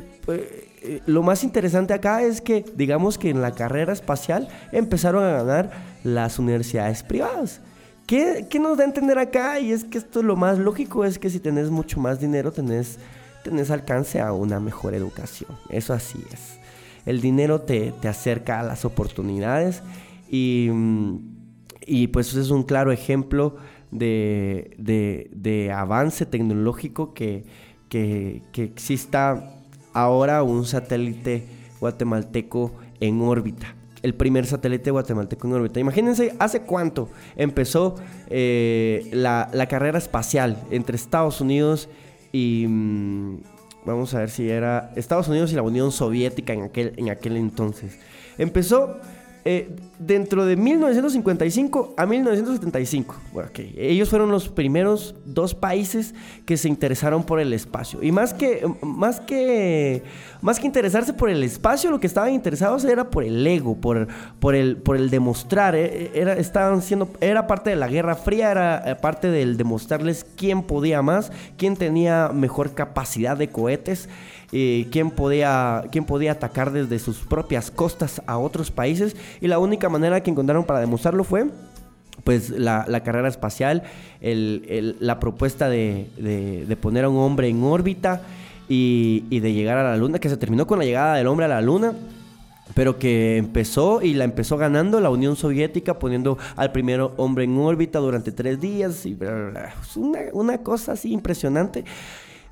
lo 1.07 1.23
más 1.23 1.43
interesante 1.43 1.95
acá 1.95 2.21
es 2.21 2.41
que, 2.41 2.63
digamos 2.75 3.17
que 3.17 3.31
en 3.31 3.41
la 3.41 3.51
carrera 3.53 3.91
espacial 3.91 4.49
empezaron 4.71 5.23
a 5.23 5.31
ganar 5.31 5.71
las 6.03 6.37
universidades 6.37 7.01
privadas. 7.01 7.59
¿Qué, 8.09 8.59
nos 8.59 8.75
da 8.75 8.85
a 8.85 8.87
entender 8.87 9.19
acá? 9.19 9.59
Y 9.59 9.71
es 9.71 9.83
que 9.83 9.99
esto 9.99 10.23
lo 10.23 10.35
más 10.35 10.57
lógico 10.57 11.05
es 11.05 11.19
que 11.19 11.29
si 11.29 11.39
tenés 11.39 11.69
mucho 11.69 11.99
más 11.99 12.19
dinero, 12.19 12.51
tenés, 12.51 12.97
alcance 13.69 14.19
a 14.19 14.33
una 14.33 14.59
mejor 14.59 14.95
educación. 14.95 15.51
Eso 15.69 15.93
así 15.93 16.17
es. 16.33 16.57
El 17.05 17.21
dinero 17.21 17.61
te, 17.61 17.93
acerca 18.09 18.61
a 18.61 18.63
las 18.63 18.83
oportunidades 18.83 19.83
y, 20.27 20.71
y 21.85 22.07
pues 22.07 22.33
es 22.33 22.49
un 22.49 22.63
claro 22.63 22.91
ejemplo 22.91 23.57
de, 23.91 25.71
avance 25.71 26.25
tecnológico 26.25 27.13
que, 27.13 27.43
que, 27.89 28.41
que 28.51 28.63
exista 28.63 29.53
ahora 29.93 30.41
un 30.41 30.65
satélite 30.65 31.45
guatemalteco 31.79 32.71
en 32.99 33.21
órbita 33.21 33.75
el 34.01 34.13
primer 34.15 34.45
satélite 34.45 34.91
guatemalteco 34.91 35.47
en 35.47 35.53
órbita. 35.53 35.79
Imagínense, 35.79 36.35
¿hace 36.39 36.61
cuánto 36.61 37.09
empezó 37.35 37.95
eh, 38.29 39.09
la, 39.11 39.49
carrera 39.69 39.97
espacial 39.97 40.57
entre 40.71 40.95
Estados 40.95 41.41
Unidos 41.41 41.89
y... 42.31 42.65
Mm, 42.67 43.37
vamos 43.85 44.13
a 44.13 44.19
ver 44.19 44.29
si 44.29 44.49
era 44.49 44.91
Estados 44.95 45.27
Unidos 45.29 45.51
y 45.51 45.55
la 45.55 45.61
Unión 45.61 45.91
Soviética 45.91 46.53
en 46.53 46.63
aquel, 46.63 46.93
en 46.97 47.09
aquel 47.09 47.37
entonces. 47.37 47.97
Empezó 48.37 48.97
eh, 49.51 49.67
dentro 49.97 50.45
de 50.45 50.55
1955 50.55 51.95
a 51.97 52.05
1975, 52.05 53.15
bueno, 53.33 53.49
ellos 53.55 54.07
fueron 54.07 54.29
los 54.29 54.47
primeros 54.47 55.15
dos 55.25 55.55
países 55.55 56.13
que 56.45 56.55
se 56.55 56.67
interesaron 56.67 57.23
por 57.23 57.39
el 57.39 57.51
espacio. 57.51 58.03
Y 58.03 58.11
más 58.11 58.31
que, 58.35 58.63
más 58.83 59.19
que, 59.19 60.03
más 60.43 60.59
que 60.59 60.67
interesarse 60.67 61.13
por 61.13 61.31
el 61.31 61.41
espacio, 61.41 61.89
lo 61.89 61.99
que 61.99 62.05
estaban 62.05 62.31
interesados 62.31 62.85
era 62.85 63.09
por 63.09 63.23
el 63.23 63.45
ego, 63.47 63.75
por, 63.75 64.07
por, 64.39 64.53
el, 64.53 64.77
por 64.77 64.95
el 64.95 65.09
demostrar. 65.09 65.73
Eh, 65.73 66.11
era, 66.13 66.33
estaban 66.33 66.83
siendo, 66.83 67.09
era 67.19 67.47
parte 67.47 67.71
de 67.71 67.75
la 67.75 67.87
Guerra 67.87 68.15
Fría, 68.15 68.51
era 68.51 68.83
eh, 68.85 68.95
parte 68.97 69.31
del 69.31 69.57
demostrarles 69.57 70.27
quién 70.37 70.61
podía 70.61 71.01
más, 71.01 71.31
quién 71.57 71.75
tenía 71.75 72.29
mejor 72.31 72.75
capacidad 72.75 73.35
de 73.35 73.49
cohetes. 73.49 74.09
Eh, 74.51 74.87
quién, 74.91 75.11
podía, 75.11 75.83
quién 75.91 76.05
podía 76.05 76.31
atacar 76.31 76.71
desde 76.71 76.97
sus 76.97 77.17
propias 77.19 77.69
costas 77.69 78.21
a 78.25 78.37
otros 78.37 78.71
países. 78.71 79.15
Y 79.41 79.47
la 79.47 79.59
única 79.59 79.89
manera 79.89 80.21
que 80.21 80.31
encontraron 80.31 80.65
para 80.65 80.79
demostrarlo 80.79 81.23
fue 81.23 81.47
pues 82.23 82.49
la, 82.49 82.85
carrera 83.03 83.27
espacial, 83.27 83.83
la 84.21 85.19
propuesta 85.19 85.69
de, 85.69 86.77
poner 86.81 87.05
a 87.05 87.09
un 87.09 87.17
hombre 87.17 87.47
en 87.47 87.63
órbita 87.63 88.21
y, 88.67 89.39
de 89.39 89.53
llegar 89.53 89.77
a 89.77 89.83
la 89.83 89.97
luna, 89.97 90.19
que 90.19 90.29
se 90.29 90.37
terminó 90.37 90.67
con 90.67 90.79
la 90.79 90.85
llegada 90.85 91.15
del 91.15 91.27
hombre 91.27 91.45
a 91.45 91.49
la 91.49 91.61
luna 91.61 91.93
pero 92.75 92.99
que 92.99 93.37
empezó 93.37 94.03
y 94.03 94.13
la 94.13 94.25
empezó 94.25 94.55
ganando 94.55 94.99
la 94.99 95.09
Unión 95.09 95.35
Soviética 95.35 95.97
poniendo 95.97 96.37
al 96.55 96.71
primer 96.71 97.01
hombre 97.17 97.45
en 97.45 97.57
órbita 97.57 97.97
durante 97.97 98.31
tres 98.31 98.61
días 98.61 99.07
y 99.07 99.17
una 100.33 100.59
cosa 100.59 100.91
así 100.91 101.11
impresionante 101.11 101.83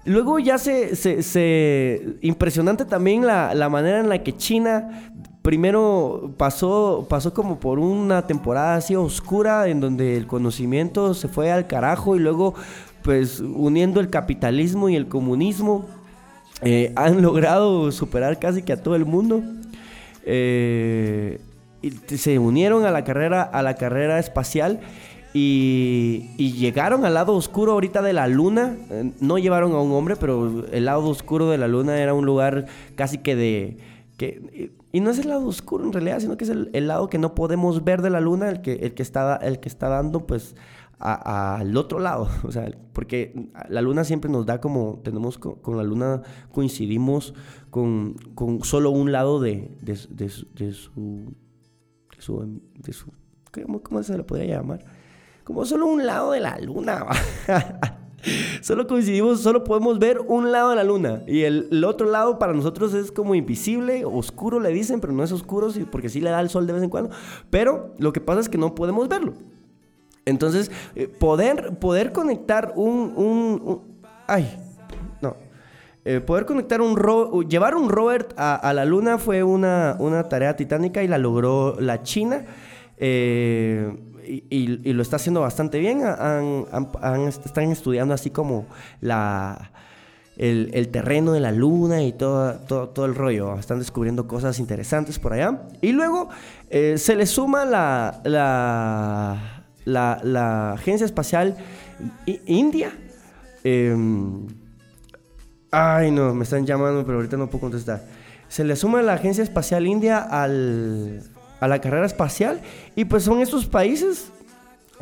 Luego 0.07 0.39
ya 0.39 0.57
se, 0.57 0.95
se, 0.95 2.17
impresionante 2.21 2.85
también 2.85 3.25
la, 3.25 3.53
la, 3.53 3.67
manera 3.67 3.99
en 3.99 4.07
la 4.07 4.23
que 4.23 4.35
China 4.35 5.11
primero 5.41 6.33
pasó, 6.37 7.05
pasó 7.09 7.33
como 7.33 7.59
por 7.59 7.77
una 7.77 8.25
temporada 8.25 8.75
así 8.75 8.95
oscura 8.95 9.67
en 9.67 9.81
donde 9.81 10.15
el 10.15 10.25
conocimiento 10.25 11.13
se 11.13 11.27
fue 11.27 11.51
al 11.51 11.67
carajo 11.67 12.15
y 12.15 12.19
luego 12.19 12.53
pues 13.01 13.41
uniendo 13.41 13.99
el 13.99 14.09
capitalismo 14.09 14.87
y 14.87 14.95
el 14.95 15.09
comunismo 15.09 15.85
eh, 16.61 16.93
han 16.95 17.21
logrado 17.21 17.91
superar 17.91 18.39
casi 18.39 18.61
que 18.61 18.73
a 18.73 18.81
todo 18.81 18.95
el 18.95 19.05
mundo. 19.05 19.43
Eh, 20.25 21.39
y 21.81 21.91
se 22.17 22.39
unieron 22.39 22.85
a 22.85 22.91
la 22.91 23.03
carrera, 23.03 23.43
a 23.43 23.61
la 23.61 23.75
carrera 23.75 24.19
espacial 24.19 24.79
y, 25.39 26.53
llegaron 26.53 27.05
al 27.05 27.13
lado 27.13 27.33
oscuro 27.35 27.73
ahorita 27.73 28.01
de 28.01 28.13
la 28.13 28.27
luna. 28.27 28.75
Eh, 28.89 29.11
no 29.19 29.37
llevaron 29.37 29.73
a 29.73 29.81
un 29.81 29.91
hombre, 29.91 30.15
pero 30.15 30.65
el 30.71 30.85
lado 30.85 31.07
oscuro 31.07 31.49
de 31.49 31.57
la 31.57 31.67
luna 31.67 31.99
era 31.99 32.13
un 32.13 32.25
lugar 32.25 32.65
casi 32.95 33.19
que 33.19 33.35
de... 33.35 33.77
Que, 34.17 34.71
y 34.91 34.99
no 34.99 35.11
es 35.11 35.19
el 35.19 35.27
lado 35.27 35.45
oscuro 35.45 35.85
en 35.85 35.93
realidad, 35.93 36.19
sino 36.19 36.37
que 36.37 36.45
es 36.45 36.49
el, 36.49 36.87
lado 36.87 37.07
que 37.07 37.19
no 37.19 37.35
podemos 37.35 37.83
ver 37.83 38.01
de 38.01 38.09
la 38.09 38.19
luna, 38.19 38.49
el 38.49 38.61
que, 38.61 38.73
el 38.73 38.95
que, 38.95 39.03
está, 39.03 39.35
el 39.35 39.59
que 39.59 39.69
está 39.69 39.89
dando 39.89 40.25
pues 40.25 40.55
al 40.97 41.77
otro 41.77 41.99
lado. 41.99 42.27
O 42.43 42.51
sea, 42.51 42.71
porque 42.93 43.51
la 43.69 43.81
luna 43.81 44.03
siempre 44.03 44.31
nos 44.31 44.47
da 44.47 44.59
como, 44.59 45.01
tenemos 45.03 45.37
con, 45.37 45.77
la 45.77 45.83
luna, 45.83 46.23
coincidimos 46.51 47.35
con, 47.69 48.15
con, 48.33 48.63
solo 48.63 48.89
un 48.89 49.11
lado 49.11 49.39
de, 49.39 49.69
de, 49.81 49.99
de, 50.09 50.29
su, 50.29 50.47
de 50.55 50.73
su, 52.17 52.59
de 52.73 52.93
su, 52.93 53.11
¿cómo, 53.51 53.83
¿cómo 53.83 54.01
se 54.01 54.17
le 54.17 54.23
podría 54.23 54.57
llamar? 54.57 54.96
Como 55.47 55.63
solo 55.63 55.85
un 55.85 56.05
lado 56.05 56.31
de 56.31 56.41
la 56.41 56.59
luna. 56.59 57.05
solo 58.61 58.85
coincidimos, 58.85 59.39
solo 59.39 59.63
podemos 59.63 59.97
ver 59.97 60.19
un 60.19 60.51
lado 60.51 60.71
de 60.71 60.75
la 60.75 60.83
luna. 60.83 61.23
Y 61.25 61.43
el, 61.43 61.85
otro 61.85 62.11
lado 62.11 62.37
para 62.37 62.51
nosotros 62.51 62.93
es 62.93 63.13
como 63.13 63.33
invisible, 63.33 64.03
oscuro 64.03 64.59
le 64.59 64.73
dicen, 64.73 64.99
pero 64.99 65.13
no 65.13 65.23
es 65.23 65.31
oscuro 65.31 65.69
porque 65.89 66.09
sí 66.09 66.19
le 66.19 66.31
da 66.31 66.41
el 66.41 66.49
sol 66.49 66.67
de 66.67 66.73
vez 66.73 66.83
en 66.83 66.89
cuando. 66.89 67.11
Pero 67.49 67.95
lo 67.97 68.11
que 68.11 68.19
pasa 68.19 68.41
es 68.41 68.49
que 68.49 68.57
no 68.57 68.75
podemos 68.75 69.07
verlo. 69.07 69.35
Entonces, 70.25 70.69
eh, 70.95 71.07
poder, 71.07 71.79
poder 71.79 72.11
conectar 72.11 72.73
un, 72.75 73.83
ay, 74.27 74.53
no. 75.21 75.37
Eh, 76.03 76.19
poder 76.19 76.45
conectar 76.45 76.81
un 76.81 76.97
llevar 77.47 77.73
un 77.73 77.87
rover 77.87 78.27
a, 78.35 78.73
la 78.73 78.83
luna 78.83 79.17
fue 79.17 79.43
una, 79.43 79.95
una 79.99 80.23
tarea 80.23 80.57
titánica 80.57 81.03
y 81.03 81.07
la 81.07 81.17
logró 81.17 81.79
la 81.79 82.03
China. 82.03 82.43
Eh, 82.97 83.95
y, 84.27 84.93
lo 84.93 85.01
está 85.01 85.15
haciendo 85.15 85.41
bastante 85.41 85.79
bien. 85.79 86.01
están 87.27 87.71
estudiando 87.71 88.13
así 88.13 88.29
como 88.29 88.65
la, 89.01 89.71
el, 90.37 90.89
terreno 90.89 91.33
de 91.33 91.39
la 91.39 91.51
luna 91.51 92.03
y 92.03 92.13
todo, 92.13 92.53
todo, 92.87 93.05
el 93.05 93.15
rollo. 93.15 93.57
Están 93.57 93.79
descubriendo 93.79 94.27
cosas 94.27 94.59
interesantes 94.59 95.19
por 95.19 95.33
allá. 95.33 95.63
Y 95.81 95.91
luego 95.91 96.29
eh, 96.69 96.97
se 96.97 97.15
le 97.15 97.25
suma 97.25 97.65
la, 97.65 98.21
la, 98.23 99.63
la, 99.85 100.73
Agencia 100.73 101.05
Espacial 101.05 101.57
India. 102.45 102.91
Em, 103.63 104.47
ay, 105.71 106.11
no, 106.11 106.33
me 106.33 106.43
están 106.43 106.65
llamando, 106.65 107.05
pero 107.05 107.17
ahorita 107.17 107.37
no 107.37 107.47
puedo 107.47 107.61
contestar. 107.61 108.03
Se 108.47 108.63
le 108.63 108.75
suma 108.75 109.01
la 109.01 109.13
Agencia 109.13 109.43
Espacial 109.43 109.87
India 109.87 110.19
al, 110.19 111.23
a 111.59 111.67
la 111.67 111.79
carrera 111.79 112.05
espacial. 112.05 112.61
Y 112.95 113.05
pues 113.05 113.23
son 113.23 113.41
estos 113.41 113.65
países 113.65 114.31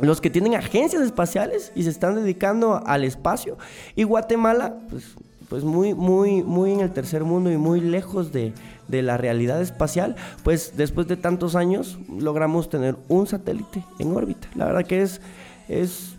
los 0.00 0.20
que 0.20 0.30
tienen 0.30 0.54
agencias 0.54 1.02
espaciales 1.02 1.72
y 1.74 1.82
se 1.84 1.90
están 1.90 2.14
dedicando 2.14 2.82
al 2.86 3.04
espacio. 3.04 3.56
Y 3.94 4.04
Guatemala, 4.04 4.76
pues, 4.90 5.14
pues 5.48 5.64
muy, 5.64 5.94
muy, 5.94 6.42
muy 6.42 6.72
en 6.72 6.80
el 6.80 6.92
tercer 6.92 7.24
mundo 7.24 7.50
y 7.50 7.56
muy 7.56 7.80
lejos 7.80 8.32
de, 8.32 8.52
de 8.88 9.02
la 9.02 9.16
realidad 9.16 9.60
espacial, 9.60 10.16
pues 10.42 10.76
después 10.76 11.06
de 11.06 11.16
tantos 11.16 11.54
años 11.54 11.98
logramos 12.08 12.68
tener 12.68 12.96
un 13.08 13.26
satélite 13.26 13.82
en 13.98 14.14
órbita. 14.14 14.48
La 14.54 14.66
verdad 14.66 14.86
que 14.86 15.02
es, 15.02 15.20
es 15.68 16.15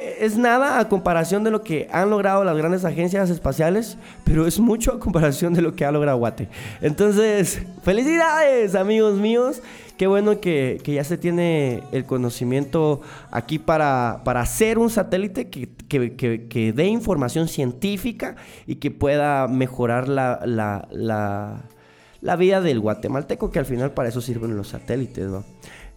es 0.00 0.36
nada 0.36 0.78
a 0.78 0.88
comparación 0.88 1.44
de 1.44 1.50
lo 1.50 1.62
que 1.62 1.88
han 1.92 2.10
logrado 2.10 2.44
las 2.44 2.56
grandes 2.56 2.84
agencias 2.84 3.30
espaciales, 3.30 3.98
pero 4.24 4.46
es 4.46 4.58
mucho 4.58 4.92
a 4.92 5.00
comparación 5.00 5.54
de 5.54 5.62
lo 5.62 5.74
que 5.74 5.84
ha 5.84 5.92
logrado 5.92 6.18
Guate. 6.18 6.48
Entonces, 6.80 7.62
felicidades 7.82 8.74
amigos 8.74 9.18
míos. 9.18 9.62
Qué 9.96 10.06
bueno 10.06 10.40
que, 10.40 10.80
ya 10.86 11.04
se 11.04 11.18
tiene 11.18 11.82
el 11.92 12.06
conocimiento 12.06 13.02
aquí 13.30 13.58
para, 13.58 14.22
para 14.24 14.40
hacer 14.40 14.78
un 14.78 14.88
satélite 14.88 15.50
que, 15.50 15.68
que, 15.68 16.72
dé 16.74 16.86
información 16.86 17.48
científica 17.48 18.36
y 18.66 18.76
que 18.76 18.90
pueda 18.90 19.46
mejorar 19.46 20.08
la, 20.08 20.40
la, 20.46 22.36
vida 22.36 22.62
del 22.62 22.80
guatemalteco, 22.80 23.50
que 23.50 23.58
al 23.58 23.66
final 23.66 23.92
para 23.92 24.08
eso 24.08 24.22
sirven 24.22 24.56
los 24.56 24.68
satélites. 24.68 25.28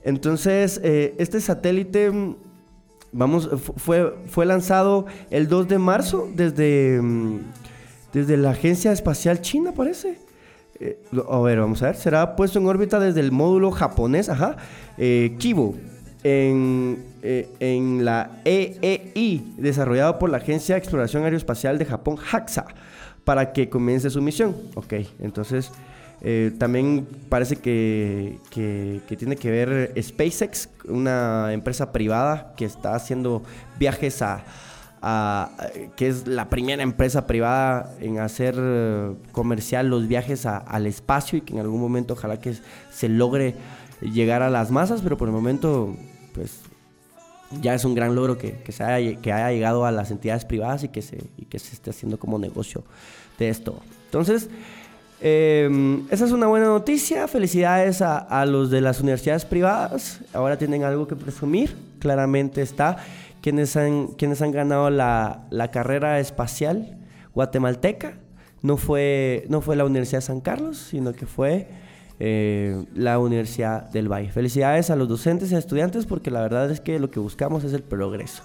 Entonces, 0.04 0.82
eh, 0.84 1.16
este 1.18 1.40
satélite 1.40 2.12
Vamos, 3.14 3.48
fue, 3.78 4.16
fue 4.28 4.46
lanzado 4.46 5.06
el 5.30 5.48
2 5.48 5.68
de 5.68 5.78
marzo 5.78 6.28
desde, 6.34 7.00
mm, 7.00 7.40
desde 8.12 8.38
la 8.38 8.50
Agencia 8.50 8.92
Espacial 8.92 9.40
China, 9.42 9.72
parece. 9.72 10.18
Eh, 10.80 11.00
a 11.30 11.40
ver, 11.40 11.60
vamos 11.60 11.82
a 11.84 11.88
ver. 11.88 11.96
Será 11.96 12.36
puesto 12.36 12.58
en 12.60 12.66
órbita 12.66 13.00
desde 13.00 13.20
el 13.20 13.32
módulo 13.32 13.72
japonés, 13.72 14.30
ajá, 14.30 14.58
eh, 14.98 15.36
Kibo, 15.38 15.76
en, 16.24 17.06
eh, 17.22 17.50
en 17.60 18.04
la 18.04 18.42
EEI, 18.46 19.54
desarrollado 19.58 20.18
por 20.18 20.32
la 20.32 20.38
Agencia 20.38 20.76
de 20.76 20.80
Exploración 20.80 21.24
Aeroespacial 21.24 21.78
de 21.78 21.86
Japón, 21.86 22.18
JAXA, 22.18 22.66
para 23.24 23.54
que 23.54 23.70
comience 23.70 24.10
su 24.10 24.22
misión. 24.22 24.56
Ok, 24.76 24.94
entonces 25.20 25.72
eh, 26.26 26.54
también 26.58 27.06
parece 27.28 27.58
que, 27.58 28.40
tiene 29.18 29.36
que 29.36 29.52
ver 29.52 29.94
SpaceX, 30.02 30.70
una 30.86 31.52
empresa 31.52 31.92
privada 31.92 32.54
que 32.56 32.64
está 32.64 32.96
haciendo 32.96 33.44
viajes 33.78 34.22
a, 34.22 34.46
que 35.98 36.08
es 36.08 36.26
la 36.26 36.50
primera 36.50 36.82
empresa 36.82 37.28
privada 37.28 37.94
en 38.00 38.20
hacer 38.20 38.56
eh, 38.58 39.14
comercial 39.34 39.90
los 39.90 40.08
viajes 40.08 40.46
al 40.46 40.88
espacio 40.88 41.40
y 41.40 41.42
que 41.42 41.54
en 41.54 41.60
algún 41.60 41.82
momento 41.82 42.14
ojalá 42.14 42.40
que 42.40 42.56
se 42.90 43.10
logre 43.10 43.56
llegar 44.00 44.42
a 44.44 44.50
las 44.50 44.72
masas, 44.72 45.02
pero 45.02 45.18
por 45.18 45.28
el 45.28 45.34
momento 45.34 45.94
pues 46.34 46.62
ya 47.62 47.74
es 47.74 47.84
un 47.84 47.96
gran 47.96 48.16
logro 48.16 48.38
que, 48.38 48.64
se 48.70 48.82
haya, 48.82 49.20
que 49.20 49.34
haya 49.34 49.52
llegado 49.52 49.86
a 49.86 49.92
las 49.92 50.10
entidades 50.10 50.46
privadas 50.46 50.86
y 50.86 50.88
que 50.88 51.02
se, 51.02 51.18
y 51.38 51.46
que 51.46 51.60
se 51.60 51.74
esté 51.74 51.90
haciendo 51.90 52.18
como 52.18 52.40
negocio 52.40 52.86
de 53.38 53.50
esto. 53.50 53.82
Entonces, 54.06 54.50
Em, 55.26 56.06
esa 56.12 56.26
es 56.26 56.34
una 56.34 56.48
buena 56.48 56.66
noticia. 56.66 57.30
Felicidades 57.30 58.02
a, 58.02 58.46
los 58.46 58.70
de 58.70 58.82
las 58.82 59.00
universidades 59.00 59.46
privadas. 59.46 60.20
Ahora 60.34 60.58
tienen 60.58 60.84
algo 60.84 61.08
que 61.08 61.16
presumir. 61.16 61.78
Claramente 62.00 62.62
está 62.62 62.98
quienes 63.42 63.78
han, 63.78 64.08
quienes 64.08 64.42
han 64.42 64.52
ganado 64.52 64.90
la, 64.90 65.70
carrera 65.72 66.20
espacial 66.20 66.98
guatemalteca. 67.34 68.18
No 68.64 68.76
fue, 68.76 69.46
no 69.48 69.62
fue 69.62 69.78
la 69.78 69.86
Universidad 69.86 70.18
de 70.18 70.26
San 70.26 70.42
Carlos, 70.42 70.78
sino 70.78 71.14
que 71.14 71.26
fue 71.26 71.68
eh, 72.20 72.84
la 72.94 73.18
Universidad 73.18 73.90
del 73.92 74.12
Valle. 74.12 74.30
Felicidades 74.30 74.90
a 74.90 74.98
los 74.98 75.08
docentes 75.08 75.54
y 75.54 75.56
estudiantes 75.56 76.06
porque 76.06 76.32
la 76.32 76.42
verdad 76.42 76.70
es 76.70 76.82
que 76.82 77.00
lo 77.00 77.10
que 77.10 77.22
buscamos 77.22 77.64
es 77.64 77.72
el 77.72 77.84
progreso. 77.84 78.44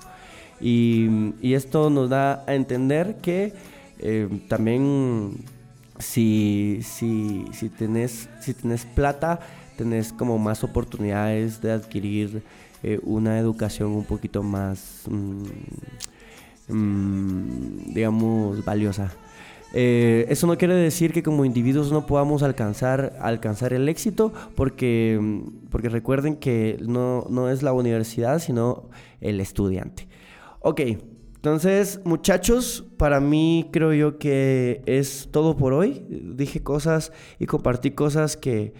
Y, 0.60 1.34
esto 1.42 1.90
nos 1.90 2.08
da 2.08 2.44
a 2.46 2.54
entender 2.54 3.16
que 3.16 3.52
eh, 3.98 4.28
también 4.48 5.38
si, 5.98 6.80
si, 6.82 7.44
si, 7.52 7.68
tenés, 7.68 8.28
si 8.40 8.54
tenés 8.54 8.84
plata, 8.84 9.40
tenés 9.76 10.12
como 10.12 10.38
más 10.38 10.64
oportunidades 10.64 11.60
de 11.60 11.72
adquirir 11.72 12.42
eh, 12.82 13.00
una 13.02 13.38
educación 13.38 13.90
un 13.90 14.04
poquito 14.04 14.42
más, 14.42 15.02
mm, 15.08 15.42
mm, 16.68 17.94
digamos, 17.94 18.64
valiosa. 18.64 19.12
Eh, 19.74 20.26
eso 20.30 20.46
no 20.46 20.56
quiere 20.56 20.74
decir 20.74 21.12
que 21.12 21.22
como 21.22 21.44
individuos 21.44 21.92
no 21.92 22.06
podamos 22.06 22.42
alcanzar, 22.42 23.16
alcanzar 23.20 23.72
el 23.72 23.88
éxito, 23.88 24.32
porque, 24.54 25.42
porque 25.70 25.88
recuerden 25.88 26.36
que 26.36 26.78
no, 26.80 27.26
no 27.28 27.50
es 27.50 27.62
la 27.62 27.72
universidad, 27.72 28.38
sino 28.38 28.88
el 29.20 29.40
estudiante. 29.40 30.08
Ok, 30.60 30.80
entonces, 31.48 32.00
muchachos, 32.04 32.84
para 32.98 33.20
mí 33.20 33.70
creo 33.72 33.94
yo 33.94 34.18
que 34.18 34.82
es 34.84 35.28
todo 35.30 35.56
por 35.56 35.72
hoy. 35.72 36.04
Dije 36.08 36.62
cosas 36.62 37.10
y 37.38 37.46
compartí 37.46 37.92
cosas 37.92 38.36
que, 38.36 38.74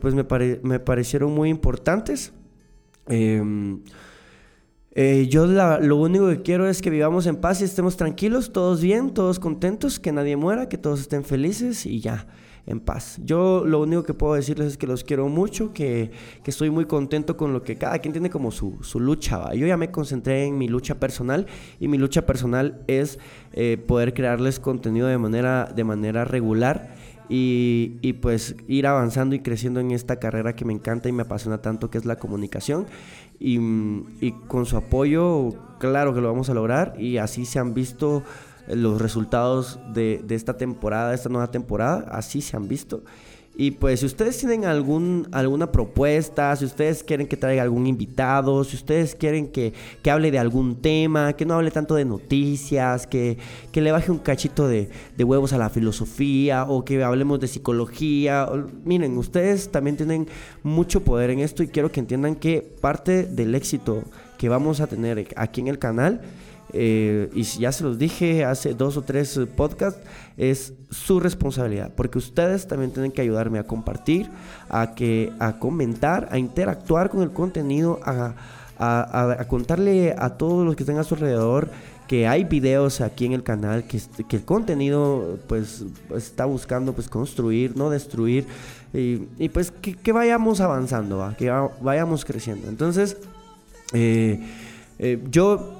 pues 0.00 0.14
me, 0.14 0.26
me, 0.62 0.80
parecieron 0.80 1.32
muy 1.32 1.48
importantes. 1.48 2.32
Em, 3.06 3.82
eh, 4.90 5.28
yo 5.28 5.46
lo 5.46 5.96
único 5.96 6.28
que 6.28 6.42
quiero 6.42 6.68
es 6.68 6.82
que 6.82 6.90
vivamos 6.90 7.26
en 7.26 7.36
paz 7.36 7.60
y 7.60 7.64
estemos 7.64 7.96
tranquilos, 7.96 8.52
todos 8.52 8.82
bien, 8.82 9.14
todos 9.14 9.38
contentos, 9.38 10.00
que 10.00 10.10
nadie 10.10 10.36
muera, 10.36 10.68
que 10.68 10.76
todos 10.76 11.00
estén 11.00 11.24
felices 11.24 11.86
y 11.86 12.00
ya 12.00 12.26
en 12.68 12.80
paz. 12.80 13.18
Yo 13.24 13.64
lo 13.66 13.80
único 13.80 14.04
que 14.04 14.14
puedo 14.14 14.34
decirles 14.34 14.68
es 14.68 14.78
que 14.78 14.86
los 14.86 15.02
quiero 15.02 15.28
mucho, 15.28 15.72
que, 15.72 16.10
estoy 16.44 16.70
muy 16.70 16.84
contento 16.84 17.36
con 17.36 17.52
lo 17.52 17.62
que 17.62 17.76
cada 17.76 17.98
quien 17.98 18.12
tiene 18.12 18.30
como 18.30 18.50
su, 18.50 18.78
lucha. 19.00 19.52
Yo 19.54 19.66
ya 19.66 19.76
me 19.76 19.90
concentré 19.90 20.44
en 20.44 20.58
mi 20.58 20.68
lucha 20.68 21.00
personal 21.00 21.46
y 21.80 21.88
mi 21.88 21.98
lucha 21.98 22.26
personal 22.26 22.82
es 22.86 23.18
eh, 23.52 23.82
poder 23.86 24.14
crearles 24.14 24.60
contenido 24.60 25.08
de 25.08 25.18
manera, 25.18 25.72
de 25.74 25.84
manera 25.84 26.24
regular. 26.24 26.94
Y, 27.30 27.98
y, 28.00 28.14
pues 28.14 28.56
ir 28.68 28.86
avanzando 28.86 29.34
y 29.34 29.40
creciendo 29.40 29.80
en 29.80 29.90
esta 29.90 30.16
carrera 30.16 30.56
que 30.56 30.64
me 30.64 30.72
encanta 30.72 31.10
y 31.10 31.12
me 31.12 31.24
apasiona 31.24 31.58
tanto, 31.60 31.90
que 31.90 31.98
es 31.98 32.06
la 32.06 32.16
comunicación. 32.16 32.86
Y, 33.38 33.58
y 34.20 34.32
con 34.46 34.64
su 34.64 34.78
apoyo, 34.78 35.50
claro 35.78 36.14
que 36.14 36.22
lo 36.22 36.28
vamos 36.28 36.48
a 36.48 36.54
lograr 36.54 36.94
y 36.98 37.18
así 37.18 37.44
se 37.44 37.58
han 37.58 37.74
visto 37.74 38.22
los 38.68 39.00
resultados 39.00 39.78
de, 39.92 40.24
esta 40.30 40.56
temporada, 40.56 41.10
de 41.10 41.14
esta 41.14 41.28
nueva 41.28 41.50
temporada, 41.50 42.06
así 42.10 42.40
se 42.40 42.56
han 42.56 42.68
visto. 42.68 43.02
Y 43.60 43.72
pues 43.72 43.98
si 43.98 44.06
ustedes 44.06 44.38
tienen 44.38 44.64
alguna 44.64 45.72
propuesta, 45.72 46.54
si 46.54 46.64
ustedes 46.64 47.02
quieren 47.02 47.26
que 47.26 47.36
traiga 47.36 47.64
algún 47.64 47.88
invitado, 47.88 48.62
si 48.62 48.76
ustedes 48.76 49.16
quieren 49.16 49.48
que, 49.48 49.72
hable 50.08 50.30
de 50.30 50.38
algún 50.38 50.76
tema, 50.76 51.32
que 51.32 51.44
no 51.44 51.54
hable 51.54 51.72
tanto 51.72 51.96
de 51.96 52.04
noticias, 52.04 53.08
que, 53.08 53.36
le 53.72 53.90
baje 53.90 54.12
un 54.12 54.18
cachito 54.18 54.68
de, 54.68 54.90
huevos 55.18 55.52
a 55.52 55.58
la 55.58 55.70
filosofía 55.70 56.66
o 56.68 56.84
que 56.84 57.02
hablemos 57.02 57.40
de 57.40 57.48
psicología, 57.48 58.48
miren, 58.84 59.18
ustedes 59.18 59.72
también 59.72 59.96
tienen 59.96 60.28
mucho 60.62 61.02
poder 61.02 61.30
en 61.30 61.40
esto 61.40 61.64
y 61.64 61.68
quiero 61.68 61.90
que 61.90 61.98
entiendan 61.98 62.36
que 62.36 62.62
parte 62.80 63.24
del 63.24 63.56
éxito 63.56 64.04
que 64.36 64.48
vamos 64.48 64.80
a 64.80 64.86
tener 64.86 65.34
aquí 65.34 65.62
en 65.62 65.66
el 65.66 65.80
canal 65.80 66.20
eh, 66.72 67.30
y 67.34 67.42
ya 67.42 67.72
se 67.72 67.84
los 67.84 67.98
dije 67.98 68.44
hace 68.44 68.74
dos 68.74 68.96
o 68.96 69.02
tres 69.02 69.38
podcasts, 69.56 70.00
es 70.36 70.74
su 70.90 71.20
responsabilidad, 71.20 71.92
porque 71.94 72.18
ustedes 72.18 72.66
también 72.66 72.92
tienen 72.92 73.12
que 73.12 73.22
ayudarme 73.22 73.58
a 73.58 73.64
compartir, 73.64 74.30
a, 74.68 74.94
que, 74.94 75.32
a 75.38 75.58
comentar, 75.58 76.28
a 76.30 76.38
interactuar 76.38 77.10
con 77.10 77.22
el 77.22 77.32
contenido, 77.32 78.00
a, 78.04 78.34
a, 78.78 79.44
contarle 79.48 80.14
a 80.16 80.36
todos 80.36 80.64
los 80.64 80.76
que 80.76 80.84
estén 80.84 80.98
a 80.98 81.04
su 81.04 81.14
alrededor 81.14 81.70
que 82.06 82.26
hay 82.26 82.44
videos 82.44 83.02
aquí 83.02 83.26
en 83.26 83.32
el 83.34 83.42
canal, 83.42 83.84
que, 83.84 84.00
que 84.26 84.36
el 84.36 84.44
contenido 84.44 85.38
pues 85.46 85.84
está 86.16 86.46
buscando 86.46 86.94
pues 86.94 87.06
construir, 87.06 87.76
no 87.76 87.90
destruir 87.90 88.46
y, 88.92 89.48
pues 89.50 89.70
que, 89.70 90.12
vayamos 90.12 90.60
avanzando, 90.60 91.34
que 91.36 91.50
vayamos 91.80 92.24
creciendo. 92.24 92.68
Entonces, 92.68 93.18
eh, 93.92 94.40
eh, 94.98 95.22
yo 95.30 95.77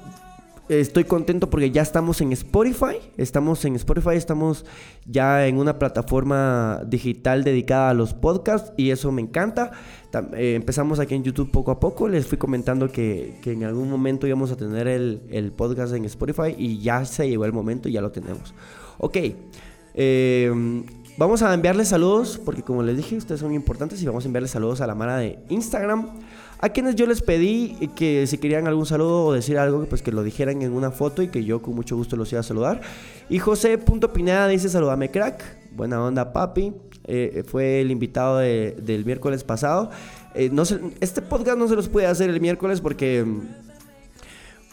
estoy 0.69 1.03
contento 1.03 1.49
porque 1.49 1.71
ya 1.71 1.81
estamos 1.81 2.21
en 2.21 2.31
Spotify. 2.31 2.97
Estamos 3.17 3.65
en 3.65 3.75
Spotify, 3.75 4.15
estamos 4.15 4.65
ya 5.05 5.47
en 5.47 5.57
una 5.57 5.79
plataforma 5.79 6.81
digital 6.85 7.43
dedicada 7.43 7.89
a 7.89 7.93
los 7.93 8.13
podcasts 8.13 8.71
y 8.77 8.91
eso 8.91 9.11
me 9.11 9.21
encanta. 9.21 9.71
Eh, 10.33 10.53
empezamos 10.55 10.99
aquí 10.99 11.15
en 11.15 11.23
YouTube 11.23 11.51
poco 11.51 11.71
a 11.71 11.79
poco. 11.79 12.07
Les 12.07 12.25
fui 12.25 12.37
comentando 12.37 12.91
que, 12.91 13.39
en 13.43 13.63
algún 13.63 13.89
momento 13.89 14.27
íbamos 14.27 14.51
a 14.51 14.57
tener 14.57 14.87
el, 14.87 15.51
podcast 15.55 15.93
en 15.93 16.05
Spotify 16.05 16.55
y 16.57 16.79
ya 16.79 17.03
se 17.05 17.27
llegó 17.27 17.45
el 17.45 17.53
momento 17.53 17.89
y 17.89 17.93
ya 17.93 18.01
lo 18.01 18.11
tenemos. 18.11 18.53
Ok. 18.99 19.17
Eh, 19.95 20.83
vamos 21.17 21.41
a 21.41 21.53
enviarles 21.53 21.89
saludos 21.89 22.39
porque 22.45 22.61
como 22.61 22.83
les 22.83 22.95
dije, 22.95 23.17
ustedes 23.17 23.41
son 23.41 23.53
importantes 23.53 24.01
y 24.01 24.05
vamos 24.05 24.23
a 24.23 24.27
enviarles 24.27 24.51
saludos 24.51 24.81
a 24.81 24.87
la 24.87 24.93
mara 24.93 25.17
de 25.17 25.39
Instagram. 25.49 26.19
A 26.61 26.69
quienes 26.69 26.95
yo 26.95 27.05
les 27.05 27.21
pedí 27.21 27.89
que 27.95 28.27
si 28.27 28.37
querían 28.37 28.67
algún 28.67 28.85
saludo 28.85 29.25
o 29.25 29.33
decir 29.33 29.57
algo, 29.57 29.85
pues 29.85 30.01
que 30.01 30.11
lo 30.11 30.23
dijeran 30.23 30.61
en 30.61 30.73
una 30.73 30.91
foto 30.91 31.21
y 31.21 31.29
que 31.29 31.45
yo 31.45 31.61
con 31.61 31.73
mucho 31.73 31.95
gusto 31.95 32.17
los 32.17 32.29
iba 32.33 32.41
a 32.41 32.43
saludar. 32.43 32.81
Y 33.29 33.39
José.pineda 33.39 34.47
dice 34.49 34.67
saludame 34.67 35.09
crack. 35.09 35.41
Buena 35.71 36.03
onda 36.03 36.33
papi. 36.33 36.73
Eh, 37.05 37.43
fue 37.47 37.79
el 37.79 37.91
invitado 37.91 38.39
del 38.39 39.05
miércoles 39.05 39.45
pasado. 39.45 39.89
Eh, 40.35 40.49
no 40.51 40.63
este 40.99 41.21
podcast 41.21 41.57
no 41.57 41.67
se 41.69 41.75
los 41.75 41.87
puede 41.87 42.07
hacer 42.07 42.29
el 42.29 42.41
miércoles 42.41 42.81
porque... 42.81 43.25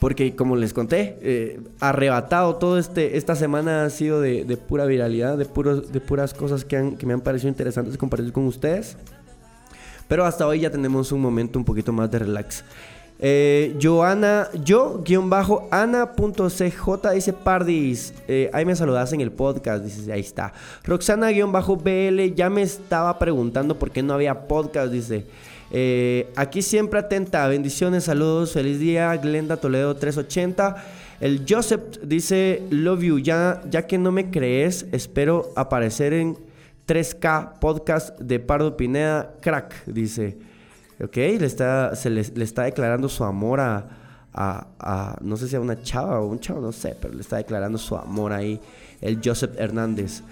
Porque 0.01 0.37
como 0.37 0.57
les 0.57 0.74
conté, 0.74 1.16
eh, 1.22 1.59
arrebatado 1.80 2.57
todo 2.57 2.78
este, 2.78 3.16
esta 3.16 3.34
semana 3.34 3.84
ha 3.84 3.91
sido 3.91 4.20
de, 4.20 4.45
pura 4.68 4.84
viralidad, 4.84 5.39
de, 5.39 5.47
puros, 5.47 5.91
de 5.91 6.01
puras 6.01 6.34
cosas 6.34 6.66
que, 6.66 6.97
que 6.99 7.07
me 7.07 7.14
han 7.14 7.22
parecido 7.22 7.49
interesantes 7.49 7.97
compartir 7.97 8.30
con 8.30 8.45
ustedes. 8.45 8.99
Pero 10.09 10.25
hasta 10.25 10.47
hoy 10.47 10.61
ya 10.61 10.71
tenemos 10.71 11.13
un 11.13 11.21
momento 11.21 11.59
un 11.59 11.65
poquito 11.65 11.93
más 11.93 12.11
de 12.11 12.21
relax. 12.21 12.65
Eh, 13.19 13.75
Joana, 13.81 14.49
yo, 14.63 15.03
guion 15.03 15.31
bajo, 15.31 15.69
ana.cj, 15.71 17.11
dice 17.15 17.33
Pardis. 17.33 18.13
Eh, 18.29 18.51
ahí 18.53 18.65
me 18.65 18.77
saludas 18.77 19.13
en 19.13 19.23
el 19.23 19.33
podcast, 19.33 19.83
dice, 19.83 20.13
ahí 20.13 20.21
está. 20.21 20.53
Roxana, 20.85 21.31
guion 21.31 21.51
bajo, 21.51 21.77
BL, 21.77 22.35
ya 22.35 22.51
me 22.51 22.63
estaba 22.63 23.19
preguntando 23.19 23.79
por 23.79 23.91
qué 23.91 24.03
no 24.03 24.15
había 24.15 24.47
podcast, 24.47 24.93
dice. 24.93 25.25
Eh, 25.71 26.31
aquí 26.37 26.63
siempre 26.63 27.01
atenta, 27.01 27.47
bendiciones, 27.49 28.05
saludos, 28.05 28.53
feliz 28.53 28.79
día, 28.79 29.17
Glenda 29.17 29.57
Toledo 29.57 29.97
380. 29.97 30.77
El 31.21 31.45
Joseph 31.49 31.81
dice, 32.03 32.63
love 32.69 33.01
you, 33.01 33.19
ya, 33.19 33.63
ya 33.71 33.87
que 33.87 33.97
no 33.97 34.13
me 34.13 34.31
crees, 34.31 34.87
espero 34.93 35.51
aparecer 35.57 36.13
en 36.13 36.37
3K 36.87 37.59
podcast 37.59 38.18
de 38.20 38.39
Pardo 38.39 38.76
Pineda, 38.76 39.34
crack, 39.41 39.84
dice. 39.87 40.39
Ok, 41.03 41.16
le 41.16 41.47
está, 41.47 41.95
se 41.95 42.09
le, 42.09 42.20
está 42.20 42.62
declarando 42.62 43.09
su 43.09 43.24
amor 43.24 43.61
a, 43.61 43.87
a, 44.32 45.16
no 45.20 45.37
sé 45.37 45.49
si 45.49 45.57
a 45.57 45.61
una 45.61 45.82
chava 45.82 46.20
o 46.20 46.26
un 46.26 46.41
chavo, 46.41 46.61
no 46.61 46.72
sé, 46.72 46.97
pero 47.01 47.12
le 47.12 47.20
está 47.20 47.37
declarando 47.37 47.76
su 47.76 47.97
amor 47.97 48.32
ahí, 48.32 48.61
el 49.01 49.20
Joseph 49.22 49.59
Hernández. 49.59 50.22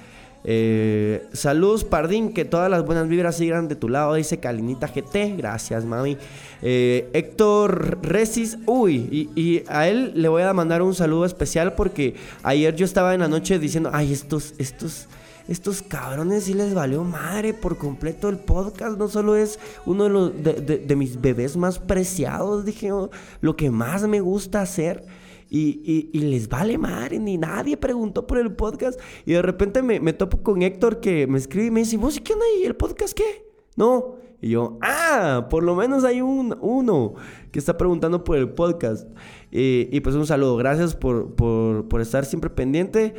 Eh, 0.46 1.26
saludos, 1.32 1.84
Pardín, 1.84 2.34
que 2.34 2.44
todas 2.44 2.70
las 2.70 2.84
buenas 2.84 3.08
vibras 3.08 3.36
sigan 3.36 3.66
de 3.66 3.76
tu 3.76 3.88
lado, 3.88 4.14
dice 4.14 4.38
Calinita 4.38 4.88
GT. 4.88 5.36
Gracias, 5.38 5.84
mami. 5.86 6.18
Eh, 6.60 7.08
Héctor 7.14 7.98
Resis, 8.02 8.58
uy, 8.66 9.08
y, 9.10 9.40
y, 9.40 9.64
a 9.68 9.88
él 9.88 10.12
le 10.14 10.28
voy 10.28 10.42
a 10.42 10.52
mandar 10.52 10.82
un 10.82 10.94
saludo 10.94 11.24
especial 11.24 11.72
porque 11.72 12.14
ayer 12.42 12.76
yo 12.76 12.84
estaba 12.84 13.14
en 13.14 13.20
la 13.20 13.28
noche 13.28 13.58
diciendo, 13.58 13.90
ay, 13.92 14.12
estos, 14.12 14.54
estos 14.58 15.08
estos 15.48 15.82
cabrones 15.82 16.44
sí 16.44 16.54
les 16.54 16.72
valió 16.72 17.04
madre 17.04 17.52
por 17.52 17.76
completo 17.76 18.28
el 18.28 18.38
podcast. 18.38 18.96
No 18.96 19.08
solo 19.08 19.36
es 19.36 19.58
uno 19.84 20.04
de, 20.04 20.10
los, 20.10 20.32
de, 20.42 20.96
mis 20.96 21.20
bebés 21.20 21.56
más 21.56 21.78
preciados, 21.78 22.64
dije, 22.64 22.92
oh, 22.92 23.10
lo 23.40 23.54
que 23.54 23.70
más 23.70 24.06
me 24.08 24.20
gusta 24.20 24.62
hacer. 24.62 25.04
Y, 25.50 26.10
les 26.14 26.48
vale 26.48 26.78
madre, 26.78 27.18
ni 27.18 27.36
nadie 27.36 27.76
preguntó 27.76 28.26
por 28.26 28.38
el 28.38 28.52
podcast. 28.52 28.98
Y 29.26 29.32
de 29.32 29.42
repente 29.42 29.82
me, 29.82 30.12
topo 30.14 30.42
con 30.42 30.62
Héctor 30.62 31.00
que 31.00 31.26
me 31.26 31.38
escribe 31.38 31.66
y 31.66 31.70
me 31.70 31.80
dice, 31.80 31.96
¿vos 31.96 32.18
qué 32.20 32.32
onda 32.32 32.44
ahí? 32.56 32.64
¿El 32.64 32.74
podcast 32.74 33.16
qué? 33.16 33.46
No. 33.76 34.16
Y 34.40 34.50
yo, 34.50 34.78
ah, 34.82 35.46
por 35.50 35.62
lo 35.62 35.76
menos 35.76 36.04
hay 36.04 36.20
un, 36.22 36.56
uno 36.60 37.14
que 37.52 37.58
está 37.58 37.76
preguntando 37.76 38.24
por 38.24 38.36
el 38.36 38.48
podcast. 38.48 39.06
y 39.50 40.00
pues 40.00 40.16
un 40.16 40.26
saludo, 40.26 40.56
gracias 40.56 40.96
por, 40.96 41.34
por, 41.34 41.86
por 41.86 42.00
estar 42.00 42.24
siempre 42.24 42.50
pendiente 42.50 43.14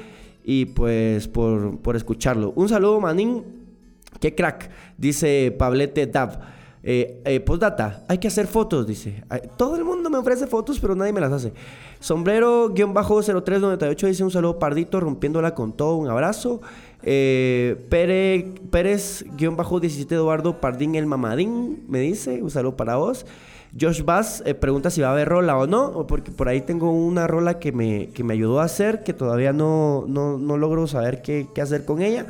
y 0.45 0.65
pues 0.65 1.27
por, 1.27 1.79
por 1.79 1.95
escucharlo. 1.95 2.53
Un 2.55 2.69
saludo, 2.69 3.01
manín. 3.01 3.43
Qué 4.19 4.35
crack, 4.35 4.69
dice 4.97 5.55
Pablete 5.57 6.05
Dav. 6.07 6.55
Eh, 6.87 7.23
eh, 7.25 7.39
postdata, 7.39 8.05
hay 8.07 8.19
que 8.19 8.27
hacer 8.27 8.45
fotos, 8.45 8.85
dice. 8.85 9.23
Todo 9.57 9.75
el 9.75 9.83
mundo 9.83 10.07
me 10.11 10.19
ofrece 10.19 10.45
fotos, 10.45 10.79
pero 10.79 10.95
nadie 10.95 11.13
me 11.13 11.19
las 11.19 11.31
hace. 11.31 11.51
Sombrero-0398 11.99 14.07
dice 14.07 14.23
un 14.23 14.29
saludo 14.29 14.59
pardito, 14.59 14.99
rompiéndola 14.99 15.55
con 15.55 15.73
todo, 15.73 15.95
un 15.95 16.07
abrazo. 16.07 16.61
Eh, 17.01 17.87
Pérez-17 17.89 20.11
Eduardo 20.11 20.61
Pardín 20.61 20.93
el 20.93 21.07
Mamadín 21.07 21.85
me 21.87 22.01
dice, 22.01 22.43
un 22.43 22.51
saludo 22.51 22.77
para 22.77 22.97
vos. 22.97 23.25
Josh 23.80 24.03
Bass 24.03 24.41
eh, 24.45 24.53
pregunta 24.53 24.89
si 24.89 25.01
va 25.01 25.09
a 25.09 25.11
haber 25.11 25.28
rola 25.28 25.57
o 25.57 25.67
no, 25.67 26.07
porque 26.07 26.32
por 26.32 26.47
ahí 26.47 26.61
tengo 26.61 26.91
una 26.91 27.28
rola 27.28 27.59
que 27.59 27.71
me, 27.71 28.07
que 28.07 28.23
me 28.23 28.34
ayudó 28.34 28.61
a 28.61 28.65
hacer, 28.65 29.03
que 29.03 29.13
todavía 29.13 29.51
no, 29.51 30.05
no, 30.07 30.38
no 30.38 30.57
logro 30.57 30.88
saber 30.88 31.21
qué, 31.21 31.47
qué, 31.53 31.61
hacer 31.61 31.84
con 31.84 32.01
ella. 32.01 32.26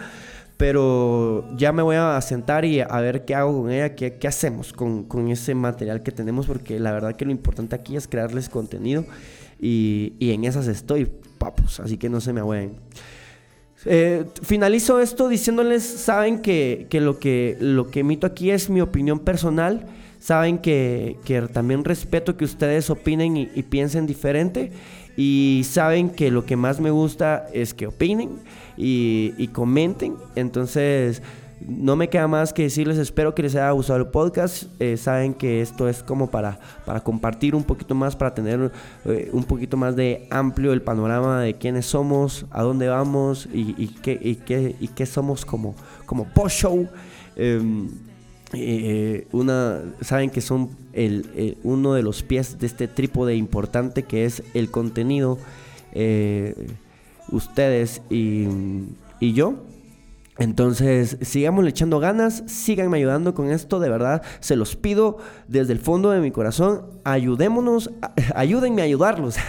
Pero 0.57 1.45
ya 1.57 1.71
me 1.71 1.83
voy 1.83 1.97
a 1.97 2.19
sentar 2.21 2.65
y 2.65 2.79
a 2.79 2.99
ver 3.01 3.25
qué 3.25 3.35
hago 3.35 3.61
con 3.61 3.71
ella, 3.71 3.93
qué, 3.93 4.15
qué 4.15 4.27
hacemos 4.27 4.73
con, 4.73 5.03
con, 5.03 5.27
ese 5.27 5.53
material 5.53 6.01
que 6.01 6.11
tenemos, 6.11 6.47
porque 6.47 6.79
la 6.79 6.93
verdad 6.93 7.15
que 7.15 7.25
lo 7.25 7.31
importante 7.31 7.75
aquí 7.75 7.95
es 7.97 8.07
crearles 8.07 8.47
contenido 8.47 9.05
y, 9.59 10.13
y 10.17 10.31
en 10.31 10.45
esas 10.45 10.67
estoy, 10.67 11.11
papos, 11.37 11.79
así 11.81 11.97
que 11.97 12.09
no 12.09 12.21
se 12.21 12.31
me 12.31 12.39
agüen. 12.39 12.77
Eh, 13.85 14.25
finalizo 14.41 14.99
esto 14.99 15.27
diciéndoles, 15.27 15.83
saben 15.83 16.39
que, 16.39 16.87
que, 16.89 17.01
lo 17.01 17.19
que 17.19 17.57
lo 17.59 17.91
que 17.91 17.99
emito 17.99 18.25
aquí 18.25 18.49
es 18.49 18.69
mi 18.69 18.81
opinión 18.81 19.19
personal 19.19 19.85
saben 20.25 20.57
que, 20.57 21.19
también 21.53 21.85
respeto 21.85 22.35
que 22.35 22.45
ustedes 22.45 22.89
opinen 22.89 23.37
y, 23.37 23.45
piensen 23.61 24.07
diferente. 24.07 24.71
Y 25.15 25.61
saben 25.65 26.09
que 26.09 26.31
lo 26.31 26.47
que 26.47 26.55
más 26.55 26.79
me 26.79 26.89
gusta 26.89 27.45
es 27.53 27.75
que 27.75 27.85
opinen 27.85 28.39
y, 28.75 29.47
comenten. 29.53 30.15
Entonces, 30.35 31.21
no 31.61 31.95
me 31.95 32.09
queda 32.09 32.27
más 32.27 32.53
que 32.53 32.63
decirles, 32.63 32.97
espero 32.97 33.35
que 33.35 33.43
les 33.43 33.53
haya 33.53 33.69
gustado 33.69 33.99
el 33.99 34.07
podcast. 34.07 34.63
Eh, 34.79 34.97
saben 34.97 35.35
que 35.35 35.61
esto 35.61 35.87
es 35.87 36.01
como 36.01 36.31
para, 36.31 36.59
para 36.87 37.01
compartir 37.01 37.53
un 37.53 37.63
poquito 37.63 37.93
más, 37.93 38.15
para 38.15 38.33
tener 38.33 38.71
eh, 39.05 39.29
un 39.31 39.43
poquito 39.43 39.77
más 39.77 39.95
de 39.95 40.27
amplio 40.31 40.73
el 40.73 40.81
panorama 40.81 41.41
de 41.41 41.53
quiénes 41.53 41.85
somos, 41.85 42.47
a 42.49 42.63
dónde 42.63 42.87
vamos 42.87 43.47
y, 43.53 43.89
qué, 44.01 44.17
y, 44.19 44.37
qué, 44.37 44.75
y 44.79 44.87
qué 44.87 45.05
somos 45.05 45.45
como, 45.45 45.75
como 46.07 46.25
post-show. 46.25 46.89
Em, 47.35 47.89
eh, 48.53 49.27
una, 49.31 49.81
saben 50.01 50.29
que 50.29 50.41
son 50.41 50.69
el, 50.93 51.57
uno 51.63 51.93
de 51.93 52.03
los 52.03 52.23
pies 52.23 52.59
de 52.59 52.67
este 52.67 52.87
trípode 52.87 53.35
importante 53.35 54.03
que 54.03 54.25
es 54.25 54.43
el 54.53 54.69
contenido, 54.69 55.37
eh, 55.93 56.67
ustedes 57.31 58.01
y, 58.09 58.47
y, 59.19 59.33
yo. 59.33 59.55
Entonces, 60.37 61.17
sigamos 61.21 61.65
echando 61.65 61.99
ganas, 61.99 62.43
síganme 62.47 62.97
ayudando 62.97 63.33
con 63.33 63.49
esto, 63.49 63.79
de 63.79 63.89
verdad, 63.89 64.21
se 64.41 64.57
los 64.57 64.75
pido 64.75 65.17
desde 65.47 65.71
el 65.71 65.79
fondo 65.79 66.11
de 66.11 66.19
mi 66.19 66.31
corazón, 66.31 66.85
ayudémonos, 67.05 67.91
ayúdenme 68.35 68.81
a 68.81 68.85
ayudarlos. 68.85 69.37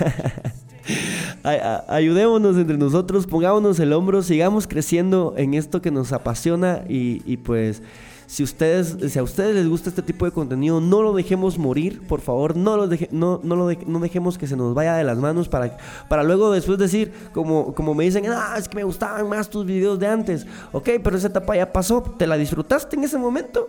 Ayudémonos 1.88 2.57
entre 2.57 2.76
nosotros, 2.76 3.26
pongámonos 3.26 3.78
el 3.78 3.92
hombro, 3.92 4.22
sigamos 4.22 4.66
creciendo 4.66 5.34
en 5.36 5.55
esto 5.55 5.80
que 5.80 5.92
nos 5.92 6.12
apasiona 6.12 6.82
y, 6.88 7.22
y 7.24 7.36
pues 7.36 7.82
si, 8.27 8.43
ustedes, 8.43 8.97
si 9.12 9.18
a 9.18 9.22
ustedes 9.22 9.55
les 9.55 9.68
gusta 9.68 9.89
este 9.89 10.03
tipo 10.03 10.24
de 10.24 10.33
contenido, 10.33 10.81
no 10.81 11.03
lo 11.03 11.12
dejemos 11.12 11.59
morir, 11.59 12.03
por 12.07 12.20
favor, 12.20 12.57
no 12.57 12.77
lo, 12.77 12.89
no, 13.11 13.41
no 13.43 13.57
lo 13.57 13.72
no 13.87 14.01
dejemos 14.01 14.39
que 14.39 14.47
se 14.47 14.57
nos 14.57 14.74
vaya 14.74 14.97
de 14.97 15.05
las 15.05 15.18
manos 15.18 15.49
para, 15.49 15.77
para 16.09 16.22
luego 16.22 16.51
después 16.53 16.79
decir, 16.79 17.12
como, 17.33 17.74
como 17.74 17.95
me 17.95 18.05
dicen, 18.05 18.24
ah, 18.29 18.57
es 18.59 18.68
que 18.68 18.77
me 18.77 18.85
gustaban 18.85 19.29
más 19.29 19.49
tus 19.49 19.64
videos 19.64 19.99
de 19.99 20.07
antes. 20.07 20.47
Ok, 20.72 20.91
pero 21.03 21.16
esa 21.16 21.29
etapa 21.29 21.57
ya 21.57 21.72
pasó, 21.72 22.03
¿te 22.03 22.27
la 22.27 22.37
disfrutaste 22.37 22.97
en 22.97 23.05
ese 23.05 23.18
momento? 23.18 23.68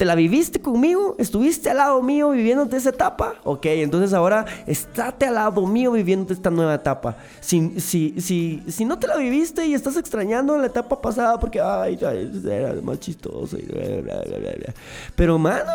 ¿Te 0.00 0.06
la 0.06 0.14
viviste 0.14 0.62
conmigo? 0.62 1.14
¿Estuviste 1.18 1.68
al 1.68 1.76
lado 1.76 2.02
mío 2.02 2.30
viviéndote 2.30 2.74
esa 2.74 2.88
etapa? 2.88 3.34
Ok, 3.44 3.66
entonces 3.66 4.14
ahora 4.14 4.46
estate 4.66 5.26
al 5.26 5.34
lado 5.34 5.66
mío 5.66 5.92
viviendo 5.92 6.32
esta 6.32 6.48
nueva 6.48 6.72
etapa. 6.72 7.18
Si, 7.40 7.78
si, 7.78 8.18
si, 8.18 8.62
si 8.66 8.86
no 8.86 8.98
te 8.98 9.06
la 9.06 9.18
viviste 9.18 9.66
y 9.66 9.74
estás 9.74 9.98
extrañando 9.98 10.56
la 10.56 10.68
etapa 10.68 11.02
pasada 11.02 11.38
porque, 11.38 11.60
ay, 11.60 11.98
era 12.50 12.80
más 12.80 12.98
chistoso. 12.98 13.58
Pero, 15.14 15.38
mano, 15.38 15.70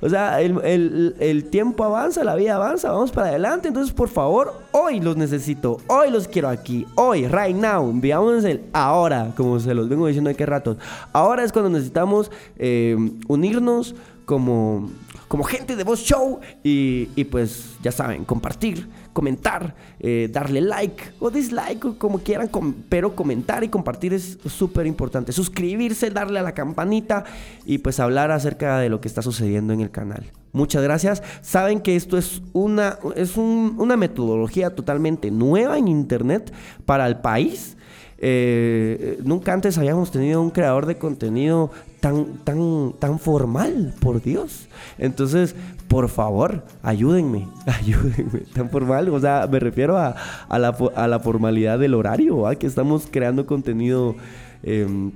O 0.00 0.08
sea, 0.08 0.40
el, 0.40 1.48
tiempo 1.50 1.84
avanza, 1.84 2.24
la 2.24 2.34
vida 2.34 2.56
avanza, 2.56 2.90
vamos 2.90 3.10
para 3.10 3.28
adelante. 3.28 3.68
Entonces, 3.68 3.94
por 3.94 4.08
favor, 4.08 4.54
hoy 4.72 5.00
los 5.00 5.16
necesito, 5.16 5.78
hoy 5.86 6.10
los 6.10 6.28
quiero 6.28 6.48
aquí, 6.48 6.86
hoy, 6.94 7.26
right 7.26 7.56
now. 7.56 7.90
Veamos 7.94 8.44
el 8.44 8.62
ahora, 8.72 9.32
como 9.36 9.58
se 9.60 9.74
los 9.74 9.88
vengo 9.88 10.06
diciendo 10.06 10.28
de 10.28 10.36
qué 10.36 10.46
rato. 10.46 10.76
Ahora 11.12 11.44
es 11.44 11.52
cuando 11.52 11.70
necesitamos 11.70 12.30
eh, 12.56 12.96
unirnos 13.28 13.94
como, 14.24 14.90
como 15.28 15.44
gente 15.44 15.76
de 15.76 15.84
Voz 15.84 16.00
Show 16.00 16.40
y, 16.62 17.08
y 17.16 17.24
pues 17.24 17.76
ya 17.82 17.92
saben, 17.92 18.24
compartir 18.24 18.88
comentar, 19.16 19.74
eh, 19.98 20.28
darle 20.30 20.60
like 20.60 21.02
o 21.20 21.30
dislike, 21.30 21.96
como 21.96 22.18
quieran, 22.18 22.50
pero 22.90 23.16
comentar 23.16 23.64
y 23.64 23.68
compartir 23.70 24.12
es 24.12 24.36
súper 24.44 24.86
importante. 24.86 25.32
Suscribirse, 25.32 26.10
darle 26.10 26.38
a 26.38 26.42
la 26.42 26.52
campanita 26.52 27.24
y 27.64 27.78
pues 27.78 27.98
hablar 27.98 28.30
acerca 28.30 28.78
de 28.78 28.90
lo 28.90 29.00
que 29.00 29.08
está 29.08 29.22
sucediendo 29.22 29.72
en 29.72 29.80
el 29.80 29.90
canal. 29.90 30.30
Muchas 30.52 30.82
gracias. 30.82 31.22
Saben 31.40 31.80
que 31.80 31.96
esto 31.96 32.18
es 32.18 32.42
una, 32.52 32.98
es 33.14 33.38
una 33.38 33.96
metodología 33.96 34.74
totalmente 34.74 35.30
nueva 35.30 35.78
en 35.78 35.88
Internet 35.88 36.52
para 36.84 37.06
el 37.06 37.16
país. 37.16 37.78
Eh, 38.18 39.20
nunca 39.24 39.52
antes 39.52 39.76
habíamos 39.76 40.10
tenido 40.10 40.40
un 40.40 40.50
creador 40.50 40.86
de 40.86 40.96
contenido 40.96 41.70
tan, 42.00 42.38
tan, 42.44 42.94
tan 42.98 43.18
formal, 43.18 43.94
por 44.00 44.22
Dios. 44.22 44.68
Entonces, 44.98 45.54
por 45.88 46.08
favor, 46.08 46.64
ayúdenme, 46.82 47.48
ayúdenme. 47.66 48.40
Tan 48.54 48.70
formal, 48.70 49.08
o 49.08 49.20
sea, 49.20 49.46
me 49.50 49.60
refiero 49.60 49.98
a, 49.98 50.14
la, 50.58 51.20
formalidad 51.20 51.78
del 51.78 51.94
horario, 51.94 52.44
que 52.58 52.66
estamos 52.66 53.06
creando 53.10 53.46
contenido 53.46 54.16
em, 54.62 55.12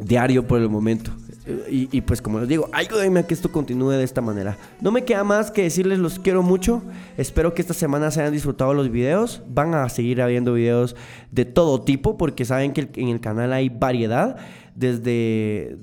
diario 0.00 0.46
por 0.46 0.60
el 0.60 0.68
momento. 0.68 1.10
Y, 1.68 2.00
pues 2.00 2.20
como 2.20 2.40
les 2.40 2.48
digo, 2.48 2.68
ayúdenme 2.72 3.20
a 3.20 3.26
que 3.26 3.32
esto 3.32 3.52
continúe 3.52 3.90
de 3.90 4.02
esta 4.02 4.20
manera. 4.20 4.58
No 4.80 4.90
me 4.90 5.04
queda 5.04 5.22
más 5.22 5.52
que 5.52 5.62
decirles 5.62 6.00
los 6.00 6.18
quiero 6.18 6.42
mucho. 6.42 6.82
Espero 7.16 7.54
que 7.54 7.62
esta 7.62 7.74
semana 7.74 8.10
se 8.10 8.20
hayan 8.20 8.32
disfrutado 8.32 8.74
los 8.74 8.90
videos. 8.90 9.42
Van 9.48 9.72
a 9.74 9.88
seguir 9.88 10.20
habiendo 10.22 10.54
videos 10.54 10.96
de 11.30 11.44
todo 11.44 11.82
tipo 11.82 12.16
porque 12.16 12.44
saben 12.44 12.72
que 12.72 12.90
en 12.96 13.08
el 13.08 13.20
canal 13.20 13.52
hay 13.52 13.68
variedad. 13.68 14.36
Desde 14.74 15.78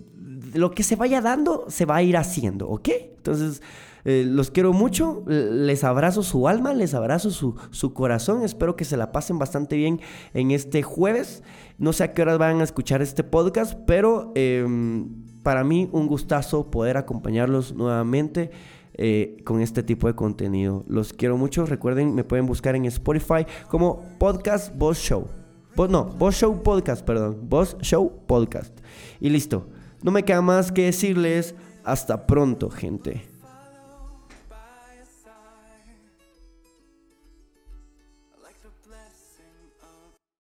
lo 0.53 0.71
que 0.71 0.83
se 0.83 0.97
vaya 0.97 1.21
dando, 1.21 1.65
se 1.69 1.85
va 1.85 1.95
a 1.97 2.03
ir 2.03 2.17
haciendo, 2.17 2.67
¿ok? 2.67 2.89
Entonces... 3.17 3.61
Eh, 4.05 4.25
los 4.27 4.51
quiero 4.51 4.73
mucho, 4.73 5.23
les 5.27 5.85
abrazo 5.85 6.23
su 6.23 6.49
alma, 6.49 6.73
les 6.73 6.93
abrazo 6.93 7.31
su, 7.31 7.93
corazón, 7.93 8.43
espero 8.43 8.75
que 8.75 8.83
se 8.83 8.97
la 8.97 9.13
pasen 9.13 9.39
bastante 9.39 9.77
bien 9.77 10.01
en 10.33 10.51
este 10.51 10.83
jueves. 10.83 11.41
No 11.77 11.93
sé 11.93 12.03
a 12.03 12.13
qué 12.13 12.21
horas 12.21 12.37
van 12.37 12.59
a 12.59 12.65
escuchar 12.65 13.01
este 13.01 13.23
podcast, 13.23 13.79
pero 13.85 14.33
em, 14.35 15.23
para 15.43 15.63
mí 15.63 15.89
un 15.91 16.07
gustazo 16.07 16.71
poder 16.71 16.97
acompañarlos 16.97 17.73
nuevamente. 17.73 18.51
Eh, 18.95 19.37
con 19.43 19.59
este 19.59 19.81
tipo 19.81 20.05
de 20.05 20.13
contenido. 20.13 20.83
Los 20.87 21.13
quiero 21.13 21.35
mucho. 21.35 21.65
Recuerden, 21.65 22.13
me 22.13 22.23
pueden 22.23 22.45
buscar 22.45 22.75
en 22.75 22.85
Spotify 22.85 23.43
como 23.67 24.03
Podcast 24.19 24.71
Boss 24.77 24.99
Show. 24.99 25.27
no, 25.75 26.05
Boss 26.05 26.35
Show 26.35 26.61
Podcast, 26.61 27.03
perdón. 27.03 27.39
Boss 27.49 27.75
Show 27.81 28.11
Podcast. 28.27 28.77
Y 29.19 29.29
listo. 29.29 29.67
No 30.03 30.11
me 30.11 30.23
queda 30.23 30.43
más 30.43 30.71
que 30.71 30.83
decirles 30.83 31.55
hasta 31.83 32.27
pronto, 32.27 32.69
gente. 32.69 33.32